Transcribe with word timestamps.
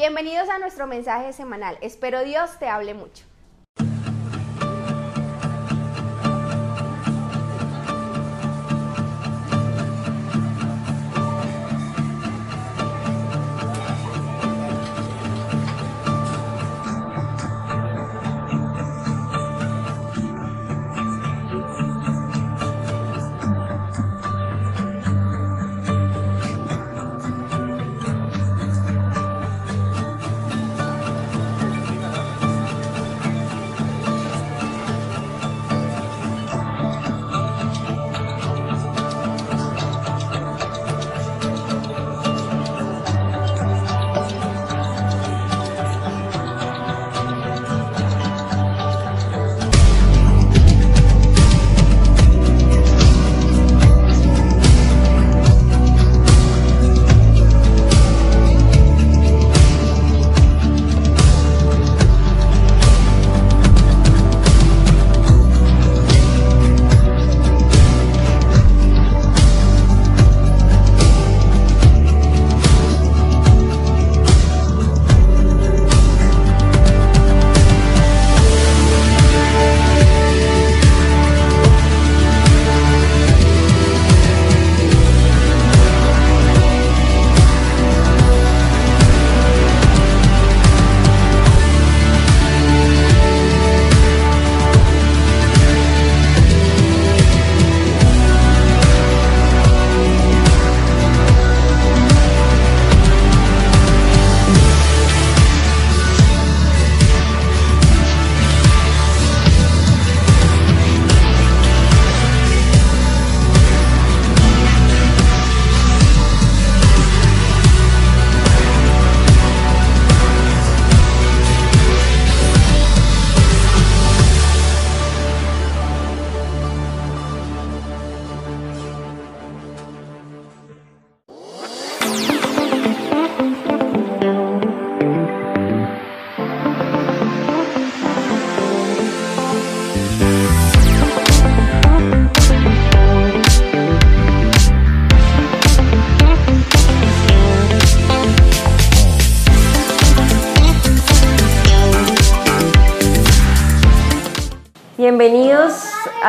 Bienvenidos 0.00 0.48
a 0.48 0.58
nuestro 0.58 0.86
mensaje 0.86 1.34
semanal. 1.34 1.76
Espero 1.82 2.24
Dios 2.24 2.58
te 2.58 2.66
hable 2.70 2.94
mucho. 2.94 3.29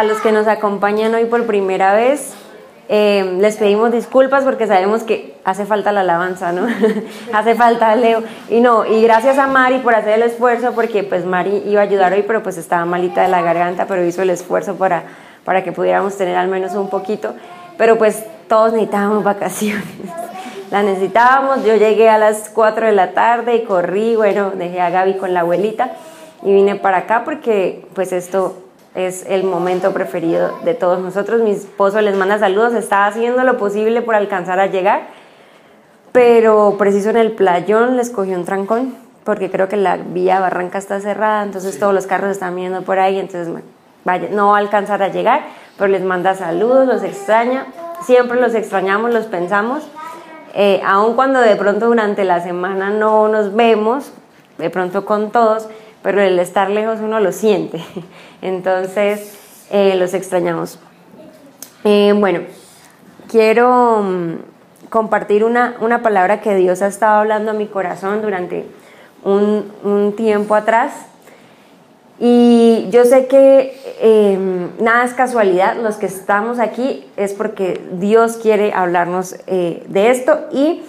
A 0.01 0.03
los 0.03 0.19
que 0.19 0.31
nos 0.31 0.47
acompañan 0.47 1.13
hoy 1.13 1.25
por 1.25 1.45
primera 1.45 1.93
vez. 1.93 2.33
Eh, 2.89 3.37
les 3.39 3.57
pedimos 3.57 3.91
disculpas 3.91 4.43
porque 4.43 4.65
sabemos 4.65 5.03
que 5.03 5.35
hace 5.45 5.63
falta 5.65 5.91
la 5.91 6.01
alabanza, 6.01 6.51
¿no? 6.51 6.65
hace 7.33 7.53
falta 7.53 7.95
Leo. 7.95 8.23
Y 8.49 8.61
no, 8.61 8.83
y 8.83 9.03
gracias 9.03 9.37
a 9.37 9.45
Mari 9.45 9.77
por 9.77 9.93
hacer 9.93 10.15
el 10.15 10.23
esfuerzo, 10.23 10.71
porque 10.73 11.03
pues 11.03 11.23
Mari 11.23 11.65
iba 11.67 11.81
a 11.81 11.83
ayudar 11.83 12.13
hoy, 12.13 12.23
pero 12.23 12.41
pues 12.41 12.57
estaba 12.57 12.83
malita 12.85 13.21
de 13.21 13.27
la 13.27 13.43
garganta, 13.43 13.85
pero 13.85 14.03
hizo 14.03 14.23
el 14.23 14.31
esfuerzo 14.31 14.75
para, 14.75 15.03
para 15.45 15.63
que 15.63 15.71
pudiéramos 15.71 16.17
tener 16.17 16.35
al 16.35 16.47
menos 16.47 16.73
un 16.73 16.89
poquito. 16.89 17.35
Pero 17.77 17.99
pues 17.99 18.25
todos 18.47 18.73
necesitábamos 18.73 19.23
vacaciones. 19.23 19.85
La 20.71 20.81
necesitábamos, 20.81 21.63
yo 21.63 21.75
llegué 21.75 22.09
a 22.09 22.17
las 22.17 22.49
4 22.49 22.87
de 22.87 22.93
la 22.93 23.11
tarde 23.11 23.55
y 23.55 23.65
corrí, 23.65 24.15
bueno, 24.15 24.51
dejé 24.51 24.79
a 24.79 24.89
Gaby 24.89 25.17
con 25.17 25.33
la 25.33 25.41
abuelita 25.41 25.91
y 26.43 26.53
vine 26.53 26.75
para 26.75 26.99
acá 26.99 27.23
porque 27.25 27.85
pues 27.93 28.13
esto 28.13 28.60
es 28.95 29.25
el 29.27 29.43
momento 29.43 29.93
preferido 29.93 30.59
de 30.63 30.73
todos 30.73 30.99
nosotros. 30.99 31.41
Mi 31.41 31.51
esposo 31.51 32.01
les 32.01 32.15
manda 32.15 32.39
saludos, 32.39 32.73
está 32.73 33.05
haciendo 33.05 33.43
lo 33.43 33.57
posible 33.57 34.01
por 34.01 34.15
alcanzar 34.15 34.59
a 34.59 34.67
llegar, 34.67 35.07
pero 36.11 36.75
preciso 36.77 37.09
en 37.09 37.17
el 37.17 37.31
playón 37.31 37.95
les 37.95 38.09
cogió 38.09 38.37
un 38.37 38.45
trancón, 38.45 38.95
porque 39.23 39.49
creo 39.49 39.69
que 39.69 39.77
la 39.77 39.97
vía 39.97 40.39
Barranca 40.39 40.77
está 40.77 40.99
cerrada, 40.99 41.43
entonces 41.43 41.79
todos 41.79 41.93
los 41.93 42.07
carros 42.07 42.31
están 42.31 42.55
viendo 42.55 42.81
por 42.81 42.99
ahí, 42.99 43.19
entonces 43.19 43.53
vaya, 44.03 44.27
no 44.31 44.49
va 44.49 44.57
a 44.57 44.59
alcanzar 44.59 45.01
a 45.03 45.07
llegar, 45.07 45.43
pero 45.77 45.87
les 45.87 46.03
manda 46.03 46.35
saludos, 46.35 46.87
los 46.87 47.03
extraña, 47.03 47.67
siempre 48.03 48.39
los 48.41 48.53
extrañamos, 48.55 49.13
los 49.13 49.25
pensamos, 49.27 49.83
eh, 50.53 50.81
aun 50.85 51.15
cuando 51.15 51.39
de 51.39 51.55
pronto 51.55 51.85
durante 51.87 52.25
la 52.25 52.41
semana 52.41 52.89
no 52.89 53.29
nos 53.29 53.55
vemos, 53.55 54.11
de 54.57 54.69
pronto 54.69 55.05
con 55.05 55.31
todos, 55.31 55.69
pero 56.01 56.21
el 56.21 56.39
estar 56.39 56.69
lejos 56.69 56.99
uno 56.99 57.19
lo 57.19 57.31
siente. 57.31 57.83
Entonces, 58.41 59.37
eh, 59.69 59.95
los 59.95 60.13
extrañamos. 60.13 60.79
Eh, 61.83 62.13
bueno, 62.15 62.41
quiero 63.29 64.01
mm, 64.03 64.89
compartir 64.89 65.43
una, 65.43 65.75
una, 65.79 66.01
palabra 66.01 66.41
que 66.41 66.55
Dios 66.55 66.81
ha 66.81 66.87
estado 66.87 67.19
hablando 67.19 67.51
a 67.51 67.53
mi 67.53 67.67
corazón 67.67 68.21
durante 68.21 68.65
un, 69.23 69.71
un 69.83 70.13
tiempo 70.15 70.55
atrás. 70.55 70.93
Y 72.19 72.87
yo 72.91 73.03
sé 73.05 73.25
que 73.25 73.79
em, 73.99 74.69
nada 74.79 75.05
es 75.05 75.13
casualidad, 75.13 75.75
los 75.77 75.95
que 75.95 76.05
estamos 76.05 76.59
aquí 76.59 77.09
es 77.17 77.33
porque 77.33 77.81
Dios 77.93 78.37
quiere 78.37 78.73
hablarnos 78.73 79.35
eh, 79.47 79.83
de 79.87 80.11
esto 80.11 80.39
y 80.51 80.83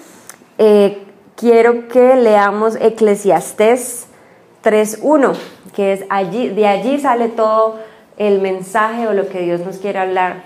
quiero 1.37 1.89
que 1.89 2.17
leamos 2.17 2.77
Eclesiastés 2.77 4.07
3.1, 4.63 5.35
que 5.75 5.93
es 5.93 6.05
allí, 6.09 6.49
de 6.49 6.67
allí 6.67 6.99
sale 6.99 7.29
todo 7.29 7.79
el 8.17 8.41
mensaje 8.41 9.07
o 9.09 9.13
lo 9.13 9.29
que 9.29 9.41
Dios 9.41 9.61
nos 9.61 9.79
quiere 9.79 9.99
hablar 9.99 10.45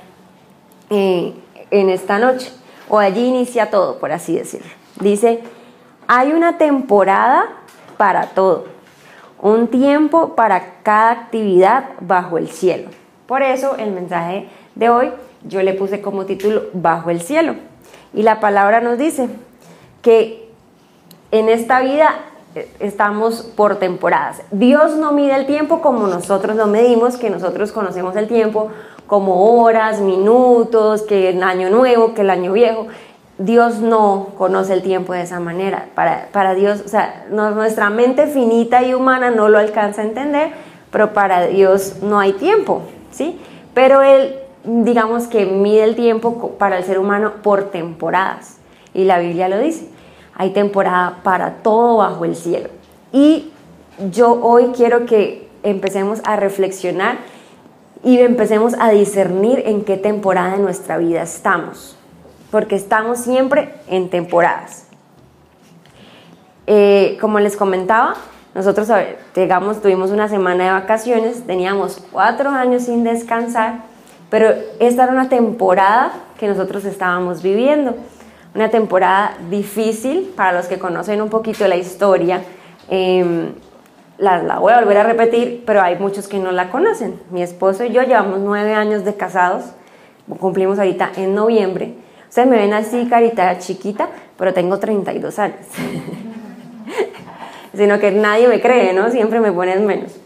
eh, 0.91 1.35
en 1.71 1.91
esta 1.91 2.19
noche, 2.19 2.53
o 2.89 2.99
allí 2.99 3.27
inicia 3.27 3.71
todo, 3.71 3.99
por 3.99 4.13
así 4.13 4.37
decirlo. 4.37 4.71
Dice, 5.01 5.41
hay 6.07 6.33
una 6.33 6.59
temporada 6.59 7.49
para 7.97 8.29
todo, 8.29 8.67
un 9.41 9.69
tiempo 9.69 10.35
para 10.35 10.83
cada 10.83 11.11
actividad 11.11 11.91
bajo 12.01 12.39
el 12.39 12.49
cielo. 12.49 12.89
Por 13.27 13.43
eso 13.43 13.77
el 13.77 13.91
mensaje 13.91 14.49
de 14.77 14.89
hoy 14.89 15.11
yo 15.43 15.63
le 15.63 15.75
puse 15.75 16.01
como 16.01 16.27
título 16.27 16.65
Bajo 16.73 17.11
el 17.11 17.21
cielo. 17.21 17.57
Y 18.15 18.23
la 18.23 18.41
palabra 18.41 18.81
nos 18.81 18.99
dice 18.99 19.29
que 20.03 20.49
en 21.33 21.49
esta 21.49 21.81
vida 21.81 22.15
estamos 22.81 23.43
por 23.43 23.77
temporadas. 23.77 24.43
Dios 24.51 24.97
no 24.97 25.13
mide 25.13 25.35
el 25.35 25.47
tiempo 25.47 25.81
como 25.81 26.07
nosotros 26.07 26.57
lo 26.57 26.67
medimos, 26.67 27.17
que 27.17 27.31
nosotros 27.31 27.73
conocemos 27.73 28.17
el 28.17 28.29
tiempo 28.29 28.71
como 29.07 29.63
horas, 29.63 30.01
minutos, 30.01 31.03
que 31.03 31.29
el 31.29 31.43
año 31.43 31.71
nuevo, 31.71 32.15
que 32.15 32.23
el 32.23 32.31
año 32.31 32.53
viejo. 32.53 32.87
Dios 33.39 33.81
no 33.81 34.29
conoce 34.39 34.73
el 34.73 34.83
tiempo 34.83 35.13
de 35.13 35.23
esa 35.23 35.41
manera. 35.41 35.89
Para, 35.95 36.29
para 36.33 36.55
Dios, 36.55 36.83
o 36.85 36.89
sea, 36.89 37.27
nuestra 37.31 37.91
mente 37.91 38.27
finita 38.27 38.83
y 38.83 38.95
humana 38.95 39.31
no 39.31 39.49
lo 39.49 39.59
alcanza 39.59 40.03
a 40.03 40.05
entender, 40.05 40.51
pero 40.91 41.13
para 41.13 41.47
Dios 41.47 41.97
no 42.03 42.19
hay 42.19 42.33
tiempo, 42.33 42.83
¿sí? 43.11 43.39
Pero 43.75 44.03
Él, 44.03 44.37
digamos 44.65 45.27
que 45.27 45.45
mide 45.45 45.85
el 45.85 45.95
tiempo 45.95 46.53
para 46.59 46.79
el 46.79 46.85
ser 46.85 46.99
humano 46.99 47.35
por 47.43 47.65
temporadas. 47.65 48.57
Y 48.95 49.05
la 49.05 49.19
Biblia 49.19 49.49
lo 49.49 49.59
dice. 49.59 49.96
Hay 50.37 50.51
temporada 50.51 51.19
para 51.23 51.57
todo 51.63 51.99
bajo 51.99 52.25
el 52.25 52.37
cielo. 52.37 52.69
Y 53.13 53.51
yo 54.11 54.41
hoy 54.43 54.73
quiero 54.77 55.07
que 55.07 55.49
empecemos 55.63 56.21
a 56.25 56.37
reflexionar 56.37 57.17
y 58.05 58.19
empecemos 58.19 58.75
a 58.79 58.91
discernir 58.91 59.63
en 59.67 59.83
qué 59.85 59.97
temporada 59.97 60.53
de 60.53 60.59
nuestra 60.59 60.99
vida 60.99 61.23
estamos, 61.23 61.97
porque 62.51 62.77
estamos 62.77 63.19
siempre 63.19 63.75
en 63.89 64.11
temporadas. 64.11 64.87
Eh, 66.67 67.17
como 67.21 67.41
les 67.41 67.57
comentaba, 67.57 68.15
nosotros 68.55 68.89
llegamos, 69.35 69.81
tuvimos 69.81 70.11
una 70.11 70.29
semana 70.29 70.65
de 70.65 70.71
vacaciones, 70.71 71.47
teníamos 71.47 72.03
cuatro 72.13 72.51
años 72.51 72.83
sin 72.85 73.05
descansar, 73.05 73.81
pero 74.31 74.51
esta 74.81 75.05
era 75.05 75.13
una 75.13 75.29
temporada 75.29 76.13
que 76.39 76.47
nosotros 76.47 76.85
estábamos 76.85 77.43
viviendo, 77.43 77.95
una 78.57 78.71
temporada 78.71 79.37
difícil 79.51 80.33
para 80.35 80.53
los 80.53 80.67
que 80.67 80.79
conocen 80.79 81.21
un 81.21 81.29
poquito 81.29 81.69
la 81.69 81.77
historia. 81.77 82.43
Em, 82.89 83.53
la, 84.17 84.59
voy 84.59 84.73
a 84.73 84.81
volver 84.81 84.97
a 84.97 85.03
repetir, 85.03 85.63
pero 85.67 85.83
hay 85.83 85.97
muchos 85.99 86.27
que 86.27 86.39
no 86.39 86.51
la 86.53 86.71
conocen. 86.71 87.21
Mi 87.31 87.43
esposo 87.43 87.85
y 87.85 87.93
yo 87.93 88.03
llevamos 88.03 88.41
nueve 88.41 88.73
años 88.73 89.05
de 89.05 89.15
casados, 89.15 89.65
cumplimos 90.41 90.79
ahorita 90.79 91.13
en 91.17 91.35
noviembre. 91.35 91.95
Ustedes 92.31 92.49
me 92.49 92.57
ven 92.57 92.73
así, 92.73 93.07
carita 93.11 93.59
chiquita, 93.59 94.09
pero 94.39 94.55
tengo 94.55 94.79
32 94.79 95.39
años. 95.39 95.59
Sino 97.75 97.99
que 97.99 98.11
nadie 98.11 98.49
me 98.49 98.63
cree, 98.63 98.95
¿no? 98.95 99.11
Siempre 99.11 99.39
me 99.39 99.53
ponen 99.53 99.85
menos. 99.85 100.17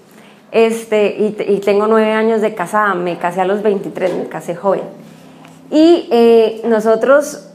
Este, 0.52 1.16
y, 1.18 1.60
tengo 1.64 1.88
nueve 1.88 2.12
años 2.12 2.40
de 2.42 2.54
casada, 2.54 2.94
me 2.94 3.18
casé 3.18 3.40
a 3.40 3.44
los 3.44 3.62
23, 3.62 4.14
me 4.14 4.28
casé 4.28 4.54
joven. 4.54 4.82
Y 5.70 6.08
eh, 6.12 6.62
nosotros 6.64 7.49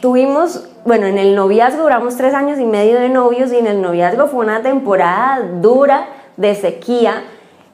tuvimos 0.00 0.68
bueno, 0.84 1.06
en 1.06 1.16
el 1.16 1.36
noviazgo 1.36 1.84
duramos 1.84 2.16
tres 2.16 2.34
años 2.34 2.58
y 2.58 2.64
medio 2.64 2.98
de 2.98 3.08
novios 3.08 3.52
y 3.52 3.56
en 3.56 3.68
el 3.68 3.80
noviazgo 3.80 4.26
fue 4.26 4.44
una 4.44 4.62
temporada 4.62 5.40
dura 5.60 6.08
de 6.36 6.56
sequía. 6.56 7.22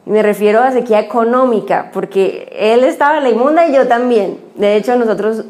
Me 0.04 0.22
refiero 0.22 0.60
a 0.60 0.70
sequía 0.70 1.00
económica, 1.00 1.90
porque 1.92 2.48
él 2.52 2.84
estaba 2.84 3.18
en 3.18 3.24
la 3.24 3.30
inmunda 3.30 3.66
y 3.66 3.74
yo 3.74 3.88
también. 3.88 4.38
De 4.56 4.76
hecho, 4.76 4.96
nosotros, 4.96 5.44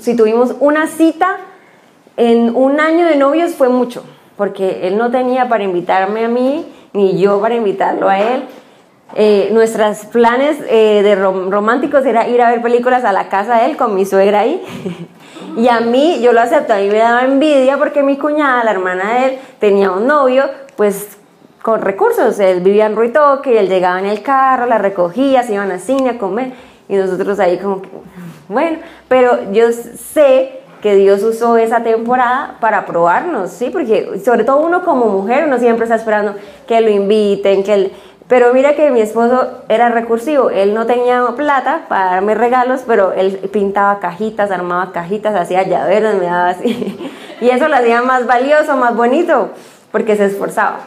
si 0.00 0.16
tuvimos 0.16 0.56
una 0.58 0.88
cita 0.88 1.36
en 2.16 2.54
un 2.56 2.80
año 2.80 3.06
de 3.06 3.16
novios, 3.16 3.54
fue 3.54 3.68
mucho, 3.68 4.04
porque 4.36 4.88
él 4.88 4.96
no 4.96 5.10
tenía 5.10 5.48
para 5.48 5.62
invitarme 5.62 6.24
a 6.24 6.28
mí, 6.28 6.66
ni 6.92 7.18
yo 7.18 7.40
para 7.40 7.54
invitarlo 7.54 8.08
a 8.08 8.18
él. 8.18 8.44
Eh, 9.16 9.50
nuestros 9.52 10.06
planes 10.06 10.58
eh, 10.68 11.02
de 11.04 11.14
románticos 11.14 12.04
era 12.04 12.26
ir 12.26 12.42
a 12.42 12.50
ver 12.50 12.62
películas 12.62 13.04
a 13.04 13.12
la 13.12 13.28
casa 13.28 13.58
de 13.58 13.66
él 13.66 13.76
con 13.76 13.94
mi 13.94 14.04
suegra 14.04 14.40
ahí. 14.40 14.60
Y 15.56 15.68
a 15.68 15.80
mí, 15.80 16.20
yo 16.20 16.32
lo 16.32 16.40
acepto, 16.40 16.74
a 16.74 16.78
mí 16.78 16.88
me 16.88 16.98
daba 16.98 17.22
envidia 17.22 17.78
porque 17.78 18.02
mi 18.02 18.16
cuñada, 18.16 18.64
la 18.64 18.72
hermana 18.72 19.14
de 19.14 19.24
él, 19.26 19.38
tenía 19.60 19.90
un 19.92 20.06
novio, 20.06 20.44
pues 20.76 21.16
con 21.62 21.80
recursos. 21.80 22.38
Él 22.40 22.60
vivía 22.60 22.86
en 22.86 22.96
Ruitoque, 22.96 23.58
él 23.58 23.68
llegaba 23.68 23.98
en 23.98 24.06
el 24.06 24.22
carro, 24.22 24.66
la 24.66 24.78
recogía, 24.78 25.42
se 25.42 25.54
iban 25.54 25.70
a 25.70 25.78
cine 25.78 26.10
a 26.10 26.18
comer. 26.18 26.52
Y 26.88 26.96
nosotros 26.96 27.38
ahí 27.40 27.58
como 27.58 27.80
que, 27.80 27.88
bueno, 28.48 28.78
pero 29.08 29.50
yo 29.52 29.72
sé 29.72 30.60
que 30.82 30.96
Dios 30.96 31.22
usó 31.22 31.56
esa 31.56 31.82
temporada 31.82 32.58
para 32.60 32.84
probarnos, 32.84 33.50
¿sí? 33.50 33.70
Porque 33.70 34.20
sobre 34.22 34.44
todo 34.44 34.58
uno 34.58 34.84
como 34.84 35.06
mujer, 35.06 35.44
uno 35.46 35.58
siempre 35.58 35.84
está 35.84 35.94
esperando 35.94 36.34
que 36.66 36.78
lo 36.82 36.90
inviten, 36.90 37.64
que 37.64 37.92
pero 38.28 38.54
mira 38.54 38.74
que 38.74 38.90
mi 38.90 39.00
esposo 39.00 39.62
era 39.68 39.90
recursivo, 39.90 40.48
él 40.48 40.72
no 40.72 40.86
tenía 40.86 41.22
plata 41.36 41.82
para 41.88 42.12
darme 42.12 42.34
regalos, 42.34 42.82
pero 42.86 43.12
él 43.12 43.36
pintaba 43.52 44.00
cajitas, 44.00 44.50
armaba 44.50 44.92
cajitas, 44.92 45.34
hacía 45.34 45.62
llaveros, 45.62 46.14
me 46.14 46.26
daba 46.26 46.50
así. 46.50 47.10
Y 47.40 47.50
eso 47.50 47.68
lo 47.68 47.76
hacía 47.76 48.00
más 48.00 48.26
valioso, 48.26 48.76
más 48.76 48.96
bonito, 48.96 49.50
porque 49.90 50.16
se 50.16 50.26
esforzaba. 50.26 50.78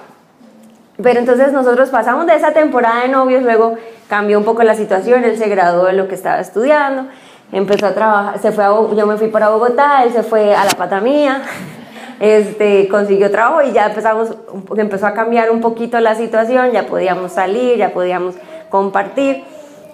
Pero 1.03 1.19
entonces 1.19 1.51
nosotros 1.51 1.89
pasamos 1.89 2.25
de 2.25 2.35
esa 2.35 2.53
temporada 2.53 3.01
de 3.01 3.09
novios, 3.09 3.43
luego 3.43 3.75
cambió 4.07 4.39
un 4.39 4.45
poco 4.45 4.63
la 4.63 4.73
situación, 4.73 5.23
él 5.23 5.37
se 5.37 5.49
graduó 5.49 5.85
de 5.85 5.93
lo 5.93 6.07
que 6.07 6.15
estaba 6.15 6.39
estudiando, 6.39 7.05
empezó 7.51 7.87
a 7.87 7.93
trabajar, 7.93 8.39
se 8.39 8.51
fue 8.51 8.63
a, 8.63 8.69
yo 8.69 9.05
me 9.05 9.17
fui 9.17 9.27
para 9.27 9.49
Bogotá, 9.49 10.03
él 10.03 10.11
se 10.11 10.23
fue 10.23 10.55
a 10.55 10.65
la 10.65 10.71
pata 10.71 10.99
mía, 10.99 11.43
este, 12.19 12.87
consiguió 12.87 13.29
trabajo 13.31 13.61
y 13.61 13.71
ya 13.71 13.87
empezamos, 13.87 14.35
empezó 14.75 15.07
a 15.07 15.13
cambiar 15.13 15.51
un 15.51 15.61
poquito 15.61 15.99
la 15.99 16.15
situación, 16.15 16.71
ya 16.71 16.87
podíamos 16.87 17.31
salir, 17.31 17.77
ya 17.77 17.89
podíamos 17.89 18.35
compartir 18.69 19.43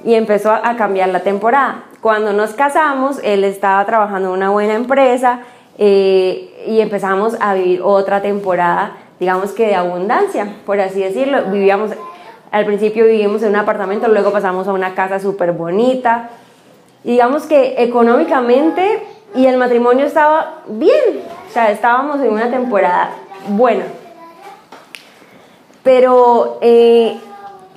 y 0.03 0.15
empezó 0.15 0.51
a 0.51 0.75
cambiar 0.75 1.09
la 1.09 1.21
temporada. 1.21 1.85
Cuando 2.01 2.33
nos 2.33 2.51
casamos, 2.51 3.19
él 3.23 3.43
estaba 3.43 3.85
trabajando 3.85 4.29
en 4.29 4.35
una 4.35 4.49
buena 4.49 4.73
empresa 4.73 5.39
eh, 5.77 6.65
y 6.67 6.81
empezamos 6.81 7.37
a 7.39 7.53
vivir 7.53 7.81
otra 7.81 8.21
temporada, 8.21 8.97
digamos 9.19 9.51
que 9.51 9.67
de 9.67 9.75
abundancia, 9.75 10.47
por 10.65 10.79
así 10.79 11.01
decirlo. 11.01 11.45
Vivíamos, 11.45 11.91
al 12.51 12.65
principio 12.65 13.05
vivimos 13.05 13.41
en 13.43 13.49
un 13.49 13.55
apartamento, 13.55 14.07
luego 14.07 14.31
pasamos 14.31 14.67
a 14.67 14.73
una 14.73 14.93
casa 14.95 15.19
súper 15.19 15.53
bonita. 15.53 16.29
digamos 17.03 17.43
que 17.43 17.75
económicamente 17.83 19.01
y 19.35 19.47
el 19.47 19.57
matrimonio 19.57 20.05
estaba 20.05 20.61
bien, 20.67 21.21
o 21.47 21.51
sea, 21.51 21.71
estábamos 21.71 22.21
en 22.21 22.31
una 22.31 22.49
temporada 22.49 23.11
buena. 23.47 23.85
Pero, 25.83 26.59
eh, 26.61 27.17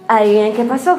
adivinen 0.07 0.55
qué 0.55 0.65
pasó. 0.65 0.99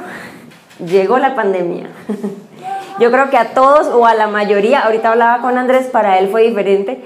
Llegó 0.85 1.19
la 1.19 1.35
pandemia. 1.35 1.87
Yo 2.99 3.11
creo 3.11 3.29
que 3.29 3.37
a 3.37 3.53
todos 3.53 3.87
o 3.87 4.05
a 4.05 4.15
la 4.15 4.27
mayoría, 4.27 4.79
ahorita 4.81 5.11
hablaba 5.11 5.41
con 5.41 5.57
Andrés, 5.57 5.87
para 5.87 6.17
él 6.19 6.29
fue 6.29 6.43
diferente 6.43 7.03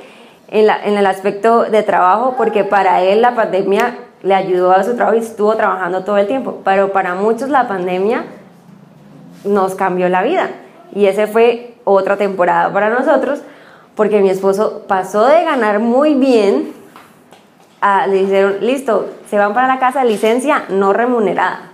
en, 0.48 0.70
en 0.70 0.98
el 0.98 1.06
aspecto 1.06 1.64
de 1.64 1.84
trabajo, 1.84 2.36
porque 2.38 2.64
para 2.64 3.02
él 3.02 3.22
la 3.22 3.36
pandemia 3.36 3.96
le 4.24 4.34
ayudó 4.34 4.72
a 4.72 4.84
su 4.84 4.96
trabajo 4.96 5.18
y 5.18 5.20
estuvo 5.20 5.56
trabajando 5.56 6.04
todo 6.04 6.18
el 6.18 6.28
tiempo. 6.28 6.62
Pero 6.64 6.94
para 6.94 7.16
muchos 7.16 7.50
la 7.50 7.68
pandemia 7.68 8.24
nos 9.44 9.76
cambió 9.76 10.08
la 10.10 10.24
vida. 10.24 10.50
Y 10.94 11.06
ese 11.06 11.28
fue 11.28 11.71
otra 11.84 12.18
temporada 12.18 12.72
para 12.72 12.90
nosotros, 12.90 13.42
porque 13.96 14.22
mi 14.22 14.30
esposo 14.30 14.84
pasó 14.88 15.26
de 15.26 15.44
ganar 15.44 15.80
muy 15.80 16.14
bien 16.14 16.74
a, 17.82 18.08
le 18.08 18.20
dijeron, 18.20 18.58
listo, 18.62 19.10
se 19.30 19.38
van 19.38 19.54
para 19.54 19.68
la 19.68 19.80
casa, 19.80 20.04
licencia 20.04 20.66
no 20.70 20.94
remunerada. 20.94 21.72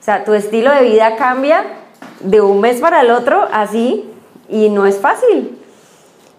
O 0.00 0.02
sea, 0.02 0.24
tu 0.24 0.34
estilo 0.34 0.72
de 0.72 0.82
vida 0.82 1.16
cambia 1.16 1.64
de 2.20 2.40
un 2.40 2.60
mes 2.60 2.80
para 2.80 3.00
el 3.00 3.10
otro 3.10 3.46
así 3.52 4.10
y 4.48 4.68
no 4.68 4.86
es 4.86 4.98
fácil. 4.98 5.58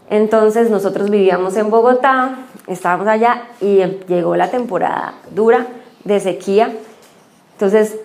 Entonces 0.10 0.70
nosotros 0.70 1.10
vivíamos 1.10 1.56
en 1.56 1.70
Bogotá, 1.70 2.39
estábamos 2.68 3.08
allá 3.08 3.44
y 3.62 3.84
llegó 4.08 4.36
la 4.36 4.50
temporada 4.50 5.13
dura 5.32 5.68
de 6.03 6.20
sequía. 6.20 6.74
Entonces 7.53 8.00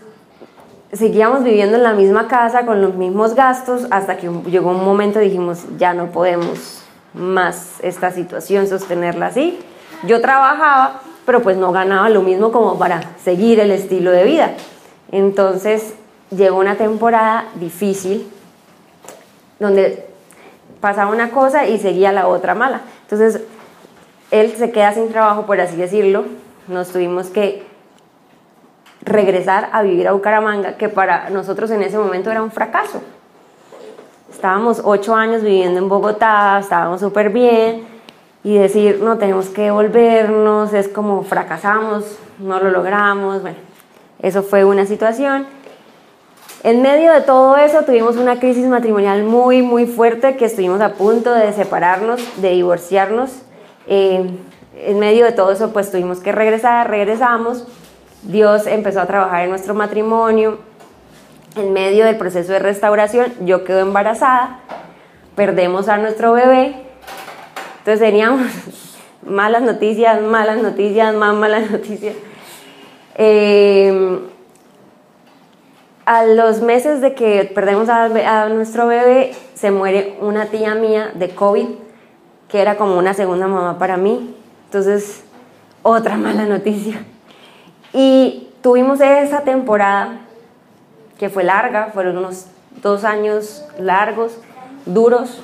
seguíamos 0.95 1.43
viviendo 1.43 1.77
en 1.77 1.83
la 1.83 1.93
misma 1.93 2.29
casa 2.29 2.65
con 2.65 2.81
los 2.81 2.95
mismos 2.95 3.35
gastos 3.35 3.87
hasta 3.91 4.17
que 4.17 4.31
llegó 4.47 4.71
un 4.71 4.85
momento 4.85 5.19
dijimos, 5.19 5.65
ya 5.77 5.95
no 5.95 6.07
podemos 6.07 6.83
más 7.15 7.75
esta 7.83 8.11
situación, 8.11 8.67
sostenerla 8.67 9.27
así. 9.27 9.59
Yo 10.05 10.21
trabajaba, 10.21 11.01
pero 11.27 11.43
pues 11.43 11.57
no 11.57 11.73
ganaba 11.73 12.09
lo 12.09 12.23
mismo 12.23 12.53
como 12.53 12.79
para 12.79 13.03
seguir 13.23 13.61
el 13.61 13.71
estilo 13.71 14.11
de 14.11 14.25
vida. 14.25 14.53
Entonces 15.11 15.95
llegó 16.31 16.59
una 16.59 16.77
temporada 16.77 17.47
difícil 17.55 18.29
donde 19.59 20.07
pasaba 20.81 21.11
una 21.11 21.31
cosa 21.31 21.67
y 21.67 21.79
seguía 21.79 22.13
la 22.13 22.29
otra 22.29 22.55
mala. 22.55 22.83
Entonces 23.03 23.43
él 24.31 24.53
se 24.57 24.71
queda 24.71 24.93
sin 24.93 25.11
trabajo, 25.11 25.47
por 25.47 25.61
así 25.61 25.77
decirlo. 25.77 26.25
Nos 26.67 26.89
tuvimos 26.89 27.29
que 27.29 27.74
regresar 29.05 29.69
a 29.73 29.83
vivir 29.83 30.09
a 30.09 30.13
Bucaramanga, 30.13 30.77
que 30.77 30.89
para 30.89 31.31
nosotros 31.31 31.71
en 31.71 31.83
ese 31.83 31.99
momento 31.99 32.31
era 32.31 32.43
un 32.43 32.51
fracaso. 32.51 33.03
Estábamos 34.31 34.81
ocho 34.85 35.15
años 35.15 35.43
viviendo 35.43 35.79
en 35.79 35.89
Bogotá, 35.89 36.59
estábamos 36.59 37.01
súper 37.01 37.31
bien, 37.31 37.87
y 38.43 38.59
decir, 38.59 39.01
no, 39.03 39.17
tenemos 39.17 39.49
que 39.49 39.71
volvernos, 39.71 40.75
es 40.75 40.89
como 40.89 41.23
fracasamos, 41.23 42.19
no 42.39 42.61
lo 42.61 42.71
logramos, 42.71 43.41
bueno, 43.41 43.57
eso 44.21 44.43
fue 44.43 44.65
una 44.65 44.85
situación. 44.85 45.47
En 46.63 46.83
medio 46.83 47.13
de 47.13 47.23
todo 47.23 47.57
eso 47.57 47.83
tuvimos 47.83 48.17
una 48.17 48.39
crisis 48.39 48.67
matrimonial 48.67 49.23
muy, 49.25 49.63
muy 49.63 49.87
fuerte 49.87 50.37
que 50.37 50.47
estuvimos 50.47 50.81
a 50.81 50.95
punto 50.95 51.33
de 51.33 51.53
separarnos, 51.53 52.21
de 52.41 52.51
divorciarnos. 52.51 53.31
Eh, 53.87 54.31
en 54.77 54.99
medio 54.99 55.25
de 55.25 55.33
todo 55.33 55.53
eso 55.53 55.73
pues 55.73 55.91
tuvimos 55.91 56.21
que 56.21 56.33
regresar, 56.33 56.89
regresamos 56.89 57.67
Dios 58.25 58.67
empezó 58.67 59.01
a 59.01 59.07
trabajar 59.07 59.45
en 59.45 59.51
nuestro 59.51 59.75
matrimonio. 59.75 60.59
En 61.57 61.73
medio 61.73 62.05
del 62.05 62.17
proceso 62.17 62.53
de 62.53 62.59
restauración, 62.59 63.33
yo 63.43 63.65
quedo 63.65 63.81
embarazada, 63.81 64.61
perdemos 65.37 65.89
a 65.89 65.99
nuestro 65.99 66.33
bebé. 66.33 66.75
Entonces 67.79 68.01
teníamos 68.01 68.51
malas 69.23 69.63
noticias, 69.63 70.21
malas 70.23 70.61
noticias, 70.61 71.15
más 71.15 71.35
malas 71.35 71.71
noticias. 71.71 72.15
Em, 73.15 74.21
a 76.07 76.25
los 76.25 76.61
meses 76.61 77.01
de 77.01 77.15
que 77.15 77.51
perdemos 77.55 77.89
a, 77.89 78.05
a, 78.05 78.49
nuestro 78.49 78.87
bebé, 78.87 79.33
se 79.55 79.71
muere 79.71 80.19
una 80.21 80.47
tía 80.47 80.75
mía 80.75 81.13
de 81.15 81.35
COVID, 81.35 81.67
que 82.49 82.61
era 82.61 82.77
como 82.77 82.99
una 82.99 83.15
segunda 83.15 83.47
mamá 83.47 83.79
para 83.79 83.97
mí. 83.97 84.35
Entonces, 84.67 85.23
otra 85.83 86.17
mala 86.17 86.47
noticia. 86.47 87.05
Y 87.95 88.49
tuvimos 88.61 89.01
esa 89.01 89.43
temporada 89.43 90.19
que 91.17 91.31
fue 91.31 91.45
larga, 91.45 91.91
fueron 91.95 92.19
unos 92.19 92.47
dos 92.83 93.05
años 93.05 93.65
largos, 93.79 94.37
duros. 94.85 95.41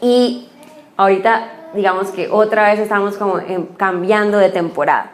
Y 0.00 0.48
ahorita, 0.96 1.50
digamos 1.74 2.08
que 2.08 2.28
otra 2.30 2.70
vez 2.70 2.80
estamos 2.80 3.18
como 3.18 3.40
cambiando 3.76 4.38
de 4.38 4.48
temporada. 4.48 5.12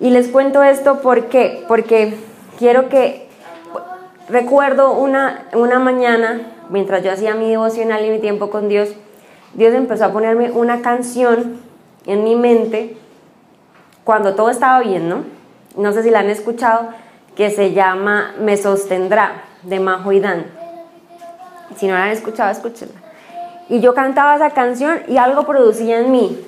Y 0.00 0.10
les 0.10 0.26
cuento 0.28 0.64
esto 0.64 1.00
porque, 1.00 1.64
porque 1.68 2.16
quiero 2.58 2.88
que, 2.88 3.28
recuerdo 4.28 4.92
una, 4.92 5.46
una 5.52 5.78
mañana, 5.78 6.52
mientras 6.68 7.04
yo 7.04 7.12
hacía 7.12 7.36
mi 7.36 7.48
devocional 7.48 8.04
y 8.04 8.10
mi 8.10 8.18
tiempo 8.18 8.50
con 8.50 8.68
Dios, 8.68 8.90
Dios 9.54 9.72
empezó 9.72 10.06
a 10.06 10.12
ponerme 10.12 10.50
una 10.50 10.82
canción 10.82 11.60
en 12.06 12.24
mi 12.24 12.34
mente 12.34 12.96
cuando 14.06 14.36
todo 14.36 14.50
estaba 14.50 14.78
bien, 14.82 15.08
¿no? 15.08 15.24
No 15.76 15.92
sé 15.92 16.04
si 16.04 16.10
la 16.10 16.20
han 16.20 16.30
escuchado, 16.30 16.90
que 17.34 17.50
se 17.50 17.72
llama 17.72 18.36
Me 18.38 18.56
sostendrá, 18.56 19.42
de 19.64 19.80
Majo 19.80 20.12
y 20.12 20.20
Dan. 20.20 20.46
Si 21.76 21.88
no 21.88 21.94
la 21.94 22.04
han 22.04 22.10
escuchado, 22.10 22.48
escúchenla. 22.52 22.94
Y 23.68 23.80
yo 23.80 23.94
cantaba 23.94 24.36
esa 24.36 24.50
canción 24.50 25.00
y 25.08 25.16
algo 25.16 25.42
producía 25.42 25.98
en 25.98 26.12
mí. 26.12 26.40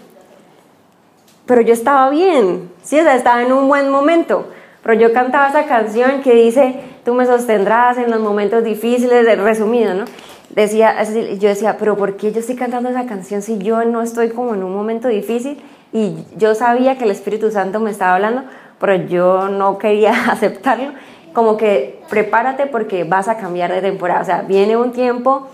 Pero 1.47 1.61
yo 1.63 1.73
estaba 1.73 2.09
bien, 2.11 2.71
sí, 2.85 3.01
o 3.01 3.03
sea, 3.03 3.17
estaba 3.17 3.43
en 3.43 3.51
un 3.51 3.67
buen 3.67 3.91
momento. 3.91 4.47
Pero 4.85 4.95
yo 4.95 5.13
cantaba 5.13 5.49
esa 5.49 5.65
canción 5.65 6.23
que 6.23 6.35
dice, 6.35 6.81
tú 7.05 7.13
me 7.13 7.27
sostendrás 7.27 7.99
en 7.99 8.09
los 8.09 8.21
momentos 8.21 8.63
difíciles, 8.63 9.37
resumido, 9.37 9.95
¿no? 9.95 10.05
Decía, 10.51 11.03
yo 11.03 11.49
decía, 11.49 11.77
pero 11.77 11.97
¿por 11.97 12.17
qué 12.17 12.31
yo 12.31 12.39
estoy 12.39 12.55
cantando 12.55 12.89
esa 12.89 13.07
canción 13.07 13.43
si 13.43 13.59
yo 13.59 13.85
no 13.85 14.01
estoy 14.01 14.31
como 14.31 14.55
en 14.55 14.63
un 14.63 14.73
momento 14.73 15.09
difícil? 15.09 15.61
Y 15.93 16.25
yo 16.37 16.55
sabía 16.55 16.99
que 16.99 17.05
el 17.05 17.11
Espíritu 17.11 17.51
Santo 17.51 17.81
me 17.81 17.91
estaba 17.91 18.15
hablando, 18.15 18.43
pero 18.79 18.95
yo 18.95 19.49
no 19.49 19.79
quería 19.79 20.13
aceptarlo. 20.31 20.93
Como 21.33 21.57
que 21.57 22.01
prepárate 22.09 22.67
porque 22.67 23.05
vas 23.05 23.29
a 23.29 23.37
cambiar 23.37 23.73
de 23.73 23.81
temporada. 23.81 24.23
O 24.23 24.25
sea, 24.25 24.43
viene 24.43 24.77
un 24.77 24.93
tiempo 24.93 25.49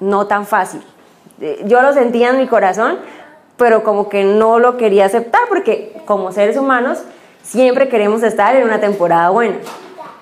no 0.00 0.26
tan 0.26 0.46
fácil. 0.46 0.82
Eh, 1.40 1.64
yo 1.66 1.82
lo 1.82 1.92
sentía 1.92 2.30
en 2.30 2.38
mi 2.38 2.46
corazón, 2.46 2.98
pero 3.56 3.82
como 3.82 4.08
que 4.08 4.24
no 4.24 4.58
lo 4.58 4.76
quería 4.76 5.06
aceptar 5.06 5.42
porque 5.48 5.96
como 6.04 6.32
seres 6.32 6.56
humanos 6.56 7.02
siempre 7.42 7.88
queremos 7.88 8.22
estar 8.22 8.54
en 8.56 8.64
una 8.64 8.80
temporada 8.80 9.30
buena. 9.30 9.56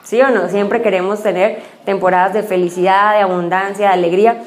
¿Sí 0.05 0.21
o 0.21 0.29
no? 0.29 0.49
Siempre 0.49 0.83
queremos 0.83 1.23
tener 1.23 1.63
temporadas 1.85 2.35
de 2.35 2.43
felicidad, 2.43 3.15
de 3.15 3.23
abundancia, 3.23 3.89
de 3.89 3.95
alegría. 3.95 4.43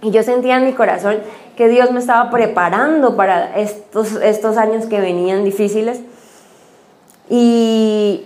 Y 0.00 0.10
yo 0.10 0.22
sentía 0.22 0.56
en 0.56 0.64
mi 0.64 0.72
corazón 0.72 1.18
que 1.56 1.68
Dios 1.68 1.90
me 1.92 2.00
estaba 2.00 2.30
preparando 2.30 3.16
para 3.16 3.56
estos, 3.56 4.12
estos 4.16 4.56
años 4.56 4.86
que 4.86 5.00
venían 5.00 5.44
difíciles 5.44 6.00
y 7.28 8.24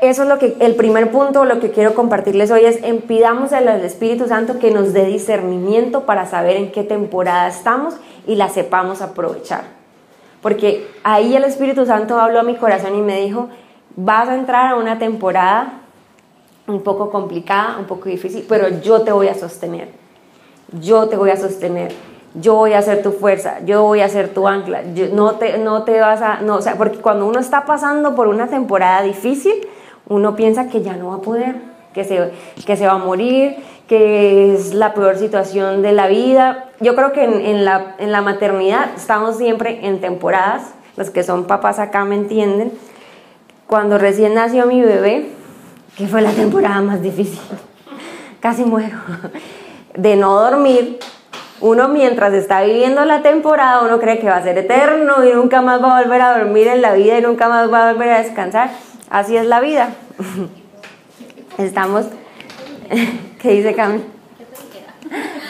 eso 0.00 0.22
es 0.22 0.28
lo 0.28 0.38
que, 0.38 0.56
el 0.60 0.76
primer 0.76 1.10
punto, 1.10 1.44
lo 1.44 1.60
que 1.60 1.70
quiero 1.70 1.94
compartirles 1.94 2.50
hoy 2.50 2.64
es, 2.64 2.78
pidamos 3.06 3.52
al 3.52 3.68
Espíritu 3.84 4.26
Santo 4.26 4.58
que 4.58 4.70
nos 4.70 4.92
dé 4.92 5.04
discernimiento 5.04 6.06
para 6.06 6.26
saber 6.26 6.56
en 6.56 6.72
qué 6.72 6.82
temporada 6.82 7.48
estamos 7.48 7.94
y 8.26 8.36
la 8.36 8.48
sepamos 8.48 9.02
aprovechar. 9.02 9.64
Porque 10.40 10.88
ahí 11.04 11.36
el 11.36 11.44
Espíritu 11.44 11.84
Santo 11.84 12.18
habló 12.18 12.40
a 12.40 12.44
mi 12.44 12.56
corazón 12.56 12.96
y 12.96 13.02
me 13.02 13.20
dijo, 13.20 13.50
vas 13.94 14.28
a 14.28 14.36
entrar 14.36 14.72
a 14.72 14.76
una 14.76 14.98
temporada 14.98 15.80
un 16.66 16.82
poco 16.82 17.10
complicada, 17.10 17.76
un 17.78 17.84
poco 17.84 18.08
difícil, 18.08 18.46
pero 18.48 18.68
yo 18.80 19.02
te 19.02 19.12
voy 19.12 19.28
a 19.28 19.34
sostener. 19.34 19.99
Yo 20.72 21.08
te 21.08 21.16
voy 21.16 21.30
a 21.30 21.36
sostener 21.36 21.92
yo 22.34 22.54
voy 22.54 22.74
a 22.74 22.82
ser 22.82 23.02
tu 23.02 23.12
fuerza, 23.12 23.58
yo 23.64 23.82
voy 23.82 24.00
a 24.00 24.08
ser 24.08 24.28
tu 24.32 24.46
ancla, 24.46 24.82
no, 25.12 25.32
te, 25.32 25.58
no 25.58 25.82
te 25.82 25.98
vas 26.00 26.22
a, 26.22 26.40
no, 26.40 26.56
o 26.56 26.62
sea, 26.62 26.76
porque 26.76 26.98
cuando 26.98 27.26
uno 27.26 27.40
está 27.40 27.64
pasando 27.64 28.14
por 28.14 28.28
una 28.28 28.46
temporada 28.46 29.02
difícil, 29.02 29.54
uno 30.08 30.36
piensa 30.36 30.68
que 30.68 30.82
ya 30.82 30.94
no 30.96 31.08
va 31.08 31.16
a 31.16 31.20
poder, 31.20 31.56
que 31.92 32.04
se, 32.04 32.30
que 32.64 32.76
se 32.76 32.86
va 32.86 32.92
a 32.92 32.98
morir, 32.98 33.56
que 33.88 34.54
es 34.54 34.74
la 34.74 34.94
peor 34.94 35.16
situación 35.16 35.82
de 35.82 35.92
la 35.92 36.06
vida. 36.06 36.70
Yo 36.78 36.94
creo 36.94 37.12
que 37.12 37.24
en, 37.24 37.64
la, 37.64 37.96
en 37.98 38.12
la 38.12 38.22
maternidad 38.22 38.90
estamos 38.96 39.36
siempre 39.36 39.84
en 39.86 40.00
temporadas, 40.00 40.62
los 40.96 41.10
que 41.10 41.24
son 41.24 41.44
papás 41.44 41.80
acá 41.80 42.04
me 42.04 42.14
entienden. 42.14 42.72
Cuando 43.66 43.98
recién 43.98 44.34
nació 44.34 44.66
mi 44.66 44.80
bebé, 44.80 45.30
que 45.96 46.06
fue 46.06 46.22
la 46.22 46.30
temporada 46.30 46.80
más 46.80 47.02
difícil, 47.02 47.40
casi 48.40 48.64
muero, 48.64 48.98
de 49.94 50.16
no 50.16 50.40
dormir, 50.40 50.98
uno 51.60 51.88
mientras 51.88 52.32
está 52.32 52.62
viviendo 52.62 53.04
la 53.04 53.22
temporada, 53.22 53.82
uno 53.82 53.98
cree 53.98 54.18
que 54.18 54.26
va 54.26 54.36
a 54.36 54.42
ser 54.42 54.56
eterno 54.56 55.24
y 55.24 55.32
nunca 55.32 55.60
más 55.60 55.82
va 55.82 55.98
a 55.98 56.02
volver 56.02 56.22
a 56.22 56.38
dormir 56.38 56.68
en 56.68 56.80
la 56.80 56.94
vida 56.94 57.18
y 57.18 57.22
nunca 57.22 57.48
más 57.48 57.70
va 57.70 57.88
a 57.88 57.92
volver 57.92 58.10
a 58.10 58.22
descansar. 58.22 58.70
Así 59.10 59.36
es 59.36 59.46
la 59.46 59.60
vida. 59.60 59.90
Estamos, 61.58 62.06
¿qué 63.40 63.50
dice 63.50 63.74
Cami? 63.74 64.02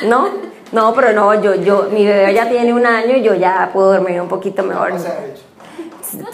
No, 0.08 0.28
no, 0.72 0.94
pero 0.94 1.12
no, 1.12 1.40
yo, 1.40 1.54
yo, 1.54 1.88
mi 1.92 2.06
bebé 2.06 2.34
ya 2.34 2.48
tiene 2.48 2.72
un 2.72 2.86
año 2.86 3.16
y 3.16 3.22
yo 3.22 3.34
ya 3.34 3.70
puedo 3.72 3.92
dormir 3.92 4.20
un 4.20 4.28
poquito 4.28 4.62
mejor. 4.62 4.94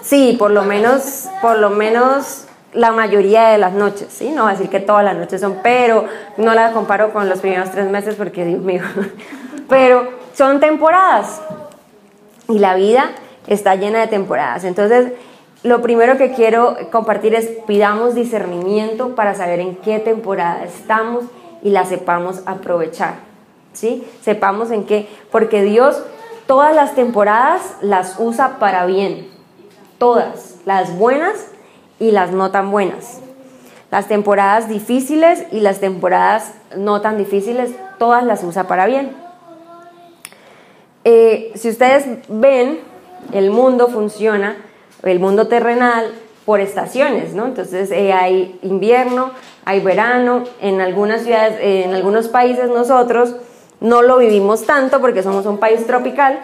Sí, 0.00 0.36
por 0.38 0.52
lo 0.52 0.62
menos, 0.62 1.26
por 1.42 1.58
lo 1.58 1.70
menos 1.70 2.45
la 2.76 2.92
mayoría 2.92 3.48
de 3.48 3.58
las 3.58 3.72
noches, 3.72 4.08
¿sí? 4.10 4.30
No 4.30 4.42
voy 4.42 4.50
a 4.50 4.54
decir 4.54 4.70
que 4.70 4.80
todas 4.80 5.02
las 5.04 5.16
noches 5.16 5.40
son, 5.40 5.58
pero 5.62 6.04
no 6.36 6.54
la 6.54 6.72
comparo 6.72 7.12
con 7.12 7.28
los 7.28 7.40
primeros 7.40 7.70
tres 7.70 7.90
meses 7.90 8.14
porque, 8.16 8.44
Dios 8.44 8.60
mío, 8.60 8.82
pero 9.68 10.08
son 10.34 10.60
temporadas 10.60 11.40
y 12.48 12.58
la 12.58 12.74
vida 12.74 13.10
está 13.46 13.74
llena 13.74 14.00
de 14.00 14.08
temporadas. 14.08 14.64
Entonces, 14.64 15.12
lo 15.62 15.80
primero 15.80 16.18
que 16.18 16.32
quiero 16.32 16.76
compartir 16.92 17.34
es 17.34 17.48
pidamos 17.66 18.14
discernimiento 18.14 19.14
para 19.14 19.34
saber 19.34 19.60
en 19.60 19.76
qué 19.76 19.98
temporada 19.98 20.64
estamos 20.64 21.24
y 21.62 21.70
la 21.70 21.86
sepamos 21.86 22.42
aprovechar. 22.46 23.14
¿Sí? 23.72 24.06
Sepamos 24.22 24.70
en 24.70 24.84
qué, 24.84 25.08
porque 25.30 25.62
Dios 25.62 26.02
todas 26.46 26.74
las 26.74 26.94
temporadas 26.94 27.62
las 27.80 28.16
usa 28.18 28.58
para 28.58 28.86
bien. 28.86 29.28
Todas, 29.98 30.56
las 30.66 30.96
buenas 30.96 31.46
y 31.98 32.10
las 32.10 32.32
no 32.32 32.50
tan 32.50 32.70
buenas. 32.70 33.20
Las 33.90 34.08
temporadas 34.08 34.68
difíciles 34.68 35.44
y 35.52 35.60
las 35.60 35.80
temporadas 35.80 36.52
no 36.76 37.00
tan 37.00 37.18
difíciles, 37.18 37.72
todas 37.98 38.24
las 38.24 38.42
usa 38.42 38.66
para 38.66 38.86
bien. 38.86 39.12
Eh, 41.04 41.52
si 41.54 41.68
ustedes 41.68 42.04
ven, 42.28 42.80
el 43.32 43.50
mundo 43.50 43.88
funciona, 43.88 44.56
el 45.02 45.20
mundo 45.20 45.46
terrenal, 45.46 46.12
por 46.46 46.60
estaciones, 46.60 47.34
¿no? 47.34 47.46
Entonces 47.46 47.90
eh, 47.90 48.12
hay 48.12 48.58
invierno, 48.62 49.32
hay 49.64 49.80
verano, 49.80 50.44
en 50.60 50.80
algunas 50.80 51.22
ciudades, 51.22 51.58
eh, 51.60 51.82
en 51.84 51.92
algunos 51.92 52.28
países 52.28 52.70
nosotros 52.70 53.34
no 53.80 54.00
lo 54.00 54.18
vivimos 54.18 54.64
tanto 54.64 55.00
porque 55.00 55.24
somos 55.24 55.44
un 55.44 55.58
país 55.58 55.84
tropical, 55.86 56.38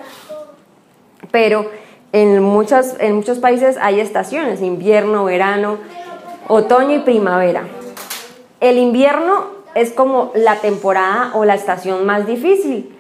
pero 1.31 1.71
en, 2.13 2.37
en 2.37 3.15
muchos 3.15 3.39
países 3.39 3.79
hay 3.81 4.01
estaciones, 4.01 4.61
invierno, 4.61 5.25
verano, 5.25 5.79
otoño 6.49 6.97
y 6.97 7.01
primavera. 7.01 7.65
El 8.61 8.79
invierno 8.79 9.47
es 9.75 9.91
como 9.91 10.31
la 10.35 10.57
temporada 10.57 11.33
o 11.35 11.45
la 11.45 11.55
estación 11.55 12.05
más 12.07 12.27
difícil 12.27 12.93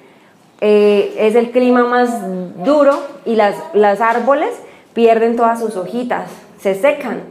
eh, 0.65 1.17
es 1.19 1.35
el 1.35 1.51
clima 1.51 1.83
más 1.83 2.21
duro 2.65 2.97
y 3.25 3.35
las, 3.35 3.57
las 3.73 4.01
árboles 4.01 4.51
pierden 4.95 5.35
todas 5.35 5.59
sus 5.59 5.77
hojitas, 5.77 6.31
se 6.61 6.77
secan. 6.77 7.23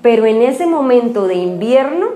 Pero 0.00 0.24
en 0.24 0.40
ese 0.40 0.64
momento 0.64 1.26
de 1.26 1.34
invierno, 1.34 2.06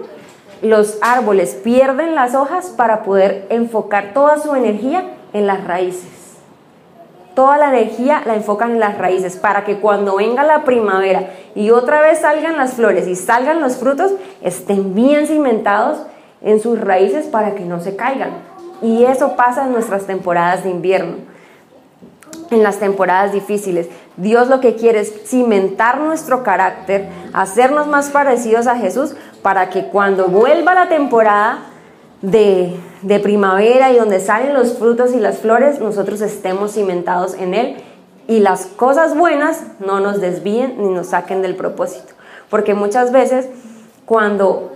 los 0.63 0.97
árboles 1.03 1.55
pierden 1.63 2.15
las 2.15 2.35
hojas 2.35 2.71
para 2.71 3.03
poder 3.03 3.45
enfocar 3.51 4.15
toda 4.15 4.39
su 4.39 4.55
energía 4.55 5.05
en 5.35 5.47
las 5.47 5.65
raíces. 5.65 6.18
Toda 7.39 7.57
la 7.57 7.69
energía 7.69 8.25
la 8.27 8.35
enfocan 8.35 8.73
en 8.73 8.81
las 8.81 8.99
raíces 8.99 9.37
para 9.37 9.63
que 9.63 9.79
cuando 9.79 10.17
venga 10.17 10.43
la 10.43 10.65
primavera 10.65 11.31
y 11.55 11.71
otra 11.71 12.01
vez 12.01 12.19
salgan 12.19 12.57
las 12.57 12.73
flores 12.73 13.07
y 13.07 13.15
salgan 13.15 13.61
los 13.61 13.77
frutos, 13.77 14.11
estén 14.43 14.93
bien 14.97 15.29
cimentados 15.29 15.99
en 16.43 16.59
sus 16.59 16.81
raíces 16.81 17.27
para 17.27 17.55
que 17.55 17.65
no 17.65 17.81
se 17.81 17.95
caigan. 17.95 18.31
Y 18.83 19.05
eso 19.05 19.37
pasa 19.37 19.67
en 19.67 19.73
nuestras 19.73 20.05
temporadas 20.05 20.65
de 20.65 20.71
invierno, 20.71 21.19
en 22.51 22.65
las 22.65 22.81
temporadas 22.81 23.33
difíciles. 23.33 23.89
Dios 24.17 24.49
lo 24.49 24.59
que 24.59 24.75
quiere 24.75 24.99
es 24.99 25.29
cimentar 25.29 26.01
nuestro 26.01 26.43
carácter, 26.43 27.09
hacernos 27.33 27.87
más 27.87 28.11
parecidos 28.11 28.67
a 28.67 28.75
Jesús 28.75 29.15
para 29.43 29.71
que 29.71 29.85
cuando 29.85 30.27
vuelva 30.27 30.75
la 30.75 30.89
temporada 30.89 31.61
de, 32.21 32.75
de 33.03 33.21
primavera 33.21 33.93
y 33.93 33.97
donde 33.97 34.21
salen 34.21 34.55
los 34.55 34.79
frutos 34.79 35.13
y 35.13 35.21
las 35.21 35.39
flores, 35.39 35.81
nosotros 35.81 36.21
estemos 36.21 36.73
cimentados 36.73 37.35
en 37.35 37.55
Él 37.55 37.77
y 38.27 38.41
las 38.41 38.67
cosas 38.67 39.17
buenas 39.17 39.65
no 39.81 40.01
nos 40.01 40.21
desvíen 40.21 40.75
ni 40.79 40.91
nos 40.91 41.09
saquen 41.09 41.43
del 41.43 41.57
propósito. 41.57 42.15
Porque 42.51 42.75
muchas 42.75 43.13
veces 43.13 43.49
cuando 44.05 44.73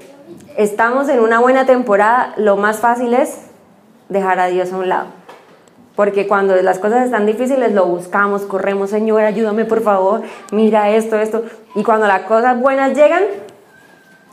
estamos 0.56 1.08
en 1.08 1.20
una 1.20 1.40
buena 1.40 1.66
temporada, 1.66 2.34
lo 2.36 2.56
más 2.56 2.78
fácil 2.78 3.14
es 3.14 3.38
dejar 4.08 4.38
a 4.38 4.46
Dios 4.46 4.72
a 4.72 4.78
un 4.78 4.88
lado. 4.88 5.06
Porque 5.96 6.26
cuando 6.26 6.56
las 6.56 6.78
cosas 6.78 7.04
están 7.04 7.26
difíciles 7.26 7.72
lo 7.72 7.86
buscamos, 7.86 8.42
corremos, 8.42 8.90
Señor, 8.90 9.22
ayúdame 9.22 9.66
por 9.66 9.82
favor, 9.82 10.22
mira 10.50 10.90
esto, 10.90 11.16
esto. 11.16 11.44
Y 11.74 11.82
cuando 11.82 12.06
las 12.06 12.22
cosas 12.22 12.58
buenas 12.58 12.96
llegan, 12.96 13.24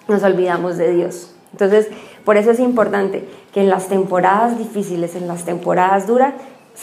nos 0.07 0.23
olvidamos 0.23 0.77
de 0.77 0.93
Dios. 0.93 1.33
Entonces, 1.51 1.89
por 2.25 2.37
eso 2.37 2.51
es 2.51 2.59
importante 2.59 3.27
que 3.53 3.61
en 3.61 3.69
las 3.69 3.87
temporadas 3.87 4.57
difíciles, 4.57 5.15
en 5.15 5.27
las 5.27 5.45
temporadas 5.45 6.07
duras, 6.07 6.33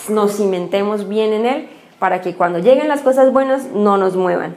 nos 0.08 0.36
cimentemos 0.36 1.08
bien 1.08 1.32
en 1.32 1.46
Él 1.46 1.68
para 1.98 2.20
que 2.20 2.34
cuando 2.34 2.58
lleguen 2.58 2.88
las 2.88 3.00
cosas 3.00 3.32
buenas 3.32 3.66
no 3.72 3.96
nos 3.96 4.16
muevan. 4.16 4.54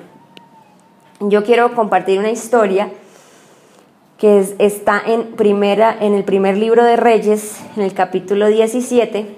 Yo 1.22 1.44
quiero 1.44 1.76
compartir 1.76 2.20
una 2.20 2.32
historia 2.32 2.89
que 4.18 4.44
está 4.60 5.02
en, 5.06 5.34
primera, 5.34 5.96
en 6.00 6.13
el 6.13 6.24
primer 6.24 6.58
libro 6.58 6.84
de 6.84 6.98
Reyes, 6.98 7.58
en 7.76 7.84
el 7.84 7.94
capítulo 7.94 8.48
17, 8.48 9.38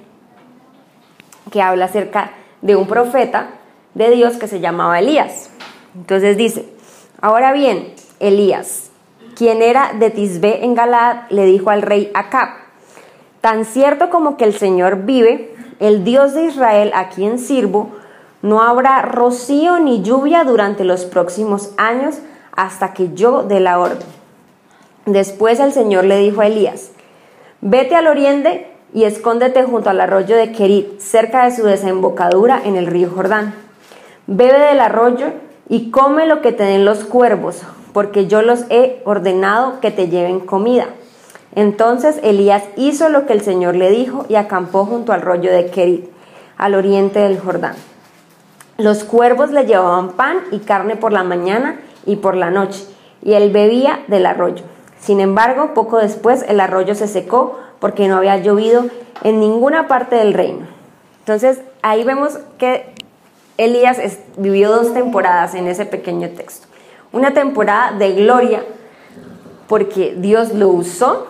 que 1.51 1.61
habla 1.61 1.85
acerca 1.85 2.31
de 2.61 2.75
un 2.75 2.87
profeta 2.87 3.51
de 3.93 4.09
Dios 4.11 4.37
que 4.37 4.47
se 4.47 4.59
llamaba 4.59 4.99
Elías. 4.99 5.49
Entonces 5.95 6.37
dice, 6.37 6.69
ahora 7.19 7.51
bien, 7.53 7.93
Elías, 8.19 8.90
quien 9.35 9.61
era 9.61 9.93
de 9.97 10.09
Tisbe 10.09 10.63
en 10.63 10.75
Galaad, 10.75 11.29
le 11.29 11.45
dijo 11.45 11.69
al 11.69 11.81
rey 11.81 12.11
Acab, 12.13 12.49
tan 13.41 13.65
cierto 13.65 14.09
como 14.09 14.37
que 14.37 14.45
el 14.45 14.53
Señor 14.53 15.03
vive, 15.03 15.55
el 15.79 16.03
Dios 16.03 16.33
de 16.33 16.45
Israel 16.45 16.91
a 16.93 17.09
quien 17.09 17.39
sirvo, 17.39 17.89
no 18.41 18.61
habrá 18.61 19.01
rocío 19.01 19.79
ni 19.79 20.01
lluvia 20.01 20.43
durante 20.43 20.83
los 20.83 21.05
próximos 21.05 21.71
años 21.77 22.19
hasta 22.55 22.93
que 22.93 23.13
yo 23.13 23.43
dé 23.43 23.59
la 23.59 23.79
orden. 23.79 24.07
Después 25.05 25.59
el 25.59 25.73
Señor 25.73 26.05
le 26.05 26.17
dijo 26.17 26.41
a 26.41 26.47
Elías, 26.47 26.91
vete 27.61 27.95
al 27.95 28.07
oriente 28.07 28.71
y 28.93 29.03
escóndete 29.03 29.63
junto 29.63 29.89
al 29.89 30.01
arroyo 30.01 30.35
de 30.35 30.51
Kerit, 30.51 30.99
cerca 30.99 31.45
de 31.45 31.55
su 31.55 31.63
desembocadura 31.63 32.61
en 32.63 32.75
el 32.75 32.87
río 32.87 33.09
Jordán. 33.13 33.53
Bebe 34.27 34.59
del 34.59 34.79
arroyo 34.79 35.27
y 35.69 35.89
come 35.89 36.25
lo 36.27 36.41
que 36.41 36.51
te 36.51 36.63
den 36.63 36.85
los 36.85 37.05
cuervos, 37.05 37.61
porque 37.93 38.27
yo 38.27 38.41
los 38.41 38.65
he 38.69 39.01
ordenado 39.05 39.79
que 39.79 39.91
te 39.91 40.07
lleven 40.07 40.39
comida. 40.39 40.87
Entonces 41.53 42.19
Elías 42.23 42.63
hizo 42.77 43.09
lo 43.09 43.25
que 43.25 43.33
el 43.33 43.41
Señor 43.41 43.75
le 43.75 43.89
dijo 43.89 44.25
y 44.29 44.35
acampó 44.35 44.85
junto 44.85 45.11
al 45.11 45.21
arroyo 45.21 45.51
de 45.51 45.67
Kerit, 45.67 46.09
al 46.57 46.75
oriente 46.75 47.19
del 47.19 47.39
Jordán. 47.39 47.75
Los 48.77 49.03
cuervos 49.03 49.51
le 49.51 49.65
llevaban 49.65 50.13
pan 50.13 50.37
y 50.51 50.59
carne 50.59 50.95
por 50.95 51.11
la 51.11 51.23
mañana 51.23 51.79
y 52.05 52.15
por 52.15 52.35
la 52.35 52.51
noche, 52.51 52.85
y 53.21 53.33
él 53.33 53.51
bebía 53.51 53.99
del 54.07 54.25
arroyo. 54.25 54.63
Sin 54.99 55.19
embargo, 55.19 55.73
poco 55.73 55.97
después 55.97 56.45
el 56.47 56.59
arroyo 56.59 56.95
se 56.95 57.07
secó 57.07 57.59
porque 57.79 58.07
no 58.07 58.17
había 58.17 58.37
llovido 58.37 58.85
en 59.23 59.39
ninguna 59.39 59.87
parte 59.87 60.15
del 60.15 60.33
reino. 60.33 60.67
Entonces, 61.19 61.61
ahí 61.81 62.03
vemos 62.03 62.39
que 62.57 62.85
Elías 63.57 63.99
vivió 64.37 64.71
dos 64.71 64.93
temporadas 64.93 65.53
en 65.53 65.67
ese 65.67 65.85
pequeño 65.85 66.29
texto. 66.29 66.67
Una 67.13 67.33
temporada 67.33 67.91
de 67.97 68.13
gloria 68.13 68.63
porque 69.67 70.15
Dios 70.17 70.53
lo 70.53 70.69
usó 70.69 71.27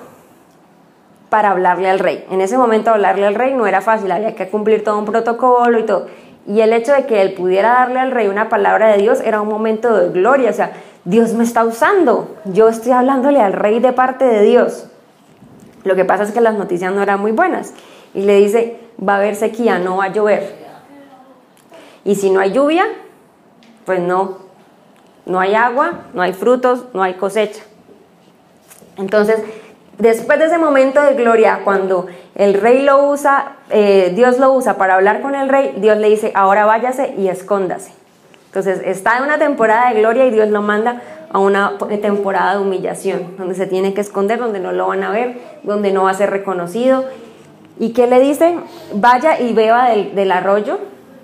para 1.30 1.52
hablarle 1.52 1.90
al 1.90 2.00
rey. 2.00 2.26
En 2.30 2.42
ese 2.42 2.58
momento 2.58 2.92
hablarle 2.92 3.26
al 3.26 3.36
rey 3.36 3.54
no 3.54 3.68
era 3.68 3.82
fácil, 3.82 4.12
había 4.12 4.36
que 4.36 4.50
cumplir 4.50 4.84
todo 4.84 4.98
un 5.00 5.06
protocolo 5.06 5.80
y 5.80 5.84
todo. 5.84 6.08
Y 6.48 6.62
el 6.62 6.74
hecho 6.74 6.92
de 6.92 7.06
que 7.06 7.22
él 7.22 7.34
pudiera 7.34 7.74
darle 7.74 8.00
al 8.00 8.12
rey 8.12 8.28
una 8.28 8.50
palabra 8.50 8.90
de 8.90 8.98
Dios 8.98 9.22
era 9.22 9.42
un 9.42 9.48
momento 9.48 9.96
de 9.96 10.10
gloria, 10.10 10.50
o 10.50 10.54
sea, 10.54 10.74
Dios 11.06 11.34
me 11.34 11.44
está 11.44 11.64
usando. 11.64 12.36
Yo 12.46 12.68
estoy 12.68 12.92
hablándole 12.92 13.40
al 13.40 13.54
rey 13.54 13.80
de 13.80 13.94
parte 13.94 14.26
de 14.26 14.42
Dios. 14.42 14.88
Lo 15.84 15.96
que 15.96 16.06
pasa 16.06 16.24
es 16.24 16.32
que 16.32 16.42
las 16.42 16.56
noticias 16.56 16.94
no 16.94 17.02
eran 17.02 17.20
muy 17.22 17.32
buenas. 17.32 17.74
Y 18.14 18.24
le 18.24 18.36
dice, 18.38 18.80
va 19.08 19.14
a 19.14 19.18
haber 19.18 19.36
sequía, 19.36 19.80
no 19.80 19.98
va 19.98 20.06
a 20.06 20.14
llover. 20.14 20.56
Y 22.04 22.16
si 22.16 22.30
no 22.30 22.40
hay 22.40 22.52
lluvia, 22.52 22.86
pues 23.86 24.00
no, 24.00 24.38
no 25.26 25.40
hay 25.40 25.56
agua, 25.56 26.06
no 26.14 26.22
hay 26.22 26.34
frutos, 26.34 26.86
no 26.94 27.04
hay 27.04 27.16
cosecha. 27.16 27.62
Entonces, 28.98 29.42
después 29.98 30.40
de 30.40 30.46
ese 30.46 30.58
momento 30.58 31.02
de 31.02 31.14
gloria, 31.14 31.62
cuando 31.64 32.08
el 32.36 32.56
rey 32.56 32.82
lo 32.84 33.10
usa, 33.10 33.58
eh, 33.70 34.12
Dios 34.16 34.40
lo 34.40 34.52
usa 34.54 34.78
para 34.78 34.96
hablar 34.96 35.22
con 35.22 35.36
el 35.36 35.50
rey, 35.50 35.76
Dios 35.78 35.98
le 35.98 36.10
dice, 36.10 36.32
ahora 36.36 36.66
váyase 36.66 37.14
y 37.18 37.28
escóndase. 37.28 37.94
Entonces 38.48 38.82
está 38.84 39.18
en 39.18 39.24
una 39.24 39.38
temporada 39.38 39.90
de 39.90 40.00
gloria 40.02 40.26
y 40.26 40.32
Dios 40.32 40.50
lo 40.50 40.62
manda 40.62 41.02
a 41.32 41.40
una 41.40 41.78
temporada 42.02 42.56
de 42.56 42.62
humillación, 42.62 43.38
donde 43.38 43.56
se 43.56 43.66
tiene 43.66 43.94
que 43.94 44.02
esconder, 44.02 44.40
donde 44.40 44.60
no 44.60 44.74
lo 44.74 44.88
van 44.88 45.04
a 45.04 45.12
ver, 45.12 45.38
donde 45.64 45.94
no 45.94 46.04
va 46.04 46.12
a 46.12 46.16
ser 46.16 46.30
reconocido. 46.30 47.06
¿Y 47.80 47.94
qué 47.94 48.08
le 48.08 48.20
dice? 48.20 48.58
Vaya 48.94 49.40
y 49.40 49.54
beba 49.54 49.90
del, 49.90 50.32
arroyo 50.32 50.80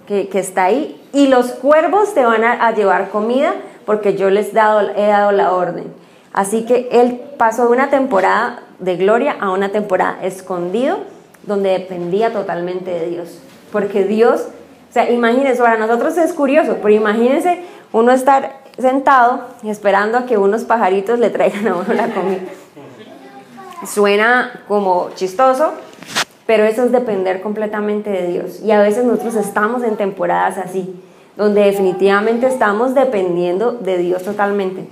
que, 0.08 0.30
está 0.34 0.66
ahí 0.66 1.02
y 1.12 1.28
los 1.28 1.52
cuervos 1.52 2.14
te 2.14 2.24
van 2.24 2.46
a, 2.46 2.72
llevar 2.72 3.10
comida 3.10 3.54
porque 3.88 4.16
yo 4.16 4.30
les 4.30 4.54
dado, 4.54 4.92
he 4.96 5.08
dado 5.08 5.32
la 5.32 5.52
orden. 5.54 5.92
Así 6.34 6.66
que 6.66 6.90
él 6.92 7.20
pasó 7.38 7.64
de 7.64 7.70
una 7.70 7.90
temporada 7.90 8.60
de 8.78 8.98
gloria 8.98 9.36
a 9.40 9.50
una 9.50 9.70
temporada 9.70 10.20
escondido, 10.22 11.00
donde 11.42 11.70
dependía 11.72 12.32
totalmente 12.32 12.92
de 12.92 13.10
Dios. 13.10 13.40
Porque 13.72 14.04
Dios 14.04 14.50
o 14.90 14.94
sea, 14.94 15.12
imagínense, 15.12 15.62
para 15.62 15.78
nosotros 15.78 16.18
es 16.18 16.34
curioso, 16.34 16.78
pero 16.82 16.94
imagínense 16.94 17.62
uno 17.92 18.12
estar 18.12 18.62
sentado 18.78 19.42
esperando 19.64 20.18
a 20.18 20.26
que 20.26 20.38
unos 20.38 20.64
pajaritos 20.64 21.20
le 21.20 21.30
traigan 21.30 21.68
a 21.68 21.76
uno 21.76 21.94
la 21.94 22.08
comida. 22.14 22.42
Suena 23.86 24.64
como 24.68 25.10
chistoso, 25.16 25.74
pero 26.46 26.64
eso 26.64 26.84
es 26.84 26.92
depender 26.92 27.42
completamente 27.42 28.10
de 28.10 28.28
Dios. 28.28 28.62
Y 28.62 28.72
a 28.72 28.82
veces 28.82 29.04
nosotros 29.04 29.36
estamos 29.36 29.84
en 29.84 29.98
temporadas 29.98 30.58
así, 30.58 30.96
donde 31.38 31.62
definitivamente 31.62 32.48
estamos 32.48 32.96
dependiendo 32.96 33.72
de 33.72 33.98
Dios 34.00 34.24
totalmente. 34.24 34.88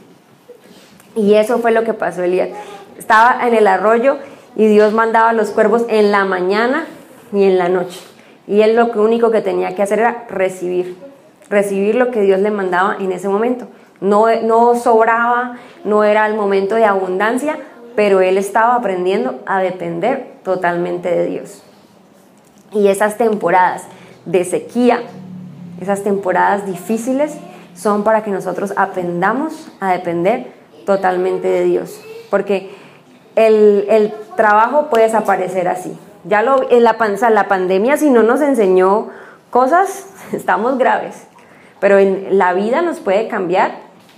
Y 1.16 1.34
eso 1.34 1.60
fue 1.60 1.72
lo 1.72 1.84
que 1.84 1.94
pasó 1.94 2.24
Elías. 2.24 2.50
Estaba 2.98 3.46
en 3.48 3.54
el 3.54 3.68
arroyo 3.68 4.18
y 4.56 4.68
Dios 4.68 4.94
mandaba 4.94 5.30
a 5.30 5.34
los 5.34 5.50
cuervos 5.50 5.86
en 5.90 6.12
la 6.12 6.24
mañana 6.26 6.86
y 7.34 7.44
en 7.44 7.58
la 7.58 7.68
noche. 7.68 8.00
Y 8.48 8.62
él 8.62 8.76
lo 8.76 8.92
único 9.02 9.32
que 9.32 9.42
tenía 9.42 9.76
que 9.76 9.82
hacer 9.82 10.00
era 10.00 10.26
recibir, 10.30 10.96
recibir 11.50 11.96
lo 11.96 12.12
que 12.12 12.22
Dios 12.22 12.40
le 12.40 12.52
mandaba 12.52 12.98
en 13.00 13.12
ese 13.12 13.28
momento. 13.28 13.68
No, 14.00 14.28
no 14.42 14.76
sobraba, 14.76 15.58
no 15.84 16.04
era 16.04 16.28
el 16.28 16.36
momento 16.36 16.76
de 16.76 16.86
abundancia, 16.86 17.58
pero 17.96 18.22
él 18.22 18.38
estaba 18.38 18.76
aprendiendo 18.76 19.40
a 19.46 19.62
depender 19.62 20.28
totalmente 20.44 21.10
de 21.10 21.26
Dios. 21.26 21.64
Y 22.72 22.90
esas 22.90 23.18
temporadas 23.18 23.84
de 24.26 24.44
sequía, 24.44 25.02
esas 25.82 26.04
temporadas 26.04 26.66
difíciles, 26.66 27.38
son 27.76 28.04
para 28.04 28.24
que 28.24 28.32
nosotros 28.32 28.74
aprendamos 28.78 29.70
a 29.80 29.92
depender 29.92 30.54
totalmente 30.86 31.48
de 31.48 31.64
Dios. 31.66 32.00
Porque 32.30 32.74
el, 33.36 33.86
el 33.90 34.14
trabajo 34.36 34.88
puede 34.90 35.06
desaparecer 35.06 35.68
así. 35.68 35.98
Ya 36.24 36.42
lo, 36.42 36.70
en 36.72 36.84
la, 36.84 36.96
la 37.30 37.48
pandemia, 37.48 37.98
si 37.98 38.10
no 38.10 38.24
nos 38.24 38.42
enseñó 38.42 39.10
cosas, 39.50 40.08
estamos 40.32 40.78
graves. 40.78 41.28
Pero 41.80 41.98
en 42.00 42.38
la 42.38 42.54
vida 42.54 42.82
nos 42.82 43.00
puede 43.00 43.28
cambiar 43.28 43.72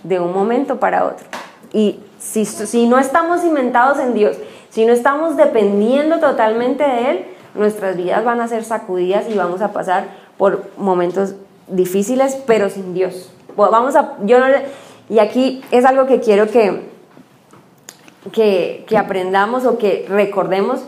de 0.04 0.20
un 0.20 0.34
momento 0.34 0.80
para 0.80 1.06
otro. 1.06 1.26
Y 1.74 2.00
si, 2.20 2.46
si 2.46 2.88
no 2.88 3.00
estamos 3.00 3.42
cimentados 3.42 4.00
en 4.00 4.14
Dios, 4.14 4.38
si 4.70 4.86
no 4.86 4.94
estamos 4.94 5.36
dependiendo 5.36 6.20
totalmente 6.20 6.84
de 6.84 7.12
Él, 7.12 7.26
nuestras 7.56 7.98
vidas 7.98 8.24
van 8.24 8.40
a 8.40 8.48
ser 8.48 8.64
sacudidas 8.64 9.26
y 9.30 9.34
vamos 9.34 9.62
a 9.62 9.74
pasar 9.74 10.06
por 10.38 10.70
momentos 10.78 11.34
difíciles, 11.68 12.38
pero 12.46 12.70
sin 12.70 12.94
Dios. 12.94 13.32
Vamos 13.56 13.96
a, 13.96 14.16
yo 14.24 14.38
y 15.10 15.20
aquí 15.20 15.64
es 15.72 15.86
algo 15.86 16.06
que 16.06 16.20
quiero 16.20 16.48
que, 16.48 16.82
que, 18.32 18.86
que 18.88 18.98
aprendamos 18.98 19.66
o 19.66 19.78
que 19.78 20.06
recordemos 20.08 20.82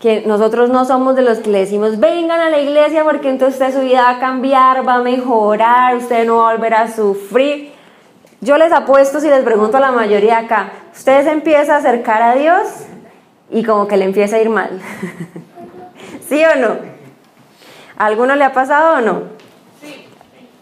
que 0.00 0.22
nosotros 0.26 0.70
no 0.70 0.84
somos 0.84 1.16
de 1.16 1.22
los 1.22 1.38
que 1.38 1.50
le 1.50 1.58
decimos 1.58 1.98
vengan 1.98 2.40
a 2.40 2.50
la 2.50 2.60
iglesia 2.60 3.02
porque 3.04 3.28
entonces 3.28 3.74
su 3.74 3.80
vida 3.80 4.02
va 4.02 4.10
a 4.10 4.18
cambiar, 4.20 4.86
va 4.86 4.94
a 4.94 5.02
mejorar, 5.02 5.96
usted 5.96 6.24
no 6.24 6.38
va 6.38 6.50
a 6.50 6.52
volver 6.54 6.74
a 6.74 6.90
sufrir. 6.90 7.72
Yo 8.40 8.56
les 8.56 8.72
apuesto 8.72 9.20
si 9.20 9.28
les 9.28 9.42
pregunto 9.42 9.76
a 9.76 9.80
la 9.80 9.90
mayoría 9.90 10.38
acá, 10.38 10.72
ustedes 10.94 11.26
empiezan 11.26 11.76
a 11.76 11.78
acercar 11.78 12.22
a 12.22 12.34
Dios 12.36 12.68
y 13.50 13.64
como 13.64 13.88
que 13.88 13.96
le 13.96 14.04
empieza 14.04 14.36
a 14.36 14.40
ir 14.40 14.48
mal. 14.48 14.80
¿Sí 16.28 16.42
o 16.44 16.56
no? 16.60 16.76
¿A 17.96 18.06
alguno 18.06 18.36
le 18.36 18.44
ha 18.44 18.52
pasado 18.52 18.98
o 18.98 19.00
no? 19.00 19.37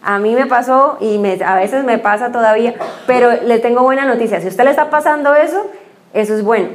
A 0.07 0.19
mí 0.19 0.33
me 0.35 0.45
pasó 0.45 0.97
y 1.01 1.21
a 1.43 1.55
veces 1.55 1.83
me 1.83 1.97
pasa 1.97 2.31
todavía, 2.31 2.75
pero 3.07 3.29
le 3.43 3.59
tengo 3.59 3.83
buena 3.83 4.05
noticia. 4.05 4.39
Si 4.39 4.47
usted 4.47 4.63
le 4.63 4.69
está 4.69 4.89
pasando 4.89 5.35
eso, 5.35 5.65
eso 6.13 6.33
es 6.33 6.45
bueno 6.45 6.69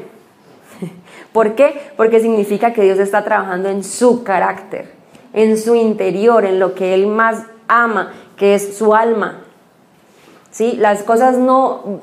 ¿Por 1.33 1.55
qué? 1.55 1.93
Porque 1.97 2.21
significa 2.21 2.75
que 2.75 2.83
Dios 2.83 2.99
está 2.99 3.25
trabajando 3.25 3.71
en 3.71 3.85
su 3.85 4.23
carácter, 4.23 4.93
en 5.33 5.57
su 5.57 5.75
interior, 5.75 6.45
en 6.45 6.61
lo 6.61 6.75
que 6.75 6.93
Él 6.93 7.07
más 7.07 7.47
ama, 7.69 8.13
que 8.37 8.55
es 8.55 8.77
su 8.77 8.95
alma. 8.95 9.39
¿Sí? 10.51 10.77
Las 10.79 11.03
cosas 11.03 11.39
no, 11.39 12.03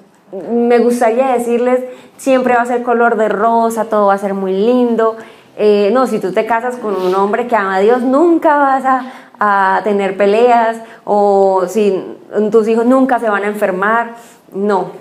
me 0.51 0.79
gustaría 0.79 1.27
decirles, 1.27 1.81
siempre 2.17 2.55
va 2.55 2.63
a 2.63 2.65
ser 2.65 2.81
color 2.81 3.17
de 3.17 3.29
rosa, 3.29 3.85
todo 3.85 4.07
va 4.07 4.15
a 4.15 4.17
ser 4.17 4.33
muy 4.33 4.53
lindo. 4.53 5.15
eh, 5.57 5.91
no, 5.93 6.07
si 6.07 6.17
tú 6.17 6.31
te 6.31 6.47
casas 6.47 6.77
con 6.77 6.95
un 6.95 7.13
hombre 7.13 7.45
que 7.45 7.55
ama 7.55 7.75
a 7.75 7.79
Dios, 7.81 8.01
nunca 8.01 8.57
vas 8.57 8.85
a, 8.85 9.28
a 9.39 9.81
tener 9.83 10.17
peleas 10.17 10.77
o 11.05 11.63
si 11.67 12.03
tus 12.51 12.67
hijos 12.67 12.85
nunca 12.85 13.19
se 13.19 13.29
van 13.29 13.43
a 13.43 13.47
enfermar. 13.47 14.15
No, 14.53 14.91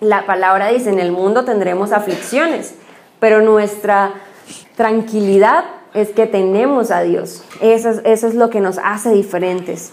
la 0.00 0.26
palabra 0.26 0.68
dice, 0.68 0.90
en 0.90 0.98
el 0.98 1.12
mundo 1.12 1.44
tendremos 1.44 1.92
aflicciones, 1.92 2.74
pero 3.20 3.40
nuestra 3.42 4.12
tranquilidad 4.76 5.64
es 5.94 6.10
que 6.10 6.26
tenemos 6.26 6.90
a 6.90 7.02
Dios. 7.02 7.44
Eso 7.60 7.90
es, 7.90 8.00
eso 8.04 8.26
es 8.26 8.34
lo 8.34 8.50
que 8.50 8.60
nos 8.60 8.78
hace 8.82 9.10
diferentes. 9.10 9.92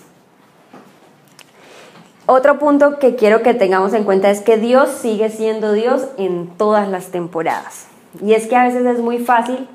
Otro 2.25 2.59
punto 2.59 2.97
que 2.97 3.15
quiero 3.15 3.41
que 3.41 3.53
tengamos 3.53 3.93
en 3.93 4.03
cuenta 4.03 4.29
es 4.29 4.41
que 4.41 4.57
Dios 4.57 4.89
sigue 4.89 5.29
siendo 5.29 5.73
Dios 5.73 6.07
en 6.17 6.47
todas 6.57 6.87
las 6.87 7.07
temporadas. 7.07 7.87
Y 8.21 8.33
es 8.33 8.47
que 8.47 8.55
a 8.55 8.63
veces 8.63 8.85
es 8.85 8.99
muy 8.99 9.19
fácil 9.19 9.67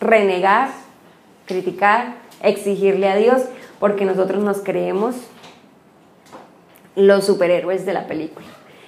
renegar, 0.00 0.70
criticar, 1.46 2.14
exigirle 2.42 3.08
a 3.08 3.16
Dios, 3.16 3.42
porque 3.78 4.04
nosotros 4.04 4.42
nos 4.42 4.58
creemos 4.58 5.16
los 6.96 7.24
superhéroes 7.24 7.86
de 7.86 7.92
la 7.92 8.06
película. 8.06 8.46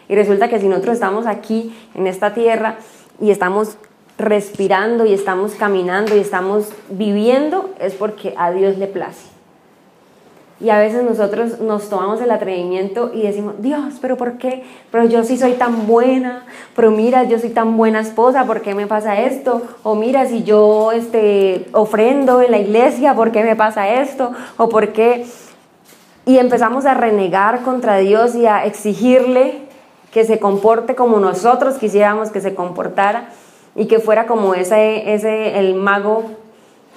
Y 0.08 0.14
resulta 0.14 0.48
que 0.48 0.60
si 0.60 0.68
nosotros 0.68 0.94
estamos 0.94 1.26
aquí 1.26 1.74
en 1.94 2.06
esta 2.06 2.34
tierra 2.34 2.76
y 3.20 3.30
estamos 3.30 3.76
respirando 4.18 5.06
y 5.06 5.14
estamos 5.14 5.52
caminando 5.52 6.16
y 6.16 6.20
estamos 6.20 6.68
viviendo, 6.90 7.70
es 7.80 7.94
porque 7.94 8.34
a 8.36 8.50
Dios 8.52 8.78
le 8.78 8.86
place. 8.86 9.32
Y 10.62 10.70
a 10.70 10.78
veces 10.78 11.02
nosotros 11.02 11.58
nos 11.58 11.88
tomamos 11.88 12.20
el 12.20 12.30
atrevimiento 12.30 13.10
y 13.12 13.22
decimos, 13.22 13.54
Dios, 13.58 13.94
pero 14.00 14.16
¿por 14.16 14.38
qué? 14.38 14.62
Pero 14.92 15.04
yo 15.06 15.24
sí 15.24 15.36
soy 15.36 15.54
tan 15.54 15.88
buena, 15.88 16.46
pero 16.76 16.92
mira, 16.92 17.24
yo 17.24 17.40
soy 17.40 17.50
tan 17.50 17.76
buena 17.76 17.98
esposa, 17.98 18.44
¿por 18.44 18.60
qué 18.60 18.72
me 18.72 18.86
pasa 18.86 19.20
esto? 19.20 19.62
O 19.82 19.96
mira, 19.96 20.24
si 20.26 20.44
yo 20.44 20.92
este, 20.92 21.66
ofrendo 21.72 22.40
en 22.42 22.52
la 22.52 22.58
iglesia, 22.58 23.16
¿por 23.16 23.32
qué 23.32 23.42
me 23.42 23.56
pasa 23.56 23.88
esto? 23.88 24.32
O 24.56 24.68
por 24.68 24.92
qué... 24.92 25.26
Y 26.26 26.38
empezamos 26.38 26.86
a 26.86 26.94
renegar 26.94 27.62
contra 27.62 27.96
Dios 27.96 28.36
y 28.36 28.46
a 28.46 28.64
exigirle 28.64 29.62
que 30.12 30.24
se 30.24 30.38
comporte 30.38 30.94
como 30.94 31.18
nosotros 31.18 31.74
quisiéramos 31.74 32.30
que 32.30 32.40
se 32.40 32.54
comportara 32.54 33.30
y 33.74 33.86
que 33.86 33.98
fuera 33.98 34.28
como 34.28 34.54
ese, 34.54 35.12
ese 35.12 35.58
el 35.58 35.74
mago 35.74 36.30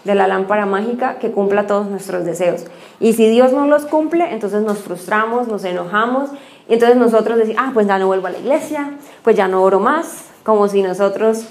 de 0.06 0.15
la 0.15 0.28
lámpara 0.28 0.65
mágica 0.65 1.18
que 1.18 1.32
cumpla 1.32 1.68
todos 1.68 1.88
nuestros 1.88 2.24
deseos. 2.24 2.65
Y 3.00 3.13
si 3.13 3.28
Dios 3.30 3.52
no 3.52 3.65
los 3.65 3.86
cumple, 3.86 4.32
entonces 4.32 4.62
nos 4.62 4.78
frustramos, 4.80 5.48
nos 5.48 5.65
enojamos 5.65 6.30
y 6.70 6.76
entonces 6.76 6.98
nosotros 6.98 7.38
decimos, 7.38 7.62
ah, 7.63 7.72
pues 7.74 7.88
ya 7.88 7.98
no 7.98 8.08
vuelvo 8.08 8.28
a 8.28 8.30
la 8.30 8.38
iglesia, 8.38 8.91
pues 9.24 9.36
ya 9.36 9.48
no 9.48 9.62
oro 9.62 9.80
más, 9.80 10.26
como 10.44 10.68
si 10.68 10.82
nosotros, 10.84 11.46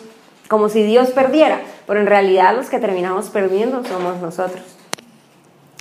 como 0.49 0.69
si 0.69 0.85
Dios 0.85 1.11
perdiera, 1.11 1.61
pero 1.87 2.01
en 2.01 2.07
realidad 2.07 2.57
los 2.57 2.71
que 2.71 2.79
terminamos 2.79 3.29
perdiendo 3.29 3.85
somos 3.85 4.21
nosotros. 4.23 4.63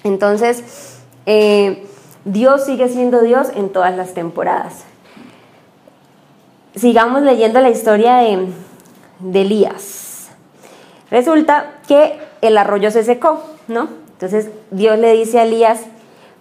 Entonces, 0.04 1.00
eh, 1.26 1.86
Dios 2.26 2.66
sigue 2.66 2.90
siendo 2.90 3.22
Dios 3.22 3.50
en 3.56 3.70
todas 3.70 3.96
las 3.96 4.14
temporadas. 4.14 4.84
Sigamos 6.76 7.22
leyendo 7.22 7.62
la 7.62 7.70
historia 7.70 8.18
de, 8.18 8.48
de 9.20 9.42
Elías. 9.42 10.30
Resulta 11.12 11.74
que 11.88 12.20
el 12.43 12.58
arroyo 12.58 12.91
se 12.91 13.03
secó, 13.03 13.41
¿no? 13.67 13.88
Entonces 14.13 14.49
Dios 14.71 14.99
le 14.99 15.13
dice 15.13 15.39
a 15.39 15.43
Elías, 15.43 15.82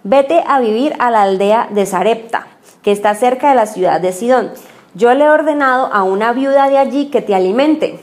vete 0.03 0.43
a 0.47 0.59
vivir 0.59 0.93
a 0.99 1.11
la 1.11 1.23
aldea 1.23 1.67
de 1.71 1.85
Sarepta, 1.85 2.47
que 2.81 2.91
está 2.91 3.15
cerca 3.15 3.49
de 3.49 3.55
la 3.55 3.65
ciudad 3.65 4.01
de 4.01 4.11
Sidón. 4.11 4.51
Yo 4.95 5.13
le 5.13 5.25
he 5.25 5.29
ordenado 5.29 5.87
a 5.91 6.03
una 6.03 6.33
viuda 6.33 6.69
de 6.69 6.77
allí 6.77 7.07
que 7.07 7.21
te 7.21 7.33
alimente. 7.33 7.99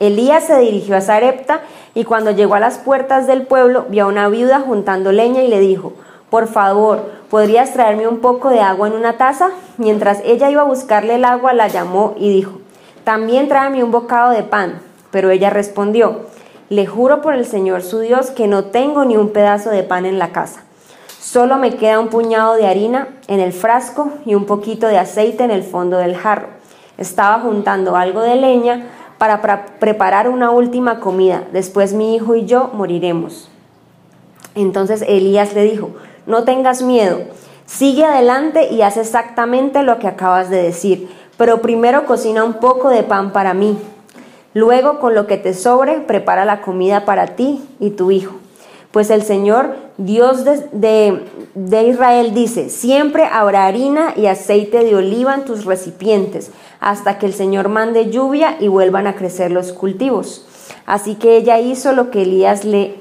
Elías 0.00 0.44
se 0.44 0.58
dirigió 0.58 0.96
a 0.96 1.00
Sarepta 1.00 1.60
y 1.94 2.04
cuando 2.04 2.32
llegó 2.32 2.54
a 2.54 2.60
las 2.60 2.78
puertas 2.78 3.26
del 3.26 3.46
pueblo 3.46 3.86
vio 3.88 4.04
a 4.04 4.08
una 4.08 4.28
viuda 4.28 4.60
juntando 4.60 5.12
leña 5.12 5.42
y 5.42 5.48
le 5.48 5.60
dijo, 5.60 5.92
por 6.30 6.48
favor, 6.48 7.12
¿podrías 7.30 7.72
traerme 7.72 8.08
un 8.08 8.18
poco 8.18 8.50
de 8.50 8.60
agua 8.60 8.88
en 8.88 8.94
una 8.94 9.16
taza? 9.16 9.50
Mientras 9.78 10.20
ella 10.24 10.50
iba 10.50 10.62
a 10.62 10.66
buscarle 10.66 11.14
el 11.14 11.24
agua, 11.24 11.52
la 11.52 11.68
llamó 11.68 12.14
y 12.18 12.32
dijo, 12.32 12.58
también 13.04 13.48
tráeme 13.48 13.84
un 13.84 13.92
bocado 13.92 14.32
de 14.32 14.42
pan. 14.42 14.80
Pero 15.12 15.30
ella 15.30 15.50
respondió, 15.50 16.22
le 16.70 16.86
juro 16.86 17.20
por 17.20 17.34
el 17.34 17.44
Señor 17.44 17.82
su 17.82 18.00
Dios 18.00 18.30
que 18.30 18.48
no 18.48 18.64
tengo 18.64 19.04
ni 19.04 19.16
un 19.16 19.30
pedazo 19.30 19.70
de 19.70 19.82
pan 19.82 20.06
en 20.06 20.18
la 20.18 20.32
casa. 20.32 20.60
Solo 21.20 21.56
me 21.56 21.76
queda 21.76 22.00
un 22.00 22.08
puñado 22.08 22.54
de 22.54 22.66
harina 22.66 23.08
en 23.28 23.40
el 23.40 23.52
frasco 23.52 24.12
y 24.24 24.34
un 24.34 24.46
poquito 24.46 24.86
de 24.86 24.98
aceite 24.98 25.44
en 25.44 25.50
el 25.50 25.62
fondo 25.62 25.96
del 25.98 26.16
jarro. 26.16 26.48
Estaba 26.96 27.40
juntando 27.40 27.96
algo 27.96 28.20
de 28.20 28.36
leña 28.36 28.86
para 29.18 29.66
preparar 29.78 30.28
una 30.28 30.50
última 30.50 31.00
comida. 31.00 31.44
Después 31.52 31.92
mi 31.92 32.14
hijo 32.14 32.34
y 32.34 32.46
yo 32.46 32.70
moriremos. 32.72 33.48
Entonces 34.54 35.02
Elías 35.06 35.54
le 35.54 35.64
dijo, 35.64 35.90
no 36.26 36.44
tengas 36.44 36.82
miedo, 36.82 37.20
sigue 37.66 38.04
adelante 38.04 38.68
y 38.72 38.82
haz 38.82 38.96
exactamente 38.96 39.82
lo 39.82 39.98
que 39.98 40.06
acabas 40.06 40.48
de 40.48 40.62
decir, 40.62 41.10
pero 41.36 41.60
primero 41.60 42.06
cocina 42.06 42.44
un 42.44 42.54
poco 42.54 42.88
de 42.88 43.02
pan 43.02 43.32
para 43.32 43.54
mí 43.54 43.76
Luego, 44.54 45.00
con 45.00 45.14
lo 45.14 45.26
que 45.26 45.36
te 45.36 45.52
sobre, 45.52 46.00
prepara 46.00 46.44
la 46.44 46.62
comida 46.62 47.04
para 47.04 47.34
ti 47.34 47.60
y 47.80 47.90
tu 47.90 48.12
hijo. 48.12 48.36
Pues 48.92 49.10
el 49.10 49.24
Señor, 49.24 49.74
Dios 49.98 50.44
de, 50.44 51.20
Israel, 51.88 52.32
dice, 52.32 52.70
siempre 52.70 53.24
habrá 53.24 53.66
harina 53.66 54.14
y 54.16 54.26
aceite 54.26 54.84
de 54.84 54.94
oliva 54.94 55.34
en 55.34 55.44
tus 55.44 55.64
recipientes, 55.64 56.52
hasta 56.78 57.18
que 57.18 57.26
el 57.26 57.34
Señor 57.34 57.68
mande 57.68 58.10
lluvia 58.10 58.56
y 58.60 58.68
vuelvan 58.68 59.08
a 59.08 59.16
crecer 59.16 59.50
los 59.50 59.72
cultivos. 59.72 60.46
Así 60.86 61.16
que 61.16 61.36
ella 61.36 61.58
hizo 61.58 61.92
lo 61.92 62.12
que 62.12 62.22
Elías 62.22 62.64
le, 62.64 62.94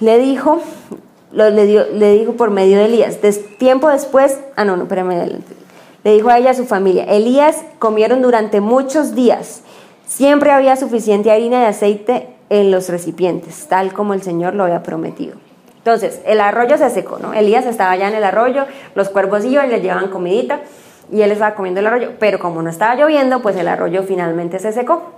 le 0.00 0.18
dijo, 0.18 0.60
le, 1.32 1.64
dio, 1.64 1.86
le 1.94 2.12
dijo 2.12 2.32
por 2.32 2.50
medio 2.50 2.76
de 2.76 2.84
Elías. 2.84 3.18
tiempo 3.58 3.88
después, 3.88 4.38
ah, 4.56 4.66
no, 4.66 4.76
no, 4.76 4.82
espérame, 4.82 5.40
le 6.04 6.12
dijo 6.12 6.28
a 6.28 6.36
ella 6.36 6.50
a 6.50 6.54
su 6.54 6.66
familia, 6.66 7.04
Elías 7.04 7.64
comieron 7.78 8.20
durante 8.20 8.60
muchos 8.60 9.14
días 9.14 9.62
Siempre 10.06 10.52
había 10.52 10.76
suficiente 10.76 11.32
harina 11.32 11.62
y 11.62 11.64
aceite 11.64 12.28
en 12.48 12.70
los 12.70 12.88
recipientes, 12.88 13.66
tal 13.66 13.92
como 13.92 14.14
el 14.14 14.22
Señor 14.22 14.54
lo 14.54 14.62
había 14.62 14.84
prometido. 14.84 15.36
Entonces, 15.78 16.20
el 16.24 16.40
arroyo 16.40 16.78
se 16.78 16.88
secó, 16.90 17.18
¿no? 17.18 17.34
Elías 17.34 17.66
estaba 17.66 17.90
allá 17.90 18.08
en 18.08 18.14
el 18.14 18.24
arroyo, 18.24 18.66
los 18.94 19.08
cuervos 19.08 19.44
iban 19.44 19.66
y 19.66 19.70
le 19.72 19.80
llevaban 19.80 20.08
comidita 20.08 20.60
y 21.12 21.22
él 21.22 21.32
estaba 21.32 21.56
comiendo 21.56 21.80
el 21.80 21.88
arroyo, 21.88 22.12
pero 22.20 22.38
como 22.38 22.62
no 22.62 22.70
estaba 22.70 22.94
lloviendo, 22.94 23.42
pues 23.42 23.56
el 23.56 23.68
arroyo 23.68 24.04
finalmente 24.04 24.60
se 24.60 24.72
secó. 24.72 25.12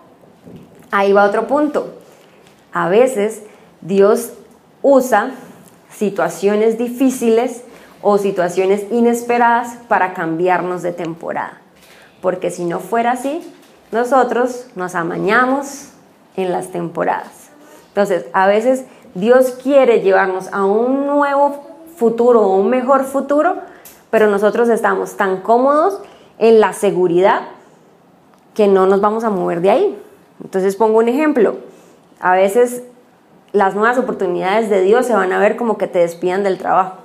Ahí 0.91 1.13
va 1.13 1.25
otro 1.25 1.47
punto. 1.47 1.95
A 2.73 2.89
veces 2.89 3.43
Dios 3.83 4.33
usa 4.81 5.33
situaciones 5.91 6.79
difíciles 6.79 7.63
o 8.01 8.17
situaciones 8.17 8.87
inesperadas 8.91 9.77
para 9.87 10.15
cambiarnos 10.15 10.83
de 10.83 10.93
temporada. 10.93 11.61
Porque 12.23 12.51
si 12.51 12.65
no 12.65 12.81
fuera 12.81 13.13
así, 13.13 13.43
nosotros 13.91 14.67
nos 14.75 14.95
amañamos 14.95 15.91
en 16.37 16.53
las 16.53 16.69
temporadas. 16.69 17.51
Entonces, 17.89 18.27
a 18.33 18.47
veces 18.47 18.85
Dios 19.15 19.51
quiere 19.63 20.03
llevarnos 20.03 20.53
a 20.53 20.65
un 20.65 21.07
nuevo 21.07 21.65
futuro 21.97 22.43
o 22.43 22.57
un 22.57 22.71
mejor 22.71 23.05
futuro, 23.05 23.57
pero 24.11 24.29
nosotros 24.29 24.69
estamos 24.69 25.17
tan 25.17 25.41
cómodos 25.41 26.01
en 26.39 26.61
la 26.61 26.73
seguridad 26.73 27.41
que 28.55 28.69
no 28.69 28.87
nos 28.87 29.01
vamos 29.01 29.25
a 29.25 29.31
mover 29.31 29.61
de 29.61 29.71
ahí. 29.71 30.03
Entonces 30.43 30.77
pongo 30.77 30.99
un 30.99 31.09
ejemplo. 31.09 31.57
A 32.21 32.33
veces 32.33 32.83
las 33.53 33.75
nuevas 33.75 33.99
oportunidades 33.99 34.71
de 34.71 34.83
Dios 34.83 35.07
se 35.07 35.15
van 35.15 35.33
a 35.33 35.39
ver 35.39 35.57
como 35.57 35.79
que 35.79 35.89
te 35.89 36.01
despidan 36.01 36.45
del 36.45 36.59
trabajo. 36.59 36.99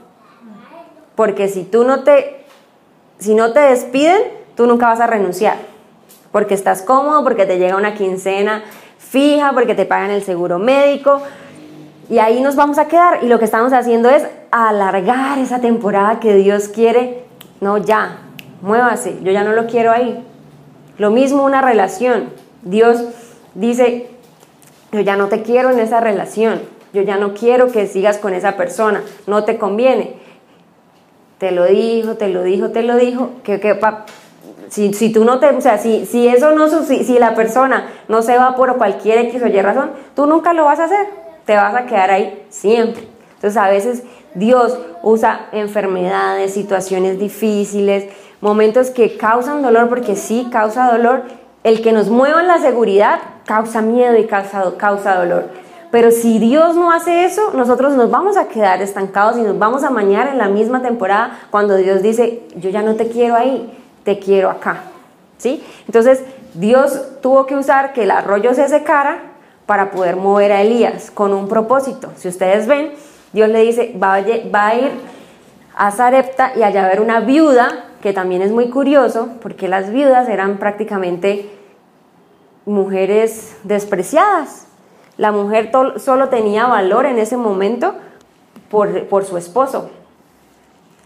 Porque 1.16 1.48
si 1.48 1.64
tú 1.64 1.84
no 1.84 2.04
te 2.04 2.46
si 3.20 3.36
no 3.36 3.54
te 3.54 3.62
despiden, 3.62 4.22
tú 4.56 4.68
nunca 4.68 4.88
vas 4.88 5.00
a 5.00 5.08
renunciar 5.08 5.73
porque 6.34 6.56
estás 6.56 6.82
cómodo, 6.82 7.24
porque 7.24 7.46
te 7.46 7.58
llega 7.58 7.78
una 7.78 7.94
quincena 7.94 8.64
fija, 8.98 9.54
porque 9.54 9.76
te 9.76 9.86
pagan 9.86 10.10
el 10.10 10.24
seguro 10.24 10.58
médico. 10.58 11.22
Y 12.10 12.18
ahí 12.18 12.42
nos 12.42 12.56
vamos 12.56 12.80
a 12.80 12.88
quedar. 12.88 13.24
Y 13.24 13.28
lo 13.28 13.38
que 13.38 13.46
estamos 13.46 13.72
haciendo 13.72 14.10
es 14.10 14.26
alargar 14.52 15.38
esa 15.38 15.62
temporada 15.62 16.20
que 16.20 16.34
Dios 16.36 16.68
quiere. 16.68 17.24
No, 17.62 17.78
ya, 17.78 18.18
muévase, 18.62 19.20
yo 19.22 19.32
ya 19.32 19.44
no 19.44 19.54
lo 19.54 19.68
quiero 19.68 19.92
ahí. 19.92 20.26
Lo 20.98 21.12
mismo 21.12 21.46
una 21.46 21.62
relación. 21.62 22.32
Dios 22.64 23.04
dice, 23.54 24.10
yo 24.92 25.02
ya 25.02 25.16
no 25.16 25.28
te 25.28 25.44
quiero 25.44 25.70
en 25.70 25.80
esa 25.80 26.00
relación. 26.00 26.62
Yo 26.94 27.04
ya 27.04 27.18
no 27.18 27.36
quiero 27.36 27.72
que 27.72 27.86
sigas 27.86 28.18
con 28.18 28.34
esa 28.34 28.58
persona. 28.58 29.04
No 29.28 29.44
te 29.44 29.60
conviene. 29.60 30.16
Te 31.38 31.52
lo 31.52 31.66
dijo, 31.66 32.16
te 32.16 32.30
lo 32.30 32.42
dijo, 32.42 32.70
te 32.70 32.82
lo 32.82 32.96
dijo. 32.96 33.30
Que, 33.44 33.60
que 33.60 33.76
si, 34.74 34.92
si 34.92 35.12
tú 35.12 35.24
no 35.24 35.38
te, 35.38 35.50
o 35.50 35.62
sea, 35.62 35.78
si, 35.78 36.08
si 36.08 36.28
eso 36.28 36.52
no, 36.54 36.68
si, 36.68 37.04
si 37.04 37.20
la 37.20 37.36
persona 37.36 37.90
no 38.08 38.24
se 38.24 38.36
va 38.40 38.56
por 38.56 38.76
cualquier 38.78 39.20
X 39.20 39.44
o 39.44 39.48
Y 39.48 39.62
razón, 39.62 39.92
tú 40.16 40.26
nunca 40.26 40.52
lo 40.52 40.66
vas 40.66 40.80
a 40.80 40.86
hacer, 40.86 41.06
te 41.46 41.56
vas 41.56 41.76
a 41.76 41.86
quedar 41.86 42.10
ahí 42.10 42.44
siempre. 42.50 43.08
Entonces 43.36 43.56
a 43.56 43.70
veces 43.70 44.04
Dios 44.34 44.76
usa 45.04 45.48
enfermedades, 45.52 46.56
situaciones 46.56 47.20
difíciles, 47.20 48.06
momentos 48.42 48.90
que 48.90 49.16
causan 49.16 49.62
dolor, 49.62 49.90
porque 49.90 50.16
sí 50.16 50.48
causa 50.52 50.92
dolor, 50.92 51.22
el 51.64 51.84
que 51.84 51.92
nos 51.92 52.10
mueva 52.10 52.42
en 52.42 52.48
la 52.48 52.58
seguridad 52.58 53.20
causa 53.46 53.84
miedo 53.84 54.18
y 54.18 54.26
causa, 54.26 54.74
causa 54.78 55.18
dolor. 55.18 55.50
Pero 55.92 56.10
si 56.10 56.40
Dios 56.40 56.76
no 56.76 56.92
hace 56.92 57.26
eso, 57.26 57.52
nosotros 57.54 57.94
nos 57.94 58.10
vamos 58.10 58.38
a 58.38 58.48
quedar 58.48 58.82
estancados 58.82 59.38
y 59.38 59.44
nos 59.44 59.60
vamos 59.60 59.84
a 59.84 59.92
mañar 59.92 60.30
en 60.30 60.40
la 60.40 60.50
misma 60.50 60.82
temporada 60.82 61.42
cuando 61.52 61.76
Dios 61.76 62.02
dice, 62.02 62.42
yo 62.56 62.72
ya 62.72 62.82
no 62.82 62.96
te 62.96 63.10
quiero 63.10 63.36
ahí, 63.36 63.72
te 64.04 64.20
quiero 64.20 64.50
acá. 64.50 64.84
¿Sí? 65.38 65.64
Entonces, 65.88 66.24
Dios 66.54 67.20
tuvo 67.22 67.46
que 67.46 67.56
usar 67.56 67.94
que 67.94 68.04
el 68.04 68.12
arroyo 68.12 68.54
se 68.54 68.70
secara 68.70 69.34
para 69.66 69.92
poder 69.92 70.16
mover 70.16 70.52
a 70.52 70.62
Elías 70.62 71.12
con 71.12 71.34
un 71.34 71.48
propósito. 71.48 72.12
Si 72.16 72.28
ustedes 72.28 72.68
ven, 72.68 72.92
Dios 73.32 73.50
le 73.50 73.62
dice, 73.62 73.96
va 74.02 74.14
a, 74.14 74.20
ir 74.76 74.92
a 75.76 75.92
Zarepta 75.92 76.54
y 76.56 76.64
allá 76.64 76.84
a 76.84 76.86
haber 76.86 77.02
una 77.02 77.22
viuda, 77.22 77.86
que 78.02 78.14
también 78.14 78.42
es 78.42 78.52
muy 78.52 78.70
curioso, 78.70 79.30
porque 79.42 79.68
las 79.68 79.92
viudas 79.92 80.30
eran 80.30 80.58
prácticamente 80.58 81.50
mujeres 82.66 83.58
despreciadas. 83.64 84.68
La 85.18 85.32
mujer 85.32 85.72
solo 85.98 86.30
tenía 86.30 86.68
valor 86.68 87.06
en 87.06 87.18
ese 87.18 87.38
momento 87.38 87.96
por, 88.70 89.08
por 89.08 89.26
su 89.26 89.38
esposo. 89.38 89.90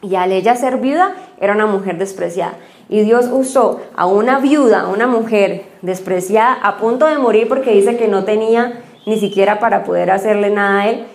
Y 0.02 0.16
al 0.16 0.32
ella 0.32 0.56
ser 0.56 0.78
viuda, 0.78 1.16
era 1.40 1.54
una 1.54 1.66
mujer 1.66 1.98
despreciada. 1.98 2.54
Y 2.90 3.02
Dios 3.02 3.28
usó 3.32 3.82
a 3.96 4.06
una 4.06 4.40
viuda, 4.40 4.82
a 4.82 4.88
una 4.88 5.08
mujer 5.08 5.66
despreciada, 5.82 6.54
a 6.54 6.78
punto 6.78 7.06
de 7.06 7.18
morir 7.18 7.48
porque 7.48 7.72
dice 7.72 7.98
que 7.98 8.08
no 8.08 8.24
tenía 8.24 8.82
ni 9.06 9.20
siquiera 9.20 9.60
para 9.60 9.84
poder 9.84 10.12
hacerle 10.12 10.50
nada 10.50 10.82
a 10.82 10.90
él. 10.90 11.06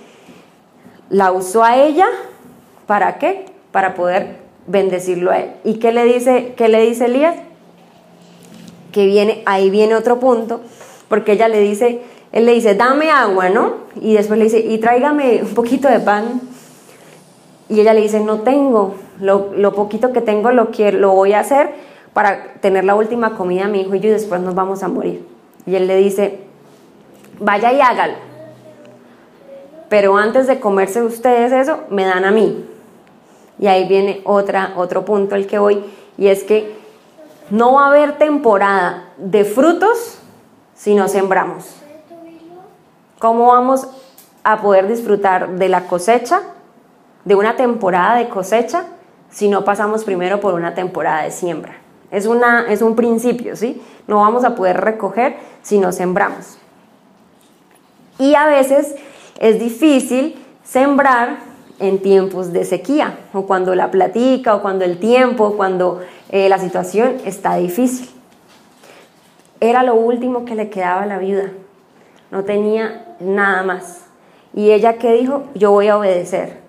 La 1.08 1.32
usó 1.32 1.62
a 1.64 1.76
ella, 1.76 2.06
¿para 2.86 3.18
qué? 3.18 3.46
Para 3.70 3.94
poder 3.94 4.36
bendecirlo 4.66 5.30
a 5.30 5.38
él. 5.38 5.50
¿Y 5.64 5.74
qué 5.74 5.92
le 5.92 6.04
dice, 6.04 6.54
qué 6.56 6.68
le 6.68 6.80
dice 6.82 7.06
Elías? 7.06 7.36
Que 8.92 9.06
viene, 9.06 9.42
ahí 9.46 9.70
viene 9.70 9.94
otro 9.94 10.20
punto, 10.20 10.60
porque 11.08 11.32
ella 11.32 11.48
le 11.48 11.60
dice, 11.60 12.02
él 12.32 12.46
le 12.46 12.52
dice, 12.52 12.74
dame 12.74 13.10
agua, 13.10 13.48
¿no? 13.48 13.74
Y 14.00 14.14
después 14.14 14.38
le 14.38 14.44
dice, 14.44 14.60
y 14.60 14.78
tráigame 14.78 15.42
un 15.42 15.54
poquito 15.54 15.88
de 15.88 16.00
pan. 16.00 16.40
Y 17.72 17.80
ella 17.80 17.94
le 17.94 18.02
dice, 18.02 18.20
no 18.20 18.40
tengo, 18.40 18.96
lo, 19.18 19.72
poquito 19.72 20.12
que 20.12 20.20
tengo 20.20 20.52
lo, 20.52 20.70
quiero, 20.70 20.98
lo 20.98 21.12
voy 21.12 21.32
a 21.32 21.40
hacer 21.40 21.72
para 22.12 22.52
tener 22.60 22.84
la 22.84 22.94
última 22.94 23.34
comida 23.34 23.64
a 23.64 23.68
mi 23.68 23.80
hijo 23.80 23.94
y 23.94 24.00
yo 24.00 24.10
después 24.10 24.42
nos 24.42 24.54
vamos 24.54 24.82
a 24.82 24.88
morir. 24.88 25.26
Y 25.64 25.76
él 25.76 25.86
le 25.86 25.96
dice, 25.96 26.40
vaya 27.40 27.72
y 27.72 27.80
hágalo. 27.80 28.12
Pero 29.88 30.18
antes 30.18 30.46
de 30.48 30.60
comerse 30.60 31.02
ustedes 31.02 31.50
eso, 31.50 31.78
me 31.88 32.04
dan 32.04 32.26
a 32.26 32.30
mí. 32.30 32.62
Y 33.58 33.68
ahí 33.68 33.88
viene 33.88 34.20
otra, 34.24 34.74
otro 34.76 35.06
punto 35.06 35.34
al 35.34 35.46
que 35.46 35.58
voy, 35.58 35.82
y 36.18 36.26
es 36.26 36.44
que 36.44 36.76
no 37.48 37.72
va 37.72 37.86
a 37.86 37.88
haber 37.88 38.18
temporada 38.18 39.14
de 39.16 39.46
frutos 39.46 40.18
si 40.74 40.94
no 40.94 41.08
sembramos. 41.08 41.74
¿Cómo 43.18 43.46
vamos 43.46 43.86
a 44.44 44.60
poder 44.60 44.88
disfrutar 44.88 45.52
de 45.52 45.70
la 45.70 45.86
cosecha, 45.86 46.42
de 47.24 47.34
una 47.34 47.56
temporada 47.56 48.16
de 48.16 48.28
cosecha, 48.28 48.86
si 49.30 49.48
no 49.48 49.64
pasamos 49.64 50.04
primero 50.04 50.40
por 50.40 50.54
una 50.54 50.74
temporada 50.74 51.22
de 51.22 51.30
siembra. 51.30 51.76
Es, 52.10 52.26
una, 52.26 52.70
es 52.70 52.82
un 52.82 52.94
principio, 52.94 53.56
¿sí? 53.56 53.80
No 54.06 54.16
vamos 54.16 54.44
a 54.44 54.54
poder 54.54 54.80
recoger 54.80 55.36
si 55.62 55.78
no 55.78 55.92
sembramos. 55.92 56.58
Y 58.18 58.34
a 58.34 58.46
veces 58.46 58.94
es 59.40 59.58
difícil 59.58 60.36
sembrar 60.62 61.38
en 61.78 62.00
tiempos 62.00 62.52
de 62.52 62.64
sequía, 62.64 63.18
o 63.32 63.46
cuando 63.46 63.74
la 63.74 63.90
platica, 63.90 64.54
o 64.54 64.62
cuando 64.62 64.84
el 64.84 64.98
tiempo, 64.98 65.54
cuando 65.56 66.00
eh, 66.30 66.48
la 66.48 66.58
situación 66.58 67.16
está 67.24 67.56
difícil. 67.56 68.08
Era 69.58 69.82
lo 69.82 69.94
último 69.94 70.44
que 70.44 70.54
le 70.54 70.70
quedaba 70.70 71.02
a 71.02 71.06
la 71.06 71.18
viuda. 71.18 71.50
No 72.30 72.44
tenía 72.44 73.16
nada 73.20 73.62
más. 73.62 74.04
Y 74.54 74.70
ella 74.70 74.98
que 74.98 75.12
dijo, 75.12 75.44
yo 75.54 75.70
voy 75.70 75.88
a 75.88 75.98
obedecer. 75.98 76.61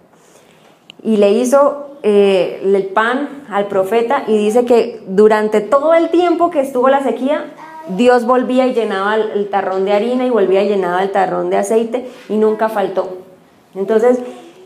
Y 1.04 1.18
le 1.18 1.32
hizo 1.32 1.98
eh, 2.04 2.62
el 2.64 2.86
pan 2.88 3.46
al 3.50 3.68
profeta 3.68 4.24
y 4.28 4.38
dice 4.38 4.66
que 4.66 5.02
durante 5.08 5.62
todo 5.62 5.94
el 5.94 6.10
tiempo 6.10 6.50
que 6.50 6.62
estuvo 6.62 6.90
la 6.90 7.04
sequía, 7.04 7.54
Dios 7.90 8.26
volvía 8.26 8.68
y 8.68 8.74
llenaba 8.74 9.16
el, 9.16 9.50
tarrón 9.50 9.86
de 9.86 9.94
harina 9.94 10.26
y 10.26 10.30
volvía 10.30 10.64
y 10.64 10.70
llenaba 10.70 11.04
el 11.04 11.12
tarrón 11.12 11.50
de 11.50 11.58
aceite 11.58 12.10
y 12.30 12.36
nunca 12.36 12.70
faltó. 12.70 13.18
Entonces, 13.76 14.20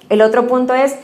el 0.10 0.22
otro 0.22 0.48
punto 0.48 0.74
es, 0.74 0.96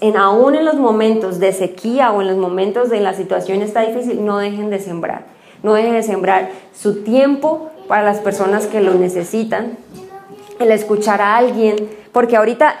en, 0.00 0.16
aún 0.16 0.54
en 0.54 0.64
los 0.64 0.76
momentos 0.76 1.38
de 1.38 1.52
sequía 1.52 2.12
o 2.12 2.20
en 2.22 2.28
los 2.28 2.36
momentos 2.36 2.90
de 2.90 3.00
la 3.00 3.14
situación 3.14 3.62
está 3.62 3.82
difícil, 3.82 4.24
no 4.24 4.38
dejen 4.38 4.70
de 4.70 4.78
sembrar. 4.78 5.24
No 5.62 5.74
dejen 5.74 5.92
de 5.92 6.02
sembrar 6.02 6.50
su 6.74 7.02
tiempo 7.02 7.70
para 7.86 8.02
las 8.02 8.18
personas 8.18 8.66
que 8.66 8.80
lo 8.80 8.94
necesitan, 8.94 9.76
el 10.60 10.70
escuchar 10.72 11.22
a 11.22 11.36
alguien, 11.36 11.88
porque 12.12 12.36
ahorita 12.36 12.80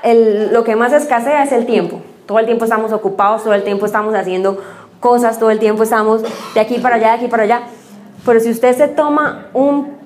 lo 0.52 0.62
que 0.64 0.76
más 0.76 0.92
escasea 0.92 1.42
es 1.42 1.52
el 1.52 1.66
tiempo. 1.66 2.00
Todo 2.26 2.38
el 2.38 2.46
tiempo 2.46 2.64
estamos 2.64 2.92
ocupados, 2.92 3.42
todo 3.42 3.54
el 3.54 3.64
tiempo 3.64 3.86
estamos 3.86 4.14
haciendo 4.14 4.58
cosas, 5.00 5.38
todo 5.38 5.50
el 5.50 5.58
tiempo 5.58 5.82
estamos 5.82 6.22
de 6.54 6.60
aquí 6.60 6.78
para 6.78 6.96
allá, 6.96 7.08
de 7.08 7.14
aquí 7.14 7.28
para 7.28 7.44
allá. 7.44 7.62
Pero 8.24 8.38
si 8.38 8.50
usted 8.50 8.76
se 8.76 8.86
toma 8.86 9.46
un, 9.54 9.98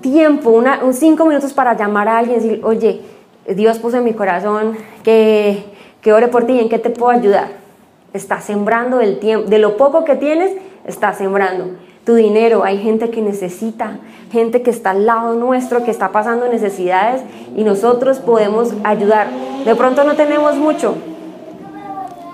tiempo, 0.00 0.50
una, 0.50 0.80
un 0.84 0.94
cinco 0.94 1.26
minutos 1.26 1.52
para 1.52 1.76
llamar 1.76 2.08
a 2.08 2.18
alguien 2.18 2.40
y 2.40 2.42
decir, 2.42 2.60
oye, 2.64 3.02
Dios 3.48 3.78
puso 3.78 3.98
en 3.98 4.04
mi 4.04 4.14
corazón 4.14 4.76
que, 5.02 5.64
que 6.00 6.12
ore 6.12 6.28
por 6.28 6.46
ti 6.46 6.58
en 6.58 6.68
qué 6.68 6.78
te 6.78 6.90
puedo 6.90 7.10
ayudar. 7.10 7.65
Está 8.16 8.40
sembrando 8.40 9.00
el 9.02 9.18
tiempo, 9.18 9.46
de 9.50 9.58
lo 9.58 9.76
poco 9.76 10.04
que 10.04 10.16
tienes, 10.16 10.50
está 10.86 11.12
sembrando 11.12 11.76
tu 12.06 12.14
dinero. 12.14 12.64
Hay 12.64 12.78
gente 12.78 13.10
que 13.10 13.20
necesita, 13.20 13.98
gente 14.32 14.62
que 14.62 14.70
está 14.70 14.92
al 14.92 15.04
lado 15.04 15.34
nuestro, 15.34 15.84
que 15.84 15.90
está 15.90 16.12
pasando 16.12 16.48
necesidades 16.48 17.20
y 17.54 17.62
nosotros 17.62 18.20
podemos 18.20 18.72
ayudar. 18.84 19.28
De 19.66 19.74
pronto 19.74 20.02
no 20.04 20.14
tenemos 20.14 20.56
mucho, 20.56 20.94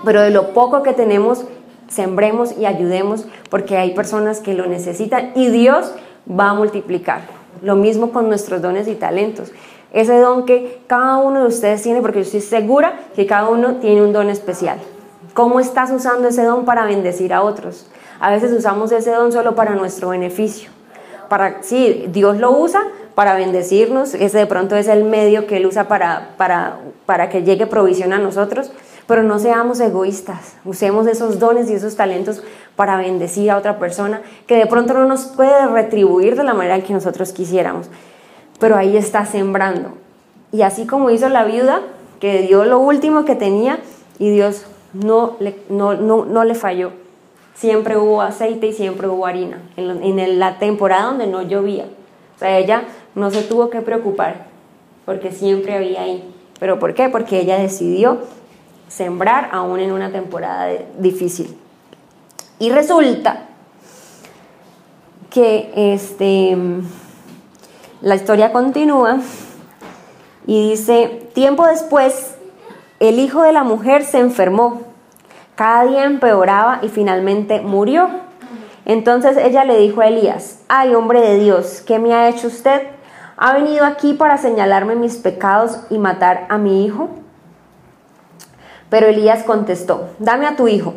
pero 0.05 0.21
de 0.21 0.29
lo 0.29 0.53
poco 0.53 0.83
que 0.83 0.93
tenemos, 0.93 1.43
sembremos 1.89 2.57
y 2.57 2.65
ayudemos 2.65 3.25
porque 3.49 3.75
hay 3.75 3.93
personas 3.93 4.39
que 4.39 4.53
lo 4.53 4.67
necesitan 4.67 5.33
y 5.35 5.49
Dios 5.49 5.93
va 6.29 6.51
a 6.51 6.53
multiplicar. 6.53 7.23
Lo 7.61 7.75
mismo 7.75 8.11
con 8.11 8.29
nuestros 8.29 8.61
dones 8.61 8.87
y 8.87 8.95
talentos. 8.95 9.51
Ese 9.91 10.17
don 10.17 10.45
que 10.45 10.79
cada 10.87 11.17
uno 11.17 11.41
de 11.41 11.47
ustedes 11.47 11.81
tiene, 11.81 11.99
porque 11.99 12.19
yo 12.19 12.23
estoy 12.23 12.39
segura 12.39 13.01
que 13.15 13.25
cada 13.25 13.49
uno 13.49 13.75
tiene 13.75 14.01
un 14.01 14.13
don 14.13 14.29
especial. 14.29 14.79
¿Cómo 15.33 15.59
estás 15.59 15.89
usando 15.89 16.27
ese 16.27 16.43
don 16.43 16.63
para 16.63 16.85
bendecir 16.85 17.33
a 17.33 17.41
otros? 17.41 17.87
A 18.19 18.29
veces 18.29 18.51
usamos 18.51 18.91
ese 18.91 19.11
don 19.11 19.31
solo 19.31 19.55
para 19.55 19.73
nuestro 19.73 20.09
beneficio. 20.09 20.69
Para, 21.27 21.63
sí, 21.63 22.05
Dios 22.09 22.37
lo 22.37 22.51
usa 22.51 22.83
para 23.15 23.33
bendecirnos, 23.33 24.13
ese 24.13 24.37
de 24.37 24.45
pronto 24.45 24.75
es 24.75 24.87
el 24.87 25.03
medio 25.03 25.47
que 25.47 25.57
Él 25.57 25.65
usa 25.65 25.87
para, 25.87 26.35
para, 26.37 26.77
para 27.07 27.29
que 27.29 27.41
llegue 27.41 27.65
provisión 27.65 28.13
a 28.13 28.19
nosotros, 28.19 28.71
pero 29.07 29.23
no 29.23 29.39
seamos 29.39 29.79
egoístas, 29.79 30.55
usemos 30.65 31.07
esos 31.07 31.39
dones 31.39 31.69
y 31.69 31.73
esos 31.73 31.95
talentos 31.95 32.43
para 32.75 32.97
bendecir 32.97 33.49
a 33.49 33.57
otra 33.57 33.79
persona 33.79 34.21
que 34.45 34.55
de 34.55 34.67
pronto 34.67 34.93
no 34.93 35.05
nos 35.05 35.25
puede 35.25 35.65
retribuir 35.67 36.35
de 36.35 36.43
la 36.43 36.53
manera 36.53 36.81
que 36.81 36.93
nosotros 36.93 37.33
quisiéramos, 37.33 37.87
pero 38.59 38.75
ahí 38.75 38.97
está 38.97 39.25
sembrando. 39.25 39.93
Y 40.51 40.61
así 40.61 40.85
como 40.85 41.09
hizo 41.09 41.27
la 41.29 41.43
viuda, 41.43 41.81
que 42.19 42.43
dio 42.43 42.65
lo 42.65 42.79
último 42.79 43.25
que 43.25 43.35
tenía 43.35 43.79
y 44.19 44.29
Dios 44.29 44.65
no 44.93 45.35
le, 45.39 45.59
no, 45.69 45.93
no, 45.95 46.43
le 46.43 46.55
falló. 46.55 46.91
Siempre 47.55 47.97
hubo 47.97 48.21
aceite 48.21 48.67
y 48.67 48.73
siempre 48.73 49.07
hubo 49.07 49.25
harina, 49.25 49.61
en, 49.77 50.19
en 50.19 50.39
la 50.39 50.57
temporada 50.59 51.05
donde 51.05 51.27
no 51.27 51.41
llovía. 51.41 51.85
O 52.35 52.39
sea, 52.39 52.57
ella 52.57 52.83
no 53.15 53.29
se 53.29 53.43
tuvo 53.43 53.69
que 53.69 53.81
preocupar 53.81 54.47
porque 55.05 55.31
siempre 55.31 55.75
había 55.75 56.01
ahí. 56.01 56.23
¿Pero 56.59 56.79
por 56.79 56.93
qué? 56.93 57.09
Porque 57.09 57.39
ella 57.39 57.57
decidió 57.57 58.19
sembrar 58.87 59.49
aún 59.51 59.79
en 59.79 59.91
una 59.91 60.11
temporada 60.11 60.69
difícil. 60.97 61.57
Y 62.59 62.71
resulta 62.71 63.47
que 65.29 65.71
este, 65.75 66.55
la 68.01 68.15
historia 68.15 68.51
continúa 68.51 69.17
y 70.45 70.69
dice, 70.69 71.27
tiempo 71.33 71.65
después, 71.65 72.32
el 73.09 73.19
hijo 73.19 73.41
de 73.41 73.51
la 73.51 73.65
mujer 73.65 74.05
se 74.05 74.19
enfermó, 74.19 74.79
cada 75.55 75.83
día 75.83 76.05
empeoraba 76.05 76.79
y 76.83 76.87
finalmente 76.87 77.59
murió. 77.59 78.07
Entonces 78.85 79.35
ella 79.35 79.65
le 79.65 79.77
dijo 79.77 79.99
a 79.99 80.07
Elías, 80.07 80.61
ay 80.69 80.95
hombre 80.95 81.19
de 81.19 81.37
Dios, 81.37 81.83
¿qué 81.85 81.99
me 81.99 82.13
ha 82.13 82.29
hecho 82.29 82.47
usted? 82.47 82.83
¿Ha 83.35 83.51
venido 83.55 83.83
aquí 83.83 84.13
para 84.13 84.37
señalarme 84.37 84.95
mis 84.95 85.17
pecados 85.17 85.81
y 85.89 85.97
matar 85.97 86.45
a 86.47 86.57
mi 86.57 86.85
hijo? 86.85 87.09
Pero 88.89 89.07
Elías 89.07 89.43
contestó, 89.43 90.07
dame 90.19 90.47
a 90.47 90.55
tu 90.55 90.69
hijo. 90.69 90.93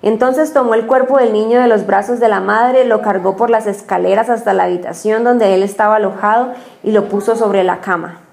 Entonces 0.00 0.52
tomó 0.52 0.74
el 0.74 0.86
cuerpo 0.86 1.18
del 1.18 1.32
niño 1.32 1.60
de 1.60 1.66
los 1.66 1.86
brazos 1.86 2.20
de 2.20 2.28
la 2.28 2.38
madre, 2.38 2.84
lo 2.84 3.02
cargó 3.02 3.34
por 3.34 3.50
las 3.50 3.66
escaleras 3.66 4.30
hasta 4.30 4.54
la 4.54 4.62
habitación 4.62 5.24
donde 5.24 5.54
él 5.54 5.64
estaba 5.64 5.96
alojado 5.96 6.52
y 6.84 6.92
lo 6.92 7.08
puso 7.08 7.34
sobre 7.34 7.64
la 7.64 7.80
cama. 7.80 8.27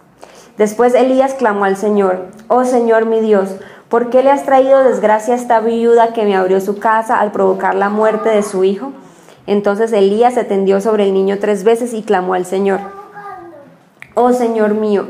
Después 0.57 0.93
Elías 0.93 1.33
clamó 1.33 1.65
al 1.65 1.75
Señor, 1.75 2.27
Oh 2.47 2.63
Señor 2.63 3.05
mi 3.05 3.19
Dios, 3.19 3.55
¿por 3.89 4.09
qué 4.09 4.23
le 4.23 4.31
has 4.31 4.45
traído 4.45 4.83
desgracia 4.83 5.33
a 5.33 5.37
esta 5.37 5.59
viuda 5.59 6.13
que 6.13 6.23
me 6.23 6.35
abrió 6.35 6.61
su 6.61 6.79
casa 6.79 7.19
al 7.19 7.31
provocar 7.31 7.75
la 7.75 7.89
muerte 7.89 8.29
de 8.29 8.41
su 8.41 8.63
hijo? 8.63 8.93
Entonces 9.47 9.91
Elías 9.91 10.33
se 10.33 10.43
tendió 10.43 10.79
sobre 10.79 11.03
el 11.03 11.13
niño 11.13 11.37
tres 11.39 11.63
veces 11.63 11.93
y 11.93 12.03
clamó 12.03 12.33
al 12.33 12.45
Señor, 12.45 12.79
oh 14.15 14.31
Señor 14.31 14.73
mío, 14.73 15.07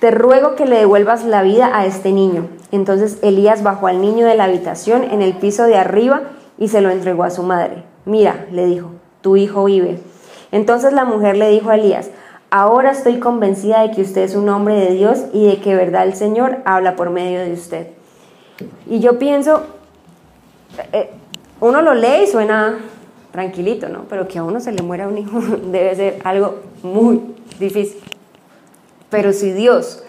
te 0.00 0.10
ruego 0.10 0.54
que 0.54 0.66
le 0.66 0.78
devuelvas 0.78 1.24
la 1.24 1.42
vida 1.42 1.70
a 1.72 1.86
este 1.86 2.12
niño. 2.12 2.48
Entonces 2.72 3.18
Elías 3.22 3.62
bajó 3.62 3.86
al 3.86 4.00
niño 4.00 4.26
de 4.26 4.34
la 4.34 4.44
habitación 4.44 5.04
en 5.04 5.22
el 5.22 5.34
piso 5.34 5.64
de 5.64 5.76
arriba 5.76 6.22
y 6.58 6.68
se 6.68 6.80
lo 6.80 6.90
entregó 6.90 7.24
a 7.24 7.30
su 7.30 7.42
madre. 7.42 7.84
Mira, 8.04 8.46
le 8.50 8.66
dijo, 8.66 8.90
tu 9.20 9.36
hijo 9.36 9.64
vive. 9.64 10.00
Entonces 10.52 10.92
la 10.92 11.04
mujer 11.04 11.36
le 11.36 11.48
dijo 11.48 11.70
a 11.70 11.76
Elías, 11.76 12.10
ahora 12.54 12.92
estoy 12.92 13.18
convencida 13.18 13.82
de 13.82 13.90
que 13.90 14.02
usted 14.02 14.22
es 14.22 14.36
un 14.36 14.48
hombre 14.48 14.76
de 14.76 14.92
Dios 14.92 15.24
y 15.32 15.44
de 15.44 15.56
que 15.60 15.74
verdad 15.74 16.04
el 16.04 16.14
Señor 16.14 16.58
habla 16.64 16.94
por 16.94 17.10
medio 17.10 17.40
de 17.40 17.52
usted. 17.52 17.88
Y 18.88 19.00
yo 19.00 19.18
pienso, 19.18 19.64
eh, 20.92 21.10
uno 21.60 21.82
lo 21.82 21.94
lee 21.94 22.22
y 22.22 22.26
suena 22.28 22.78
tranquilito, 23.32 23.88
¿no? 23.88 24.04
Pero 24.08 24.28
que 24.28 24.38
a 24.38 24.44
uno 24.44 24.60
se 24.60 24.70
le 24.70 24.84
muera 24.84 25.08
un 25.08 25.18
hijo 25.18 25.40
debe 25.72 25.96
ser 25.96 26.20
algo 26.22 26.60
muy 26.84 27.22
difícil. 27.58 28.00
Pero 29.10 29.32
si 29.32 29.50
Dios 29.50 30.04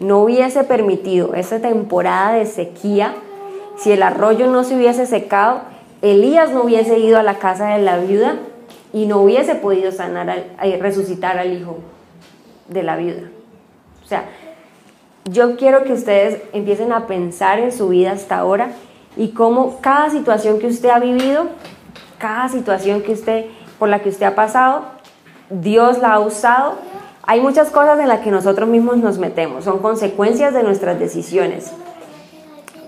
no 0.00 0.18
hubiese 0.18 0.64
permitido 0.64 1.34
esa 1.34 1.60
temporada 1.60 2.32
de 2.32 2.46
sequía, 2.46 3.14
si 3.78 3.92
el 3.92 4.02
arroyo 4.02 4.48
no 4.48 4.64
se 4.64 4.74
hubiese 4.74 5.06
secado, 5.06 5.60
Elías 6.02 6.50
no 6.50 6.64
hubiese 6.64 6.98
ido 6.98 7.20
a 7.20 7.22
la 7.22 7.38
casa 7.38 7.68
de 7.68 7.82
la 7.82 7.98
viuda 7.98 8.40
y 8.94 9.06
no 9.06 9.18
hubiese 9.18 9.56
podido 9.56 9.90
sanar 9.90 10.30
al, 10.30 10.44
eh, 10.62 10.78
resucitar 10.80 11.36
al 11.36 11.52
hijo 11.52 11.78
de 12.68 12.84
la 12.84 12.96
viuda. 12.96 13.28
O 14.04 14.06
sea, 14.06 14.24
yo 15.24 15.56
quiero 15.56 15.82
que 15.82 15.92
ustedes 15.92 16.40
empiecen 16.52 16.92
a 16.92 17.08
pensar 17.08 17.58
en 17.58 17.72
su 17.72 17.88
vida 17.88 18.12
hasta 18.12 18.38
ahora 18.38 18.70
y 19.16 19.30
cómo 19.30 19.80
cada 19.80 20.10
situación 20.10 20.60
que 20.60 20.68
usted 20.68 20.90
ha 20.90 21.00
vivido, 21.00 21.48
cada 22.18 22.48
situación 22.48 23.02
que 23.02 23.12
usted 23.12 23.46
por 23.80 23.88
la 23.88 24.00
que 24.00 24.10
usted 24.10 24.26
ha 24.26 24.36
pasado, 24.36 24.84
Dios 25.50 25.98
la 25.98 26.12
ha 26.12 26.20
usado. 26.20 26.74
Hay 27.24 27.40
muchas 27.40 27.70
cosas 27.70 27.98
en 27.98 28.06
las 28.06 28.20
que 28.20 28.30
nosotros 28.30 28.68
mismos 28.68 28.98
nos 28.98 29.18
metemos, 29.18 29.64
son 29.64 29.80
consecuencias 29.80 30.54
de 30.54 30.62
nuestras 30.62 31.00
decisiones. 31.00 31.72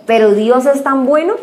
Pero 0.07 0.35
Dios 0.35 0.67
es 0.67 0.85
tan 0.85 1.05
bueno 1.05 1.35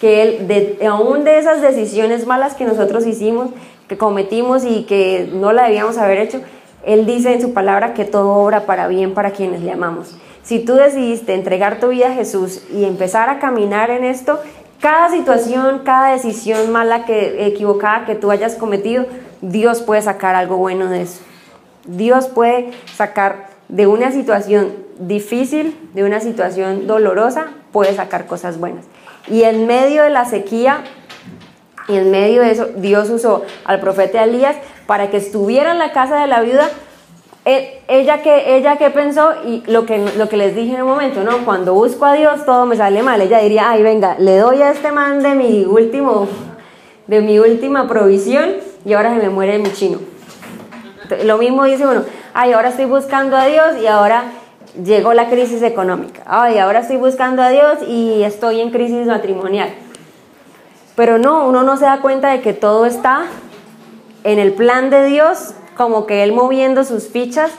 que 0.00 0.22
Él, 0.22 0.46
de, 0.46 0.86
aún 0.86 1.24
de 1.24 1.38
esas 1.38 1.60
decisiones 1.60 2.24
malas 2.24 2.54
que 2.54 2.64
nosotros 2.64 3.04
hicimos, 3.04 3.50
que 3.88 3.96
cometimos 3.96 4.64
y 4.64 4.84
que 4.84 5.28
no 5.32 5.52
la 5.52 5.64
debíamos 5.64 5.98
haber 5.98 6.18
hecho, 6.18 6.40
Él 6.84 7.06
dice 7.06 7.32
en 7.32 7.40
su 7.40 7.52
palabra 7.52 7.94
que 7.94 8.04
todo 8.04 8.32
obra 8.34 8.66
para 8.66 8.88
bien 8.88 9.14
para 9.14 9.30
quienes 9.30 9.62
le 9.62 9.72
amamos. 9.72 10.16
Si 10.42 10.60
tú 10.60 10.74
decidiste 10.74 11.34
entregar 11.34 11.80
tu 11.80 11.88
vida 11.88 12.08
a 12.08 12.14
Jesús 12.14 12.62
y 12.72 12.84
empezar 12.84 13.28
a 13.28 13.38
caminar 13.38 13.90
en 13.90 14.04
esto, 14.04 14.38
cada 14.80 15.10
situación, 15.10 15.80
cada 15.84 16.12
decisión 16.12 16.70
mala 16.70 17.04
que 17.04 17.46
equivocada 17.46 18.04
que 18.04 18.14
tú 18.14 18.30
hayas 18.30 18.54
cometido, 18.54 19.06
Dios 19.40 19.82
puede 19.82 20.02
sacar 20.02 20.34
algo 20.34 20.56
bueno 20.56 20.88
de 20.88 21.02
eso. 21.02 21.20
Dios 21.86 22.28
puede 22.28 22.70
sacar 22.94 23.48
de 23.68 23.86
una 23.86 24.12
situación 24.12 24.72
difícil, 24.98 25.76
de 25.94 26.04
una 26.04 26.20
situación 26.20 26.86
dolorosa, 26.86 27.46
puede 27.72 27.94
sacar 27.94 28.26
cosas 28.26 28.58
buenas. 28.58 28.84
Y 29.28 29.42
en 29.42 29.66
medio 29.66 30.02
de 30.04 30.10
la 30.10 30.24
sequía, 30.24 30.84
y 31.88 31.96
en 31.96 32.10
medio 32.10 32.42
de 32.42 32.50
eso, 32.50 32.66
Dios 32.76 33.10
usó 33.10 33.44
al 33.64 33.80
profeta 33.80 34.24
Elías 34.24 34.56
para 34.86 35.10
que 35.10 35.16
estuviera 35.18 35.72
en 35.72 35.78
la 35.78 35.92
casa 35.92 36.20
de 36.20 36.26
la 36.26 36.40
viuda 36.40 36.68
eh, 37.48 37.80
ella 37.86 38.22
que, 38.22 38.56
ella 38.56 38.76
que 38.76 38.90
pensó 38.90 39.30
y 39.46 39.62
lo 39.68 39.86
que, 39.86 40.04
lo 40.18 40.28
que 40.28 40.36
les 40.36 40.56
dije 40.56 40.74
en 40.74 40.82
un 40.82 40.88
momento, 40.88 41.22
¿no? 41.22 41.44
Cuando 41.44 41.74
busco 41.74 42.04
a 42.04 42.14
Dios 42.14 42.44
todo 42.44 42.66
me 42.66 42.74
sale 42.74 43.04
mal. 43.04 43.20
Ella 43.20 43.38
diría, 43.38 43.70
ay, 43.70 43.84
venga, 43.84 44.16
le 44.18 44.36
doy 44.38 44.62
a 44.62 44.72
este 44.72 44.90
man 44.90 45.22
de 45.22 45.36
mi 45.36 45.64
último, 45.64 46.26
de 47.06 47.20
mi 47.20 47.38
última 47.38 47.86
provisión 47.86 48.54
y 48.84 48.94
ahora 48.94 49.14
se 49.14 49.22
me 49.22 49.28
muere 49.28 49.60
mi 49.60 49.70
chino. 49.72 50.00
Lo 51.24 51.38
mismo 51.38 51.62
dice 51.62 51.86
uno, 51.86 52.02
ay, 52.34 52.52
ahora 52.52 52.70
estoy 52.70 52.86
buscando 52.86 53.36
a 53.36 53.46
Dios 53.46 53.76
y 53.80 53.86
ahora 53.86 54.24
llegó 54.82 55.14
la 55.14 55.28
crisis 55.28 55.62
económica. 55.62 56.22
Ay, 56.26 56.58
ahora 56.58 56.80
estoy 56.80 56.96
buscando 56.96 57.42
a 57.42 57.50
Dios 57.50 57.78
y 57.86 58.24
estoy 58.24 58.60
en 58.60 58.70
crisis 58.72 59.06
matrimonial. 59.06 59.72
Pero 60.96 61.18
no, 61.18 61.46
uno 61.46 61.62
no 61.62 61.76
se 61.76 61.84
da 61.84 62.00
cuenta 62.00 62.30
de 62.30 62.40
que 62.40 62.52
todo 62.52 62.86
está 62.86 63.26
en 64.24 64.38
el 64.38 64.52
plan 64.52 64.90
de 64.90 65.04
Dios 65.04 65.52
como 65.76 66.06
que 66.06 66.24
Él 66.24 66.32
moviendo 66.32 66.82
sus 66.84 67.08
fichas 67.08 67.52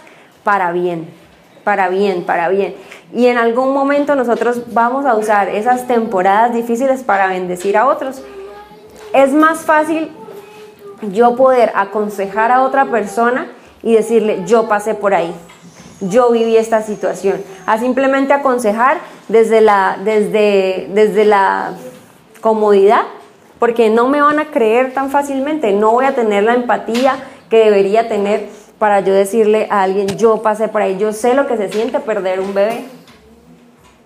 para 0.43 0.71
bien, 0.71 1.07
para 1.63 1.87
bien, 1.87 2.23
para 2.23 2.49
bien. 2.49 2.75
Y 3.13 3.27
en 3.27 3.37
algún 3.37 3.73
momento 3.73 4.15
nosotros 4.15 4.73
vamos 4.73 5.05
a 5.05 5.15
usar 5.15 5.49
esas 5.49 5.87
temporadas 5.87 6.53
difíciles 6.53 7.03
para 7.03 7.27
bendecir 7.27 7.77
a 7.77 7.87
otros. 7.87 8.21
Es 9.13 9.31
más 9.31 9.59
fácil 9.59 10.11
yo 11.11 11.35
poder 11.35 11.71
aconsejar 11.75 12.51
a 12.51 12.63
otra 12.63 12.85
persona 12.85 13.47
y 13.83 13.93
decirle, 13.93 14.43
yo 14.45 14.67
pasé 14.67 14.95
por 14.95 15.13
ahí, 15.13 15.33
yo 16.01 16.31
viví 16.31 16.57
esta 16.57 16.81
situación, 16.81 17.41
a 17.65 17.77
simplemente 17.77 18.33
aconsejar 18.33 18.97
desde 19.27 19.61
la, 19.61 19.97
desde, 20.03 20.89
desde 20.93 21.25
la 21.25 21.73
comodidad, 22.41 23.03
porque 23.59 23.89
no 23.89 24.07
me 24.07 24.21
van 24.21 24.39
a 24.39 24.45
creer 24.45 24.93
tan 24.93 25.09
fácilmente, 25.09 25.71
no 25.73 25.91
voy 25.91 26.05
a 26.05 26.15
tener 26.15 26.43
la 26.43 26.53
empatía 26.53 27.15
que 27.49 27.57
debería 27.57 28.07
tener 28.07 28.49
para 28.77 28.99
yo 28.99 29.13
decirle 29.13 29.67
a 29.71 29.83
alguien, 29.83 30.07
yo 30.17 30.41
pasé 30.41 30.67
por 30.67 30.81
ahí, 30.81 30.97
yo 30.97 31.13
sé 31.13 31.33
lo 31.33 31.47
que 31.47 31.57
se 31.57 31.69
siente 31.69 31.99
perder 31.99 32.39
un 32.39 32.53
bebé. 32.53 32.85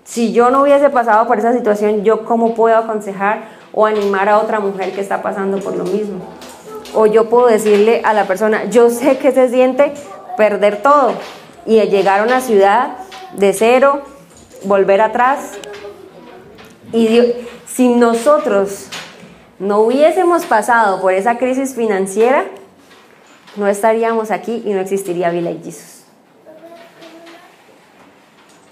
Si 0.03 0.33
yo 0.33 0.49
no 0.49 0.61
hubiese 0.63 0.89
pasado 0.89 1.27
por 1.27 1.39
esa 1.39 1.53
situación, 1.53 2.03
yo 2.03 2.25
cómo 2.25 2.53
puedo 2.53 2.77
aconsejar 2.77 3.43
o 3.73 3.85
animar 3.85 4.29
a 4.29 4.39
otra 4.39 4.59
mujer 4.59 4.93
que 4.93 5.01
está 5.01 5.21
pasando 5.21 5.59
por 5.59 5.75
lo 5.75 5.83
mismo. 5.83 6.19
O 6.93 7.05
yo 7.05 7.29
puedo 7.29 7.47
decirle 7.47 8.01
a 8.03 8.13
la 8.13 8.25
persona, 8.25 8.65
yo 8.65 8.89
sé 8.89 9.17
que 9.17 9.31
se 9.31 9.49
siente 9.49 9.93
perder 10.37 10.81
todo 10.81 11.13
y 11.65 11.79
llegar 11.81 12.21
a 12.21 12.23
una 12.23 12.41
ciudad 12.41 12.97
de 13.33 13.53
cero, 13.53 14.01
volver 14.63 15.01
atrás. 15.01 15.51
Y 16.91 17.33
si 17.65 17.89
nosotros 17.89 18.87
no 19.61 19.81
hubiésemos 19.81 20.45
pasado 20.45 20.99
por 21.01 21.13
esa 21.13 21.37
crisis 21.37 21.75
financiera, 21.75 22.45
no 23.55 23.67
estaríamos 23.67 24.31
aquí 24.31 24.63
y 24.65 24.73
no 24.73 24.79
existiría 24.79 25.29
Village 25.29 25.59
Jesus. 25.63 26.03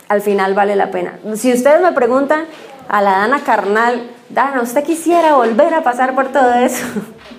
Al 0.07 0.21
final 0.21 0.55
vale 0.55 0.75
la 0.75 0.89
pena. 0.89 1.19
Si 1.35 1.53
ustedes 1.53 1.79
me 1.81 1.91
preguntan 1.91 2.45
a 2.87 3.03
la 3.03 3.11
Dana 3.11 3.43
carnal, 3.43 4.09
Dana, 4.29 4.63
¿usted 4.63 4.83
quisiera 4.83 5.35
volver 5.35 5.75
a 5.75 5.83
pasar 5.83 6.15
por 6.15 6.29
todo 6.29 6.55
eso? 6.55 6.85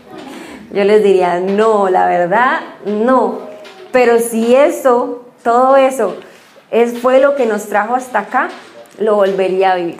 Yo 0.72 0.84
les 0.84 1.02
diría, 1.02 1.40
no, 1.40 1.88
la 1.88 2.06
verdad, 2.06 2.60
no. 2.86 3.40
Pero 3.90 4.20
si 4.20 4.54
eso, 4.54 5.24
todo 5.42 5.76
eso, 5.76 6.16
es, 6.70 7.00
fue 7.00 7.18
lo 7.18 7.34
que 7.34 7.46
nos 7.46 7.66
trajo 7.66 7.96
hasta 7.96 8.20
acá, 8.20 8.48
lo 9.00 9.16
volvería 9.16 9.72
a 9.72 9.74
vivir. 9.74 9.98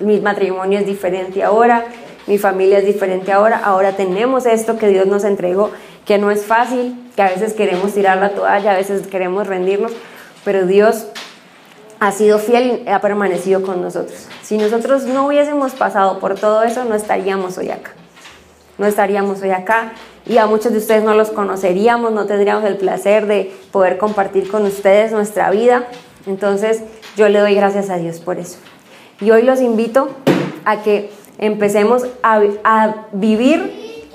Mi 0.00 0.20
matrimonio 0.20 0.78
es 0.78 0.86
diferente 0.86 1.44
ahora, 1.44 1.84
mi 2.28 2.38
familia 2.38 2.78
es 2.78 2.84
diferente 2.84 3.32
ahora, 3.32 3.58
ahora 3.64 3.96
tenemos 3.96 4.46
esto 4.46 4.76
que 4.76 4.88
Dios 4.88 5.06
nos 5.06 5.24
entregó 5.24 5.70
que 6.04 6.18
no 6.18 6.30
es 6.30 6.44
fácil, 6.44 6.94
que 7.16 7.22
a 7.22 7.28
veces 7.28 7.54
queremos 7.54 7.92
tirar 7.94 8.18
la 8.18 8.30
toalla, 8.30 8.72
a 8.72 8.76
veces 8.76 9.06
queremos 9.06 9.46
rendirnos, 9.46 9.92
pero 10.44 10.66
Dios 10.66 11.06
ha 12.00 12.12
sido 12.12 12.38
fiel 12.38 12.82
y 12.86 12.88
ha 12.88 13.00
permanecido 13.00 13.62
con 13.62 13.82
nosotros. 13.82 14.26
Si 14.42 14.56
nosotros 14.56 15.04
no 15.04 15.26
hubiésemos 15.26 15.72
pasado 15.72 16.18
por 16.18 16.34
todo 16.34 16.62
eso, 16.62 16.84
no 16.84 16.94
estaríamos 16.94 17.58
hoy 17.58 17.70
acá. 17.70 17.92
No 18.76 18.86
estaríamos 18.86 19.42
hoy 19.42 19.50
acá 19.50 19.92
y 20.24 20.38
a 20.38 20.46
muchos 20.46 20.72
de 20.72 20.78
ustedes 20.78 21.02
no 21.02 21.14
los 21.14 21.30
conoceríamos, 21.30 22.12
no 22.12 22.26
tendríamos 22.26 22.64
el 22.64 22.76
placer 22.76 23.26
de 23.26 23.52
poder 23.72 23.98
compartir 23.98 24.50
con 24.50 24.64
ustedes 24.64 25.12
nuestra 25.12 25.50
vida. 25.50 25.88
Entonces 26.26 26.82
yo 27.16 27.28
le 27.28 27.38
doy 27.38 27.54
gracias 27.54 27.90
a 27.90 27.96
Dios 27.96 28.20
por 28.20 28.38
eso. 28.38 28.58
Y 29.20 29.30
hoy 29.30 29.42
los 29.42 29.60
invito 29.60 30.10
a 30.64 30.82
que 30.82 31.10
empecemos 31.38 32.06
a, 32.22 32.94
vivir 33.12 34.06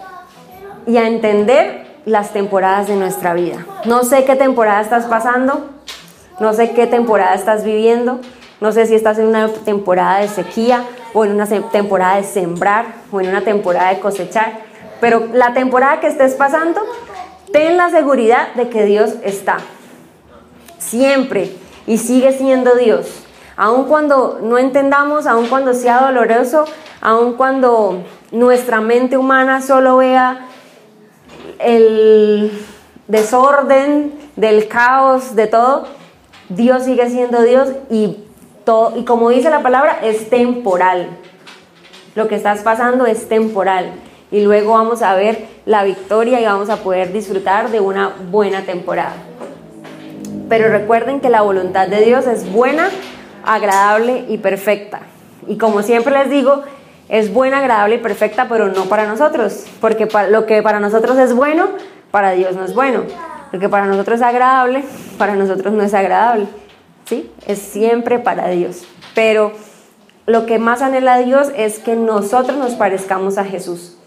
y 0.85 0.97
a 0.97 1.07
entender 1.07 1.85
las 2.05 2.33
temporadas 2.33 2.87
de 2.87 2.95
nuestra 2.95 3.33
vida. 3.33 3.65
No 3.85 4.03
sé 4.03 4.25
qué 4.25 4.35
temporada 4.35 4.81
estás 4.81 5.05
pasando, 5.05 5.69
no 6.39 6.53
sé 6.53 6.71
qué 6.71 6.85
temporada 6.87 7.33
estás 7.33 7.63
viviendo, 7.63 8.19
no 8.59 8.71
sé 8.71 8.85
si 8.85 8.95
estás 8.95 9.17
en 9.17 9.27
una 9.27 9.47
temporada 9.47 10.19
de 10.19 10.27
sequía 10.27 10.83
o 11.13 11.25
en 11.25 11.31
una 11.31 11.45
temporada 11.45 12.17
de 12.17 12.23
sembrar 12.23 12.85
o 13.11 13.21
en 13.21 13.29
una 13.29 13.41
temporada 13.41 13.89
de 13.89 13.99
cosechar, 13.99 14.59
pero 14.99 15.27
la 15.33 15.53
temporada 15.53 15.99
que 15.99 16.07
estés 16.07 16.33
pasando, 16.33 16.81
ten 17.51 17.77
la 17.77 17.89
seguridad 17.89 18.53
de 18.55 18.69
que 18.69 18.85
Dios 18.85 19.15
está. 19.23 19.57
Siempre 20.77 21.51
y 21.87 21.97
sigue 21.97 22.33
siendo 22.33 22.75
Dios. 22.75 23.23
Aun 23.55 23.85
cuando 23.85 24.39
no 24.41 24.57
entendamos, 24.57 25.27
aun 25.27 25.47
cuando 25.47 25.73
sea 25.73 26.01
doloroso, 26.01 26.65
aun 27.01 27.33
cuando 27.33 28.03
nuestra 28.31 28.81
mente 28.81 29.17
humana 29.17 29.61
solo 29.61 29.97
vea 29.97 30.47
el 31.59 32.51
desorden, 33.07 34.23
del 34.35 34.67
caos, 34.67 35.35
de 35.35 35.47
todo, 35.47 35.85
Dios 36.49 36.83
sigue 36.83 37.09
siendo 37.09 37.41
Dios 37.43 37.69
y, 37.89 38.17
todo, 38.63 38.97
y 38.97 39.05
como 39.05 39.29
dice 39.29 39.49
la 39.49 39.61
palabra, 39.61 39.99
es 40.01 40.29
temporal. 40.29 41.09
Lo 42.15 42.27
que 42.27 42.35
estás 42.35 42.61
pasando 42.61 43.05
es 43.05 43.27
temporal. 43.27 43.91
y 44.31 44.41
luego 44.41 44.71
vamos 44.71 45.03
a 45.03 45.13
ver 45.13 45.45
la 45.67 45.83
victoria 45.83 46.41
y 46.41 46.45
vamos 46.45 46.71
a 46.71 46.77
poder 46.77 47.13
disfrutar 47.13 47.69
de 47.69 47.79
una 47.79 48.13
buena 48.31 48.63
temporada. 48.63 49.13
Pero 50.49 50.69
recuerden 50.69 51.19
que 51.19 51.29
la 51.29 51.41
voluntad 51.41 51.87
de 51.87 52.01
Dios 52.01 52.25
es 52.25 52.51
buena, 52.51 52.89
agradable 53.43 54.25
y 54.27 54.37
perfecta. 54.37 55.01
Y 55.47 55.57
como 55.57 55.81
siempre 55.81 56.13
les 56.17 56.29
digo, 56.29 56.63
es 57.09 57.33
buena, 57.33 57.59
agradable 57.59 57.95
y 57.95 57.99
perfecta, 57.99 58.47
pero 58.47 58.69
no 58.69 58.85
para 58.85 59.05
nosotros, 59.05 59.65
porque 59.81 60.07
lo 60.29 60.45
que 60.45 60.61
para 60.63 60.79
nosotros 60.79 61.17
es 61.17 61.33
bueno, 61.33 61.67
para 62.11 62.31
Dios 62.31 62.55
no 62.55 62.63
es 62.63 62.73
bueno. 62.73 63.03
Lo 63.51 63.59
que 63.59 63.69
para 63.69 63.85
nosotros 63.85 64.15
es 64.15 64.25
agradable, 64.25 64.83
para 65.17 65.35
nosotros 65.35 65.73
no 65.73 65.83
es 65.83 65.93
agradable. 65.93 66.47
¿Sí? 67.05 67.31
Es 67.45 67.59
siempre 67.59 68.17
para 68.17 68.47
Dios. 68.47 68.85
Pero 69.13 69.51
lo 70.25 70.45
que 70.45 70.57
más 70.57 70.81
anhela 70.81 71.17
Dios 71.17 71.49
es 71.55 71.79
que 71.79 71.95
nosotros 71.95 72.57
nos 72.57 72.73
parezcamos 72.73 73.37
a 73.37 73.43
Jesús. 73.43 73.97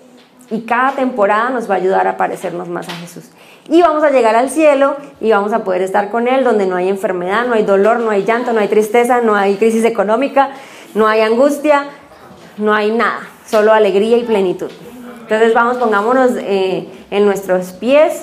Y 0.51 0.63
cada 0.63 0.93
temporada 0.93 1.51
nos 1.51 1.71
va 1.71 1.75
a 1.75 1.79
ayudar 1.79 2.09
a 2.09 2.17
parecernos 2.17 2.69
más 2.69 2.89
a 2.89 2.93
Jesús. 2.93 3.31
Y 3.69 3.83
vamos 3.83 4.05
a 4.05 4.11
llegar 4.11 4.37
al 4.37 4.49
cielo 4.49 4.97
y 5.21 5.31
vamos 5.31 5.53
a 5.53 5.65
poder 5.65 5.83
estar 5.83 6.11
con 6.11 6.29
Él 6.29 6.45
donde 6.45 6.67
no 6.67 6.77
hay 6.77 6.89
enfermedad, 6.89 7.47
no 7.47 7.55
hay 7.55 7.65
dolor, 7.65 7.99
no 7.99 8.11
hay 8.11 8.25
llanto, 8.25 8.53
no 8.53 8.61
hay 8.61 8.69
tristeza, 8.69 9.21
no 9.21 9.35
hay 9.35 9.57
crisis 9.57 9.85
económica, 9.85 10.51
no 10.95 11.09
hay 11.09 11.21
angustia, 11.23 11.87
no 12.59 12.73
hay 12.73 12.93
nada, 12.93 13.29
solo 13.49 13.73
alegría 13.73 14.19
y 14.19 14.25
plenitud. 14.25 14.71
Entonces 15.23 15.53
vamos, 15.53 15.79
pongámonos 15.79 16.31
eh, 16.37 16.89
en 17.11 17.25
nuestros 17.25 17.73
pies, 17.73 18.23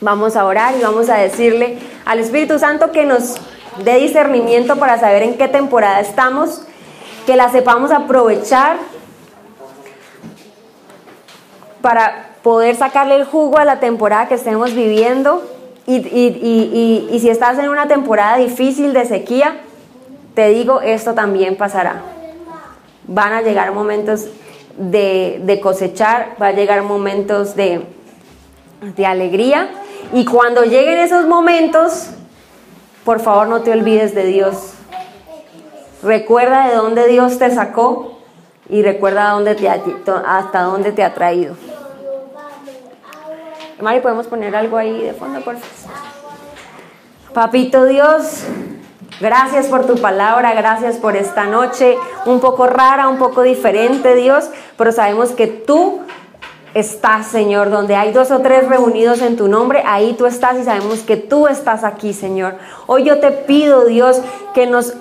vamos 0.00 0.36
a 0.36 0.44
orar 0.44 0.74
y 0.78 0.82
vamos 0.82 1.08
a 1.08 1.16
decirle 1.16 1.78
al 2.04 2.20
Espíritu 2.20 2.60
Santo 2.60 2.92
que 2.92 3.04
nos 3.04 3.40
dé 3.82 3.96
discernimiento 3.96 4.76
para 4.76 5.00
saber 5.00 5.24
en 5.24 5.36
qué 5.36 5.48
temporada 5.48 5.98
estamos, 5.98 6.62
que 7.26 7.36
la 7.36 7.50
sepamos 7.50 7.90
aprovechar 7.90 8.76
para 11.82 12.35
poder 12.46 12.76
sacarle 12.76 13.16
el 13.16 13.24
jugo 13.24 13.58
a 13.58 13.64
la 13.64 13.80
temporada 13.80 14.28
que 14.28 14.36
estemos 14.36 14.72
viviendo. 14.72 15.42
Y, 15.84 15.96
y, 15.96 17.18
si 17.18 17.28
estás 17.28 17.58
en 17.58 17.68
una 17.68 17.88
temporada 17.88 18.36
difícil 18.36 18.92
de 18.92 19.04
sequía, 19.04 19.56
te 20.36 20.50
digo, 20.50 20.80
esto 20.80 21.12
también 21.12 21.56
pasará. 21.56 22.02
Van 23.08 23.32
a 23.32 23.42
llegar 23.42 23.72
momentos 23.72 24.26
de, 24.78 25.58
cosechar, 25.60 26.36
va 26.40 26.46
a 26.46 26.52
llegar 26.52 26.84
momentos 26.84 27.56
de, 27.56 27.84
de 28.80 29.06
alegría. 29.06 29.68
Y 30.12 30.24
cuando 30.24 30.62
lleguen 30.62 30.98
esos 30.98 31.26
momentos, 31.26 32.10
por 33.04 33.18
favor 33.18 33.48
no 33.48 33.62
te 33.62 33.72
olvides 33.72 34.14
de 34.14 34.24
Dios. 34.24 34.74
Recuerda 36.00 36.68
de 36.68 36.76
dónde 36.76 37.08
Dios 37.08 37.38
te 37.40 37.50
sacó 37.50 38.20
y 38.70 38.82
recuerda 38.82 39.30
dónde 39.30 39.56
te, 39.56 39.68
hasta 39.68 40.60
dónde 40.60 40.92
te 40.92 41.02
ha 41.02 41.12
traído. 41.12 41.56
Mari, 43.80 44.00
¿podemos 44.00 44.26
poner 44.26 44.56
algo 44.56 44.78
ahí 44.78 45.02
de 45.02 45.12
fondo, 45.12 45.40
por 45.42 45.56
favor? 45.56 45.96
Papito 47.34 47.84
Dios, 47.84 48.44
gracias 49.20 49.66
por 49.66 49.84
tu 49.86 49.96
palabra, 49.96 50.54
gracias 50.54 50.96
por 50.96 51.14
esta 51.14 51.44
noche, 51.44 51.98
un 52.24 52.40
poco 52.40 52.66
rara, 52.66 53.08
un 53.08 53.18
poco 53.18 53.42
diferente, 53.42 54.14
Dios, 54.14 54.48
pero 54.78 54.92
sabemos 54.92 55.32
que 55.32 55.46
tú 55.46 56.00
estás, 56.72 57.26
Señor, 57.26 57.68
donde 57.68 57.96
hay 57.96 58.12
dos 58.12 58.30
o 58.30 58.40
tres 58.40 58.66
reunidos 58.66 59.20
en 59.20 59.36
tu 59.36 59.46
nombre, 59.46 59.82
ahí 59.84 60.14
tú 60.14 60.24
estás 60.24 60.56
y 60.58 60.64
sabemos 60.64 61.00
que 61.00 61.18
tú 61.18 61.46
estás 61.46 61.84
aquí, 61.84 62.14
Señor. 62.14 62.54
Hoy 62.86 63.04
yo 63.04 63.20
te 63.20 63.30
pido, 63.30 63.84
Dios, 63.84 64.22
que 64.54 64.66
nos 64.66 64.94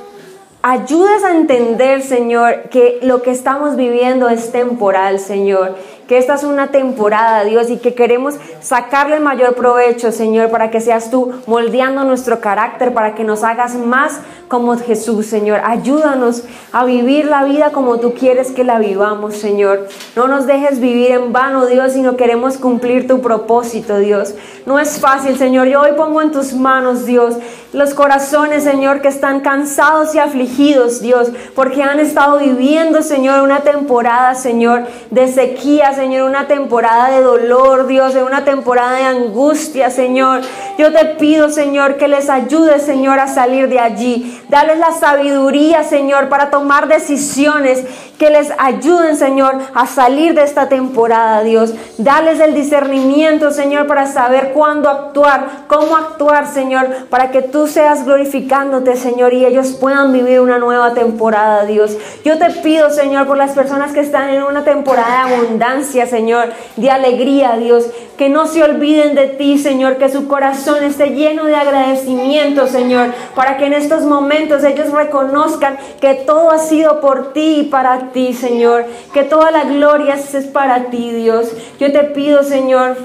ayudes 0.61 1.23
a 1.23 1.32
entender, 1.32 2.01
Señor, 2.01 2.63
que 2.63 2.99
lo 3.03 3.21
que 3.21 3.32
estamos 3.32 3.78
viviendo 3.78 4.28
es 4.28 4.51
temporal, 4.51 5.19
Señor 5.19 5.76
que 6.08 6.18
esta 6.18 6.36
es 6.36 6.43
una 6.43 6.68
temporada, 6.68 7.43
Dios, 7.43 7.70
y 7.70 7.78
que 7.78 7.93
queremos 7.93 8.36
sacarle 8.62 9.20
mayor 9.20 9.56
provecho, 9.56 10.12
Señor, 10.12 10.49
para 10.49 10.70
que 10.70 10.82
seas 10.82 11.10
tú 11.10 11.34
moldeando 11.47 12.03
nuestro 12.03 12.39
carácter, 12.39 12.93
para 12.93 13.16
que 13.16 13.24
nos 13.24 13.43
hagas 13.43 13.76
más 13.76 14.20
como 14.47 14.78
Jesús, 14.78 15.26
Señor. 15.26 15.62
Ayúdanos 15.64 16.43
a 16.72 16.86
vivir 16.86 17.26
la 17.26 17.43
vida 17.43 17.72
como 17.72 17.99
tú 17.99 18.14
quieres 18.14 18.51
que 18.51 18.64
la 18.64 18.80
vivamos, 18.80 19.36
Señor. 19.36 19.88
No 20.16 20.28
nos 20.28 20.45
dejes 20.45 20.80
vivir 20.80 21.12
en 21.12 21.34
vano, 21.34 21.66
Dios, 21.66 21.93
sino 21.93 22.16
queremos 22.16 22.58
cumplir 22.58 23.08
tu 23.08 23.22
propósito, 23.22 23.97
Dios. 23.97 24.36
No 24.66 24.80
es 24.80 24.99
fácil, 24.99 25.38
Señor. 25.38 25.68
Yo 25.68 25.82
hoy 25.82 25.91
pongo 25.97 26.22
en 26.22 26.32
tus 26.32 26.53
manos, 26.53 27.06
Dios, 27.06 27.36
los 27.74 27.93
corazones, 27.93 28.64
Señor, 28.64 29.01
que 29.01 29.08
están 29.08 29.41
cansados 29.41 30.16
y 30.16 30.20
afligidos, 30.20 31.01
Dios, 31.01 31.30
porque 31.56 31.84
han 31.84 31.99
estado 31.99 32.39
viviendo, 32.39 33.01
Señor, 33.01 33.41
una 33.41 33.62
temporada, 33.62 34.36
Señor, 34.36 34.86
de 35.12 35.28
sequía, 35.28 35.93
Señor, 35.95 36.29
una 36.29 36.47
temporada 36.47 37.09
de 37.09 37.21
dolor, 37.21 37.87
Dios, 37.87 38.15
en 38.15 38.23
una 38.23 38.43
temporada 38.43 38.97
de 38.97 39.03
angustia, 39.03 39.89
Señor. 39.89 40.41
Yo 40.77 40.91
te 40.91 41.05
pido, 41.05 41.49
Señor, 41.49 41.95
que 41.95 42.07
les 42.07 42.29
ayude, 42.29 42.79
Señor, 42.79 43.19
a 43.19 43.27
salir 43.27 43.69
de 43.69 43.79
allí. 43.79 44.41
Dales 44.49 44.77
la 44.77 44.91
sabiduría, 44.91 45.83
Señor, 45.83 46.29
para 46.29 46.49
tomar 46.49 46.87
decisiones 46.87 47.83
que 48.17 48.29
les 48.29 48.51
ayuden, 48.57 49.17
Señor, 49.17 49.57
a 49.73 49.87
salir 49.87 50.33
de 50.33 50.43
esta 50.43 50.69
temporada, 50.69 51.43
Dios. 51.43 51.73
Dales 51.97 52.39
el 52.39 52.53
discernimiento, 52.53 53.51
Señor, 53.51 53.87
para 53.87 54.07
saber 54.07 54.51
cuándo 54.53 54.89
actuar, 54.89 55.65
cómo 55.67 55.95
actuar, 55.95 56.47
Señor, 56.47 56.87
para 57.09 57.31
que 57.31 57.41
tú 57.41 57.67
seas 57.67 58.05
glorificándote, 58.05 58.95
Señor, 58.95 59.33
y 59.33 59.45
ellos 59.45 59.73
puedan 59.73 60.13
vivir 60.13 60.39
una 60.39 60.59
nueva 60.59 60.93
temporada, 60.93 61.65
Dios. 61.65 61.97
Yo 62.23 62.37
te 62.37 62.49
pido, 62.51 62.89
Señor, 62.89 63.27
por 63.27 63.37
las 63.37 63.51
personas 63.51 63.91
que 63.91 63.99
están 63.99 64.29
en 64.29 64.43
una 64.43 64.63
temporada 64.63 65.27
de 65.27 65.35
abundancia, 65.35 65.84
Señor, 65.86 66.49
de 66.75 66.89
alegría, 66.89 67.55
Dios, 67.57 67.86
que 68.17 68.29
no 68.29 68.47
se 68.47 68.63
olviden 68.63 69.15
de 69.15 69.27
ti, 69.27 69.57
Señor, 69.57 69.97
que 69.97 70.09
su 70.09 70.27
corazón 70.27 70.83
esté 70.83 71.11
lleno 71.11 71.45
de 71.45 71.55
agradecimiento, 71.55 72.67
Señor, 72.67 73.13
para 73.36 73.57
que 73.57 73.65
en 73.65 73.73
estos 73.73 74.03
momentos 74.03 74.63
ellos 74.63 74.91
reconozcan 74.91 75.77
que 75.99 76.13
todo 76.15 76.51
ha 76.51 76.59
sido 76.59 77.01
por 77.01 77.33
ti 77.33 77.61
y 77.61 77.63
para 77.63 78.11
ti, 78.11 78.33
Señor, 78.33 78.86
que 79.13 79.23
toda 79.23 79.51
la 79.51 79.65
gloria 79.65 80.15
es 80.15 80.45
para 80.47 80.86
ti, 80.89 81.11
Dios. 81.11 81.51
Yo 81.79 81.91
te 81.91 82.03
pido, 82.03 82.43
Señor, 82.43 82.97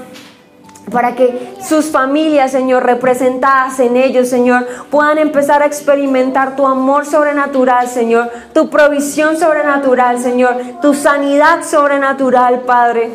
para 0.89 1.15
que 1.15 1.55
sus 1.61 1.85
familias, 1.91 2.51
Señor, 2.51 2.83
representadas 2.83 3.79
en 3.79 3.97
ellos, 3.97 4.29
Señor, 4.29 4.67
puedan 4.89 5.17
empezar 5.17 5.61
a 5.61 5.65
experimentar 5.65 6.55
tu 6.55 6.65
amor 6.65 7.05
sobrenatural, 7.05 7.87
Señor, 7.87 8.29
tu 8.53 8.69
provisión 8.69 9.37
sobrenatural, 9.37 10.19
Señor, 10.19 10.55
tu 10.81 10.93
sanidad 10.93 11.63
sobrenatural, 11.63 12.61
Padre. 12.61 13.11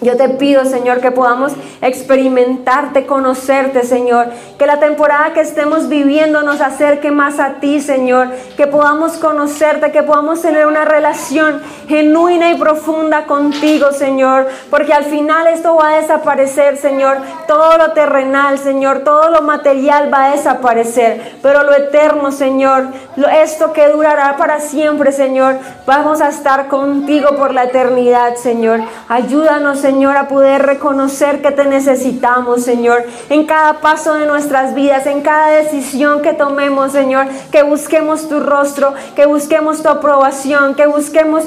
Yo 0.00 0.16
te 0.16 0.28
pido, 0.28 0.64
Señor, 0.64 1.00
que 1.00 1.10
podamos 1.10 1.52
experimentarte, 1.80 3.06
conocerte, 3.06 3.84
Señor. 3.84 4.26
Que 4.58 4.66
la 4.66 4.78
temporada 4.78 5.32
que 5.32 5.40
estemos 5.40 5.88
viviendo 5.88 6.42
nos 6.42 6.60
acerque 6.60 7.10
más 7.10 7.40
a 7.40 7.54
ti, 7.54 7.80
Señor. 7.80 8.28
Que 8.56 8.66
podamos 8.66 9.12
conocerte, 9.12 9.92
que 9.92 10.02
podamos 10.02 10.42
tener 10.42 10.66
una 10.66 10.84
relación 10.84 11.62
genuina 11.88 12.50
y 12.50 12.56
profunda 12.56 13.24
contigo, 13.24 13.92
Señor. 13.92 14.48
Porque 14.70 14.92
al 14.92 15.04
final 15.04 15.46
esto 15.46 15.76
va 15.76 15.90
a 15.90 16.00
desaparecer, 16.00 16.76
Señor. 16.76 17.18
Todo 17.46 17.78
lo 17.78 17.92
terrenal, 17.92 18.58
Señor. 18.58 19.00
Todo 19.00 19.30
lo 19.30 19.42
material 19.42 20.12
va 20.12 20.26
a 20.26 20.30
desaparecer. 20.32 21.38
Pero 21.42 21.62
lo 21.62 21.74
eterno, 21.74 22.32
Señor. 22.32 22.88
Esto 23.32 23.72
que 23.72 23.88
durará 23.88 24.36
para 24.36 24.60
siempre, 24.60 25.12
Señor. 25.12 25.56
Vamos 25.86 26.20
a 26.20 26.28
estar 26.28 26.68
contigo 26.68 27.36
por 27.36 27.54
la 27.54 27.64
eternidad, 27.64 28.34
Señor. 28.36 28.80
Ayúdanos, 29.08 29.83
Señor 29.84 30.16
a 30.16 30.28
poder 30.28 30.62
reconocer 30.62 31.42
que 31.42 31.50
te 31.50 31.66
necesitamos, 31.66 32.62
Señor, 32.62 33.04
en 33.28 33.44
cada 33.44 33.82
paso 33.82 34.14
de 34.14 34.24
nuestras 34.24 34.74
vidas, 34.74 35.04
en 35.04 35.20
cada 35.20 35.50
decisión 35.50 36.22
que 36.22 36.32
tomemos, 36.32 36.92
Señor, 36.92 37.26
que 37.52 37.62
busquemos 37.62 38.26
tu 38.26 38.40
rostro, 38.40 38.94
que 39.14 39.26
busquemos 39.26 39.82
tu 39.82 39.90
aprobación, 39.90 40.74
que 40.74 40.86
busquemos 40.86 41.44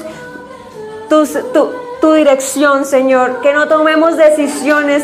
tu 1.09 2.13
dirección, 2.13 2.85
Señor, 2.85 3.41
que 3.41 3.53
no 3.53 3.67
tomemos 3.67 4.17
decisiones 4.17 5.03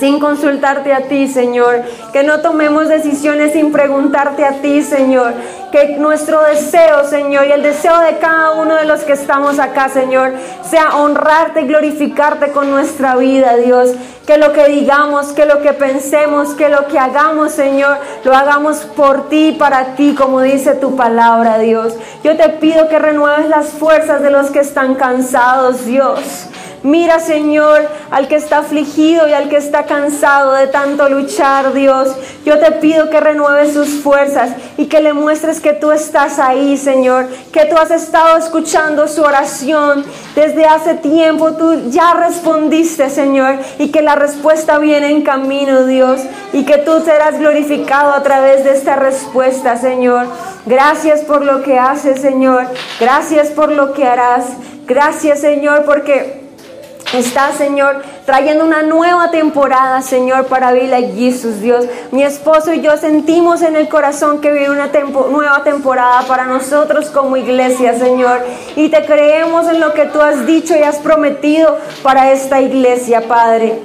sin 0.00 0.18
consultarte 0.18 0.92
a 0.92 1.02
ti, 1.02 1.28
Señor. 1.28 1.82
Que 2.12 2.24
no 2.24 2.40
tomemos 2.40 2.88
decisiones 2.88 3.52
sin 3.52 3.70
preguntarte 3.70 4.44
a 4.44 4.62
ti, 4.62 4.82
Señor. 4.82 5.34
Que 5.70 5.98
nuestro 5.98 6.42
deseo, 6.42 7.04
Señor, 7.04 7.46
y 7.46 7.52
el 7.52 7.62
deseo 7.62 8.00
de 8.00 8.18
cada 8.18 8.52
uno 8.52 8.74
de 8.74 8.86
los 8.86 9.02
que 9.02 9.12
estamos 9.12 9.60
acá, 9.60 9.88
Señor, 9.88 10.32
sea 10.68 10.96
honrarte 10.96 11.60
y 11.60 11.66
glorificarte 11.66 12.50
con 12.50 12.70
nuestra 12.70 13.14
vida, 13.14 13.56
Dios. 13.56 13.90
Que 14.26 14.38
lo 14.38 14.52
que 14.52 14.66
digamos, 14.66 15.28
que 15.28 15.44
lo 15.44 15.60
que 15.62 15.72
pensemos, 15.72 16.54
que 16.54 16.68
lo 16.68 16.86
que 16.88 16.98
hagamos, 16.98 17.52
Señor, 17.52 17.98
lo 18.24 18.34
hagamos 18.34 18.78
por 18.78 19.28
ti 19.28 19.48
y 19.48 19.52
para 19.52 19.94
ti, 19.94 20.14
como 20.16 20.40
dice 20.40 20.74
tu 20.74 20.96
palabra, 20.96 21.58
Dios. 21.58 21.94
Yo 22.24 22.36
te 22.36 22.48
pido 22.48 22.88
que 22.88 22.98
renueves 22.98 23.48
las 23.48 23.68
fuerzas 23.68 24.22
de 24.22 24.30
los 24.30 24.50
que 24.50 24.60
están 24.60 24.94
cansados, 24.94 25.84
Dios. 25.84 26.49
Mira, 26.82 27.20
Señor, 27.20 27.86
al 28.10 28.26
que 28.26 28.36
está 28.36 28.58
afligido 28.58 29.28
y 29.28 29.34
al 29.34 29.50
que 29.50 29.58
está 29.58 29.84
cansado 29.84 30.54
de 30.54 30.66
tanto 30.66 31.10
luchar, 31.10 31.74
Dios. 31.74 32.08
Yo 32.46 32.58
te 32.58 32.72
pido 32.72 33.10
que 33.10 33.20
renueves 33.20 33.74
sus 33.74 34.02
fuerzas 34.02 34.52
y 34.78 34.86
que 34.86 35.00
le 35.00 35.12
muestres 35.12 35.60
que 35.60 35.74
tú 35.74 35.92
estás 35.92 36.38
ahí, 36.38 36.78
Señor, 36.78 37.26
que 37.52 37.66
tú 37.66 37.76
has 37.76 37.90
estado 37.90 38.38
escuchando 38.38 39.08
su 39.08 39.22
oración 39.22 40.06
desde 40.34 40.64
hace 40.64 40.94
tiempo. 40.94 41.52
Tú 41.52 41.90
ya 41.90 42.14
respondiste, 42.14 43.10
Señor, 43.10 43.56
y 43.78 43.90
que 43.90 44.00
la 44.00 44.14
respuesta 44.14 44.78
viene 44.78 45.10
en 45.10 45.20
camino, 45.20 45.84
Dios, 45.84 46.22
y 46.54 46.64
que 46.64 46.78
tú 46.78 47.02
serás 47.04 47.38
glorificado 47.38 48.14
a 48.14 48.22
través 48.22 48.64
de 48.64 48.72
esta 48.72 48.96
respuesta, 48.96 49.76
Señor. 49.76 50.26
Gracias 50.64 51.20
por 51.20 51.44
lo 51.44 51.62
que 51.62 51.78
haces, 51.78 52.22
Señor. 52.22 52.66
Gracias 52.98 53.48
por 53.48 53.70
lo 53.70 53.92
que 53.92 54.06
harás. 54.06 54.46
Gracias, 54.86 55.40
Señor, 55.40 55.84
porque 55.84 56.39
Está, 57.12 57.52
Señor, 57.52 58.02
trayendo 58.24 58.64
una 58.64 58.82
nueva 58.82 59.32
temporada, 59.32 60.00
Señor, 60.00 60.46
para 60.46 60.72
Vila 60.72 61.00
y 61.00 61.12
Jesus, 61.16 61.60
Dios. 61.60 61.84
Mi 62.12 62.22
esposo 62.22 62.72
y 62.72 62.82
yo 62.82 62.96
sentimos 62.96 63.62
en 63.62 63.74
el 63.74 63.88
corazón 63.88 64.40
que 64.40 64.52
viene 64.52 64.70
una 64.70 64.90
nueva 65.28 65.64
temporada 65.64 66.22
para 66.28 66.44
nosotros 66.44 67.10
como 67.10 67.36
iglesia, 67.36 67.98
Señor. 67.98 68.40
Y 68.76 68.90
te 68.90 69.04
creemos 69.04 69.66
en 69.66 69.80
lo 69.80 69.92
que 69.92 70.04
tú 70.06 70.20
has 70.20 70.46
dicho 70.46 70.76
y 70.76 70.84
has 70.84 70.98
prometido 70.98 71.78
para 72.04 72.30
esta 72.30 72.60
iglesia, 72.60 73.26
Padre. 73.26 73.82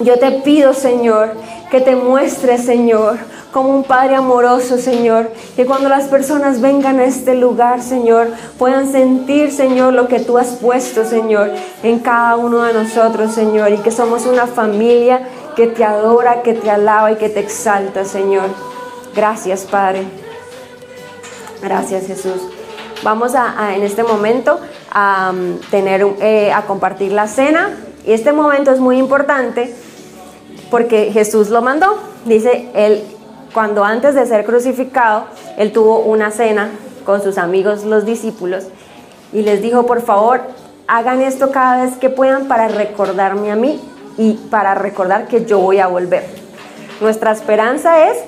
Yo 0.00 0.18
te 0.18 0.30
pido, 0.32 0.72
Señor, 0.72 1.34
que 1.70 1.82
te 1.82 1.94
muestres, 1.94 2.64
Señor, 2.64 3.18
como 3.54 3.68
un 3.68 3.84
Padre 3.84 4.16
amoroso, 4.16 4.78
Señor. 4.78 5.30
Que 5.54 5.64
cuando 5.64 5.88
las 5.88 6.08
personas 6.08 6.60
vengan 6.60 6.98
a 6.98 7.04
este 7.04 7.36
lugar, 7.36 7.80
Señor, 7.80 8.26
puedan 8.58 8.90
sentir, 8.90 9.52
Señor, 9.52 9.92
lo 9.92 10.08
que 10.08 10.18
tú 10.18 10.38
has 10.38 10.56
puesto, 10.56 11.04
Señor, 11.04 11.52
en 11.84 12.00
cada 12.00 12.34
uno 12.34 12.64
de 12.64 12.74
nosotros, 12.74 13.30
Señor. 13.30 13.70
Y 13.70 13.78
que 13.78 13.92
somos 13.92 14.26
una 14.26 14.48
familia 14.48 15.28
que 15.54 15.68
te 15.68 15.84
adora, 15.84 16.42
que 16.42 16.54
te 16.54 16.68
alaba 16.68 17.12
y 17.12 17.14
que 17.14 17.28
te 17.28 17.38
exalta, 17.38 18.04
Señor. 18.04 18.48
Gracias, 19.14 19.60
Padre. 19.70 20.02
Gracias, 21.62 22.08
Jesús. 22.08 22.42
Vamos 23.04 23.36
a, 23.36 23.76
en 23.76 23.84
este 23.84 24.02
momento 24.02 24.58
a, 24.90 25.32
tener, 25.70 26.04
eh, 26.20 26.52
a 26.52 26.62
compartir 26.62 27.12
la 27.12 27.28
cena. 27.28 27.70
Y 28.04 28.14
este 28.14 28.32
momento 28.32 28.72
es 28.72 28.80
muy 28.80 28.98
importante 28.98 29.72
porque 30.72 31.12
Jesús 31.12 31.50
lo 31.50 31.62
mandó. 31.62 32.00
Dice, 32.24 32.68
él 32.74 33.04
cuando 33.54 33.84
antes 33.84 34.16
de 34.16 34.26
ser 34.26 34.44
crucificado, 34.44 35.26
él 35.56 35.72
tuvo 35.72 36.00
una 36.00 36.32
cena 36.32 36.70
con 37.06 37.22
sus 37.22 37.38
amigos, 37.38 37.84
los 37.84 38.04
discípulos, 38.04 38.64
y 39.32 39.42
les 39.42 39.62
dijo, 39.62 39.86
por 39.86 40.02
favor, 40.02 40.40
hagan 40.88 41.22
esto 41.22 41.52
cada 41.52 41.84
vez 41.84 41.96
que 41.96 42.10
puedan 42.10 42.48
para 42.48 42.66
recordarme 42.66 43.52
a 43.52 43.56
mí 43.56 43.80
y 44.18 44.34
para 44.50 44.74
recordar 44.74 45.28
que 45.28 45.44
yo 45.44 45.60
voy 45.60 45.78
a 45.78 45.86
volver. 45.86 46.24
Nuestra 47.00 47.30
esperanza 47.30 48.10
es, 48.10 48.18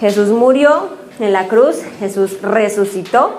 Jesús 0.00 0.28
murió 0.30 0.88
en 1.20 1.32
la 1.32 1.46
cruz, 1.46 1.76
Jesús 2.00 2.42
resucitó, 2.42 3.32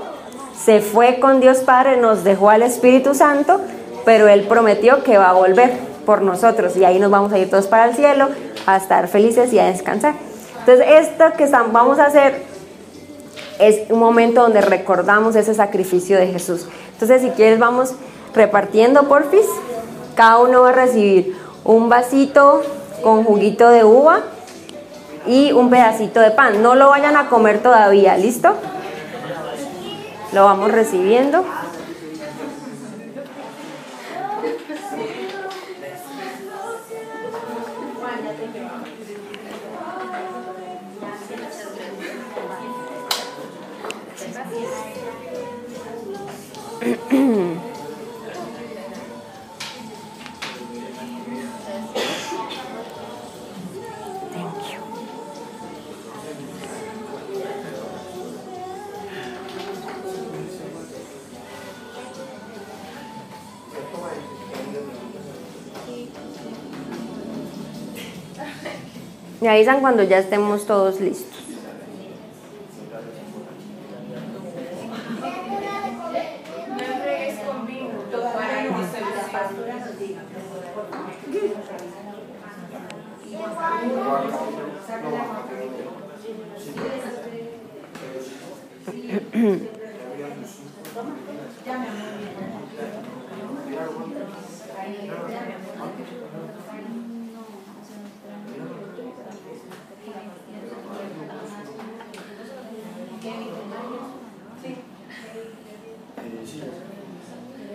se 0.57 0.79
fue 0.79 1.19
con 1.19 1.41
Dios 1.41 1.59
Padre, 1.59 1.97
nos 1.97 2.23
dejó 2.23 2.49
al 2.49 2.61
Espíritu 2.61 3.15
Santo, 3.15 3.59
pero 4.05 4.29
Él 4.29 4.43
prometió 4.43 5.03
que 5.03 5.17
va 5.17 5.31
a 5.31 5.33
volver 5.33 5.71
por 6.05 6.21
nosotros 6.21 6.77
y 6.77 6.85
ahí 6.85 6.99
nos 6.99 7.11
vamos 7.11 7.33
a 7.33 7.37
ir 7.37 7.49
todos 7.49 7.67
para 7.67 7.85
el 7.85 7.95
cielo 7.95 8.29
a 8.65 8.77
estar 8.77 9.07
felices 9.07 9.51
y 9.51 9.59
a 9.59 9.65
descansar. 9.65 10.30
Entonces, 10.61 10.85
esto 10.87 11.25
que 11.37 11.47
vamos 11.47 11.99
a 11.99 12.05
hacer 12.05 12.43
es 13.59 13.89
un 13.89 13.99
momento 13.99 14.41
donde 14.41 14.61
recordamos 14.61 15.35
ese 15.35 15.53
sacrificio 15.53 16.17
de 16.17 16.27
Jesús. 16.27 16.67
Entonces, 16.93 17.21
si 17.21 17.29
quieres, 17.31 17.59
vamos 17.59 17.93
repartiendo 18.33 19.07
porfis. 19.07 19.45
Cada 20.15 20.37
uno 20.37 20.61
va 20.61 20.69
a 20.69 20.73
recibir 20.73 21.35
un 21.63 21.89
vasito 21.89 22.61
con 23.01 23.23
juguito 23.23 23.69
de 23.69 23.83
uva 23.83 24.21
y 25.25 25.51
un 25.51 25.69
pedacito 25.69 26.19
de 26.19 26.31
pan. 26.31 26.61
No 26.61 26.75
lo 26.75 26.89
vayan 26.89 27.15
a 27.15 27.27
comer 27.27 27.59
todavía, 27.63 28.17
¿listo? 28.17 28.53
Lo 30.31 30.45
vamos 30.45 30.71
recibiendo. 30.71 31.43
Me 69.41 69.49
avisan 69.49 69.81
cuando 69.81 70.03
ya 70.03 70.19
estemos 70.19 70.67
todos 70.67 71.01
listos. 71.01 71.39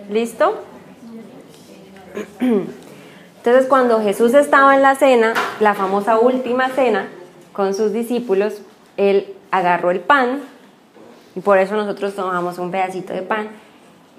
¿Listo? 0.09 0.63
Cuando 3.67 4.01
Jesús 4.01 4.33
estaba 4.33 4.75
en 4.75 4.81
la 4.81 4.95
cena, 4.95 5.33
la 5.59 5.73
famosa 5.73 6.19
última 6.19 6.69
cena, 6.69 7.09
con 7.53 7.73
sus 7.73 7.91
discípulos, 7.91 8.61
él 8.95 9.33
agarró 9.51 9.91
el 9.91 9.99
pan, 9.99 10.41
y 11.35 11.41
por 11.41 11.57
eso 11.57 11.75
nosotros 11.75 12.15
tomamos 12.15 12.59
un 12.59 12.71
pedacito 12.71 13.13
de 13.13 13.23
pan, 13.23 13.49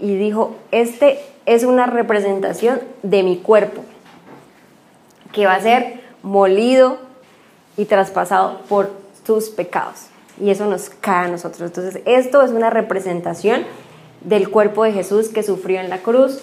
y 0.00 0.16
dijo, 0.16 0.56
este 0.70 1.18
es 1.46 1.64
una 1.64 1.86
representación 1.86 2.80
de 3.02 3.22
mi 3.22 3.38
cuerpo, 3.38 3.84
que 5.32 5.46
va 5.46 5.54
a 5.54 5.60
ser 5.60 6.00
molido 6.22 6.98
y 7.76 7.86
traspasado 7.86 8.60
por 8.68 8.90
tus 9.24 9.48
pecados. 9.48 10.06
Y 10.40 10.50
eso 10.50 10.66
nos 10.66 10.90
cae 10.90 11.26
a 11.26 11.28
nosotros. 11.28 11.62
Entonces, 11.62 12.02
esto 12.04 12.42
es 12.42 12.50
una 12.50 12.70
representación 12.70 13.64
del 14.20 14.50
cuerpo 14.50 14.84
de 14.84 14.92
Jesús 14.92 15.28
que 15.28 15.42
sufrió 15.42 15.80
en 15.80 15.90
la 15.90 15.98
cruz, 15.98 16.42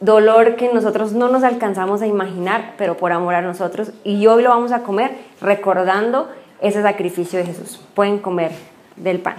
dolor 0.00 0.56
que 0.56 0.72
nosotros 0.72 1.12
no 1.12 1.28
nos 1.28 1.42
alcanzamos 1.42 2.02
a 2.02 2.06
imaginar, 2.06 2.74
pero 2.76 2.96
por 2.96 3.12
amor 3.12 3.34
a 3.34 3.42
nosotros. 3.42 3.92
Y 4.04 4.26
hoy 4.26 4.42
lo 4.42 4.50
vamos 4.50 4.72
a 4.72 4.82
comer 4.82 5.16
recordando 5.40 6.28
ese 6.60 6.82
sacrificio 6.82 7.38
de 7.38 7.46
Jesús. 7.46 7.80
Pueden 7.94 8.18
comer 8.18 8.52
del 8.96 9.20
pan. 9.20 9.36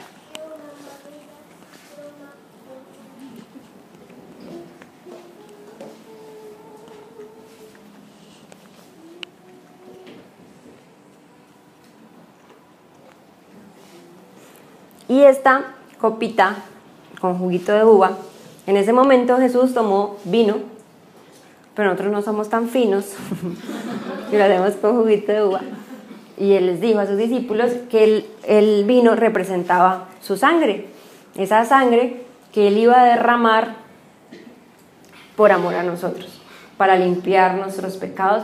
Y 15.07 15.21
esta 15.23 15.75
copita 16.01 16.55
con 17.21 17.37
juguito 17.37 17.71
de 17.71 17.85
uva. 17.85 18.17
En 18.67 18.77
ese 18.77 18.93
momento 18.93 19.37
Jesús 19.37 19.73
tomó 19.73 20.17
vino, 20.23 20.57
pero 21.75 21.89
nosotros 21.89 22.11
no 22.11 22.21
somos 22.21 22.49
tan 22.49 22.69
finos 22.69 23.13
y 24.31 24.37
lo 24.37 24.43
hacemos 24.43 24.73
con 24.75 24.97
juguito 24.97 25.31
de 25.31 25.43
uva. 25.43 25.61
Y 26.37 26.53
él 26.53 26.65
les 26.65 26.81
dijo 26.81 26.99
a 26.99 27.05
sus 27.05 27.17
discípulos 27.17 27.71
que 27.89 28.25
el, 28.43 28.85
vino 28.85 29.15
representaba 29.15 30.09
su 30.21 30.35
sangre, 30.35 30.87
esa 31.37 31.63
sangre 31.65 32.23
que 32.51 32.67
él 32.67 32.77
iba 32.77 33.01
a 33.01 33.05
derramar 33.05 33.75
por 35.35 35.51
amor 35.51 35.75
a 35.75 35.83
nosotros, 35.83 36.41
para 36.77 36.95
limpiar 36.97 37.55
nuestros 37.55 37.97
pecados. 37.97 38.43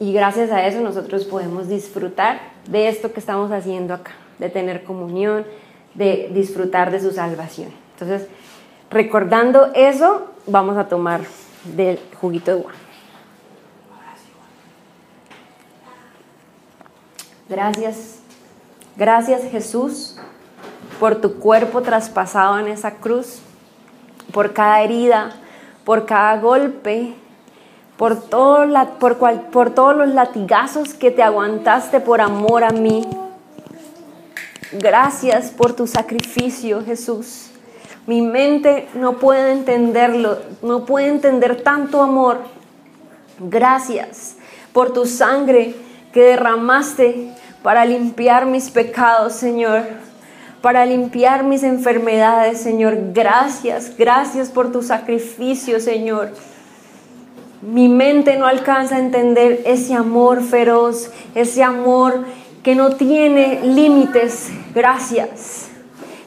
Y 0.00 0.12
gracias 0.12 0.50
a 0.50 0.66
eso 0.66 0.80
nosotros 0.80 1.24
podemos 1.24 1.68
disfrutar 1.68 2.40
de 2.68 2.88
esto 2.88 3.12
que 3.12 3.20
estamos 3.20 3.52
haciendo 3.52 3.94
acá, 3.94 4.12
de 4.38 4.50
tener 4.50 4.84
comunión, 4.84 5.46
de 5.94 6.30
disfrutar 6.34 6.90
de 6.90 7.00
su 7.00 7.12
salvación. 7.12 7.70
Entonces, 7.92 8.28
recordando 8.90 9.70
eso, 9.74 10.26
vamos 10.46 10.76
a 10.76 10.88
tomar 10.88 11.22
del 11.64 11.98
juguito 12.20 12.50
de 12.52 12.60
uva. 12.60 12.72
Gracias, 17.48 18.20
gracias 18.96 19.42
Jesús 19.50 20.16
por 20.98 21.16
tu 21.20 21.34
cuerpo 21.34 21.82
traspasado 21.82 22.58
en 22.58 22.68
esa 22.68 22.92
cruz, 22.92 23.40
por 24.32 24.52
cada 24.52 24.80
herida, 24.80 25.32
por 25.84 26.06
cada 26.06 26.38
golpe, 26.38 27.14
por, 27.96 28.20
todo 28.20 28.64
la, 28.64 28.98
por, 28.98 29.18
por 29.50 29.70
todos 29.70 29.96
los 29.96 30.08
latigazos 30.08 30.94
que 30.94 31.10
te 31.10 31.22
aguantaste 31.22 32.00
por 32.00 32.20
amor 32.20 32.64
a 32.64 32.70
mí. 32.70 33.06
Gracias 34.72 35.50
por 35.50 35.74
tu 35.74 35.86
sacrificio, 35.86 36.82
Jesús. 36.84 37.50
Mi 38.06 38.20
mente 38.20 38.88
no 38.94 39.14
puede 39.14 39.52
entenderlo, 39.52 40.38
no 40.62 40.84
puede 40.84 41.08
entender 41.08 41.62
tanto 41.62 42.02
amor. 42.02 42.40
Gracias 43.38 44.36
por 44.72 44.92
tu 44.92 45.06
sangre 45.06 45.74
que 46.12 46.22
derramaste 46.22 47.32
para 47.62 47.86
limpiar 47.86 48.44
mis 48.44 48.70
pecados, 48.70 49.32
Señor, 49.32 49.82
para 50.60 50.84
limpiar 50.84 51.44
mis 51.44 51.62
enfermedades, 51.62 52.60
Señor. 52.60 52.96
Gracias, 53.14 53.96
gracias 53.96 54.50
por 54.50 54.70
tu 54.70 54.82
sacrificio, 54.82 55.80
Señor. 55.80 56.30
Mi 57.62 57.88
mente 57.88 58.36
no 58.36 58.46
alcanza 58.46 58.96
a 58.96 58.98
entender 58.98 59.62
ese 59.64 59.94
amor 59.94 60.42
feroz, 60.42 61.10
ese 61.34 61.62
amor 61.62 62.26
que 62.62 62.74
no 62.74 62.96
tiene 62.96 63.60
límites. 63.62 64.50
Gracias. 64.74 65.73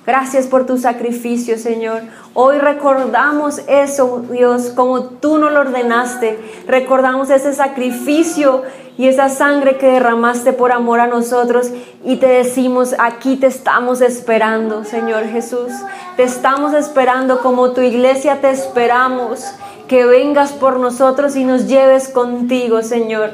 Gracias 0.07 0.47
por 0.47 0.65
tu 0.65 0.77
sacrificio, 0.77 1.57
Señor. 1.57 2.01
Hoy 2.33 2.59
recordamos 2.59 3.61
eso, 3.67 4.23
Dios, 4.31 4.71
como 4.73 5.03
tú 5.03 5.37
nos 5.37 5.51
lo 5.51 5.59
ordenaste. 5.59 6.39
Recordamos 6.65 7.29
ese 7.29 7.53
sacrificio 7.53 8.63
y 8.97 9.09
esa 9.09 9.27
sangre 9.27 9.77
que 9.77 9.87
derramaste 9.87 10.53
por 10.53 10.71
amor 10.71 11.01
a 11.01 11.07
nosotros 11.07 11.71
y 12.05 12.15
te 12.15 12.27
decimos, 12.27 12.95
aquí 12.99 13.35
te 13.35 13.47
estamos 13.47 13.99
esperando, 13.99 14.85
Señor 14.85 15.25
Jesús. 15.25 15.73
Te 16.15 16.23
estamos 16.23 16.73
esperando 16.73 17.41
como 17.41 17.71
tu 17.71 17.81
iglesia 17.81 18.39
te 18.39 18.49
esperamos. 18.49 19.43
Que 19.89 20.05
vengas 20.05 20.53
por 20.53 20.79
nosotros 20.79 21.35
y 21.35 21.43
nos 21.43 21.67
lleves 21.67 22.07
contigo, 22.07 22.81
Señor. 22.81 23.31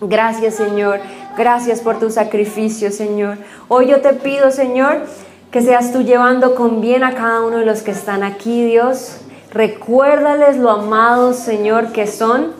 Gracias, 0.00 0.56
Señor. 0.56 0.98
Gracias 1.36 1.80
por 1.80 2.00
tu 2.00 2.10
sacrificio, 2.10 2.90
Señor. 2.90 3.38
Hoy 3.68 3.86
yo 3.86 4.00
te 4.00 4.14
pido, 4.14 4.50
Señor, 4.50 5.02
que 5.50 5.62
seas 5.62 5.92
tú 5.92 6.02
llevando 6.02 6.54
con 6.54 6.80
bien 6.80 7.02
a 7.02 7.14
cada 7.14 7.42
uno 7.42 7.58
de 7.58 7.66
los 7.66 7.82
que 7.82 7.90
están 7.90 8.22
aquí, 8.22 8.64
Dios. 8.64 9.16
Recuérdales 9.52 10.56
lo 10.56 10.70
amados, 10.70 11.36
Señor, 11.36 11.92
que 11.92 12.06
son. 12.06 12.52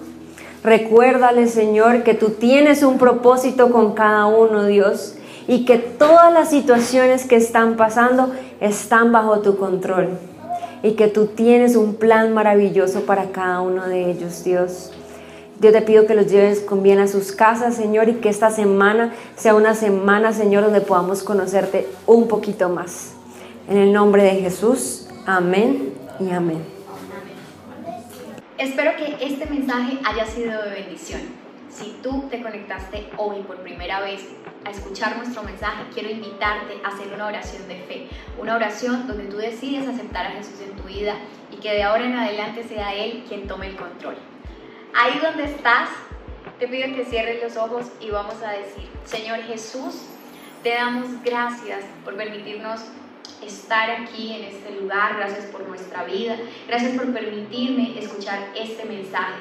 Recuérdales, 0.65 1.53
Señor, 1.53 2.03
que 2.03 2.15
tú 2.15 2.31
tienes 2.31 2.83
un 2.83 2.99
propósito 2.99 3.71
con 3.71 3.93
cada 3.95 4.27
uno, 4.27 4.65
Dios, 4.65 5.15
y 5.47 5.65
que 5.65 5.79
todas 5.79 6.33
las 6.33 6.51
situaciones 6.51 7.27
que 7.27 7.37
están 7.37 7.77
pasando 7.77 8.33
están 8.61 9.13
bajo 9.13 9.39
tu 9.39 9.57
control, 9.57 10.19
y 10.83 10.93
que 10.93 11.07
tú 11.07 11.27
tienes 11.27 11.77
un 11.77 11.95
plan 11.95 12.35
maravilloso 12.35 13.03
para 13.03 13.31
cada 13.31 13.61
uno 13.61 13.87
de 13.87 14.11
ellos, 14.11 14.45
Dios. 14.45 14.93
Yo 15.61 15.73
te 15.73 15.83
pido 15.83 16.07
que 16.07 16.15
los 16.15 16.27
lleves 16.27 16.61
con 16.61 16.83
bien 16.83 17.01
a 17.01 17.07
sus 17.07 17.33
casas, 17.33 17.77
Señor, 17.77 18.09
y 18.09 18.15
que 18.15 18.31
esta 18.31 18.51
semana 18.51 19.13
sea 19.37 19.55
una 19.55 19.75
semana, 19.75 20.33
Señor, 20.33 20.65
donde 20.65 20.81
podamos 20.81 21.23
conocerte 21.23 21.87
un 22.07 22.29
poquito 22.29 22.71
más. 22.71 23.13
En 23.69 23.77
el 23.77 23.93
nombre 23.93 24.23
de 24.23 24.41
Jesús, 24.41 25.07
amén 25.27 25.93
y 26.19 26.31
amén. 26.31 26.65
Espero 28.57 28.93
que 28.97 29.23
este 29.23 29.45
mensaje 29.51 29.99
haya 30.03 30.25
sido 30.25 30.63
de 30.63 30.71
bendición. 30.71 31.21
Si 31.69 31.95
tú 32.03 32.25
te 32.31 32.41
conectaste 32.41 33.11
hoy 33.19 33.43
por 33.43 33.59
primera 33.59 34.01
vez 34.01 34.23
a 34.65 34.71
escuchar 34.71 35.19
nuestro 35.19 35.43
mensaje, 35.43 35.83
quiero 35.93 36.09
invitarte 36.09 36.81
a 36.83 36.89
hacer 36.89 37.13
una 37.15 37.27
oración 37.27 37.69
de 37.69 37.77
fe, 37.77 38.09
una 38.41 38.57
oración 38.57 39.07
donde 39.07 39.25
tú 39.25 39.37
decides 39.37 39.87
aceptar 39.87 40.25
a 40.25 40.31
Jesús 40.31 40.59
en 40.63 40.75
tu 40.75 40.85
vida 40.85 41.17
y 41.53 41.57
que 41.57 41.71
de 41.71 41.83
ahora 41.83 42.07
en 42.07 42.15
adelante 42.15 42.65
sea 42.65 42.95
Él 42.95 43.25
quien 43.29 43.47
tome 43.47 43.67
el 43.67 43.77
control. 43.77 44.17
Ahí 44.95 45.21
donde 45.23 45.45
estás, 45.45 45.89
te 46.59 46.67
pido 46.67 46.95
que 46.95 47.05
cierres 47.05 47.43
los 47.43 47.57
ojos 47.57 47.87
y 48.01 48.11
vamos 48.11 48.43
a 48.43 48.53
decir, 48.53 48.89
Señor 49.05 49.39
Jesús, 49.43 50.03
te 50.63 50.75
damos 50.75 51.23
gracias 51.25 51.85
por 52.05 52.17
permitirnos 52.17 52.81
estar 53.41 53.91
aquí 53.91 54.35
en 54.35 54.45
este 54.45 54.81
lugar, 54.81 55.17
gracias 55.17 55.47
por 55.47 55.67
nuestra 55.67 56.05
vida, 56.05 56.37
gracias 56.67 56.97
por 56.97 57.13
permitirme 57.13 57.99
escuchar 57.99 58.49
este 58.55 58.85
mensaje. 58.85 59.41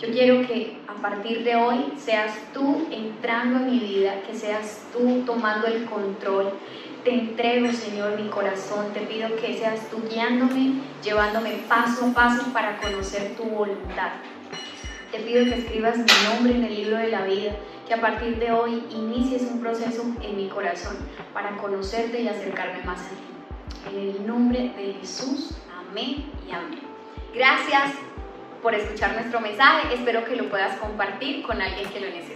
Yo 0.00 0.08
quiero 0.08 0.46
que 0.46 0.78
a 0.88 0.94
partir 1.00 1.44
de 1.44 1.56
hoy 1.56 1.92
seas 1.96 2.32
tú 2.52 2.86
entrando 2.90 3.60
en 3.60 3.70
mi 3.70 3.78
vida, 3.78 4.20
que 4.26 4.34
seas 4.34 4.82
tú 4.92 5.22
tomando 5.24 5.66
el 5.66 5.86
control. 5.86 6.52
Te 7.02 7.14
entrego, 7.14 7.72
Señor, 7.72 8.20
mi 8.20 8.28
corazón. 8.28 8.92
Te 8.92 9.00
pido 9.00 9.34
que 9.36 9.56
seas 9.56 9.88
tú 9.88 10.02
guiándome, 10.10 10.82
llevándome 11.02 11.62
paso 11.68 12.06
a 12.06 12.12
paso 12.12 12.52
para 12.52 12.76
conocer 12.78 13.36
tu 13.36 13.44
voluntad. 13.44 14.10
Te 15.12 15.20
pido 15.20 15.44
que 15.44 15.60
escribas 15.60 15.96
mi 15.98 16.04
nombre 16.28 16.54
en 16.54 16.64
el 16.64 16.74
libro 16.74 16.96
de 16.98 17.08
la 17.08 17.24
vida, 17.24 17.52
que 17.86 17.94
a 17.94 18.00
partir 18.00 18.38
de 18.38 18.50
hoy 18.50 18.82
inicies 18.90 19.42
un 19.42 19.60
proceso 19.60 20.02
en 20.20 20.36
mi 20.36 20.48
corazón 20.48 20.96
para 21.32 21.56
conocerte 21.58 22.20
y 22.20 22.28
acercarme 22.28 22.82
más 22.82 23.00
a 23.00 23.10
ti. 23.10 23.94
En 23.96 24.00
el 24.00 24.26
nombre 24.26 24.72
de 24.76 24.94
Jesús, 25.00 25.56
amén 25.88 26.24
y 26.46 26.50
amén. 26.50 26.80
Gracias 27.32 27.92
por 28.62 28.74
escuchar 28.74 29.12
nuestro 29.14 29.40
mensaje, 29.40 29.94
espero 29.94 30.24
que 30.24 30.34
lo 30.34 30.48
puedas 30.48 30.76
compartir 30.78 31.42
con 31.46 31.62
alguien 31.62 31.88
que 31.90 32.00
lo 32.00 32.06
necesite. 32.06 32.35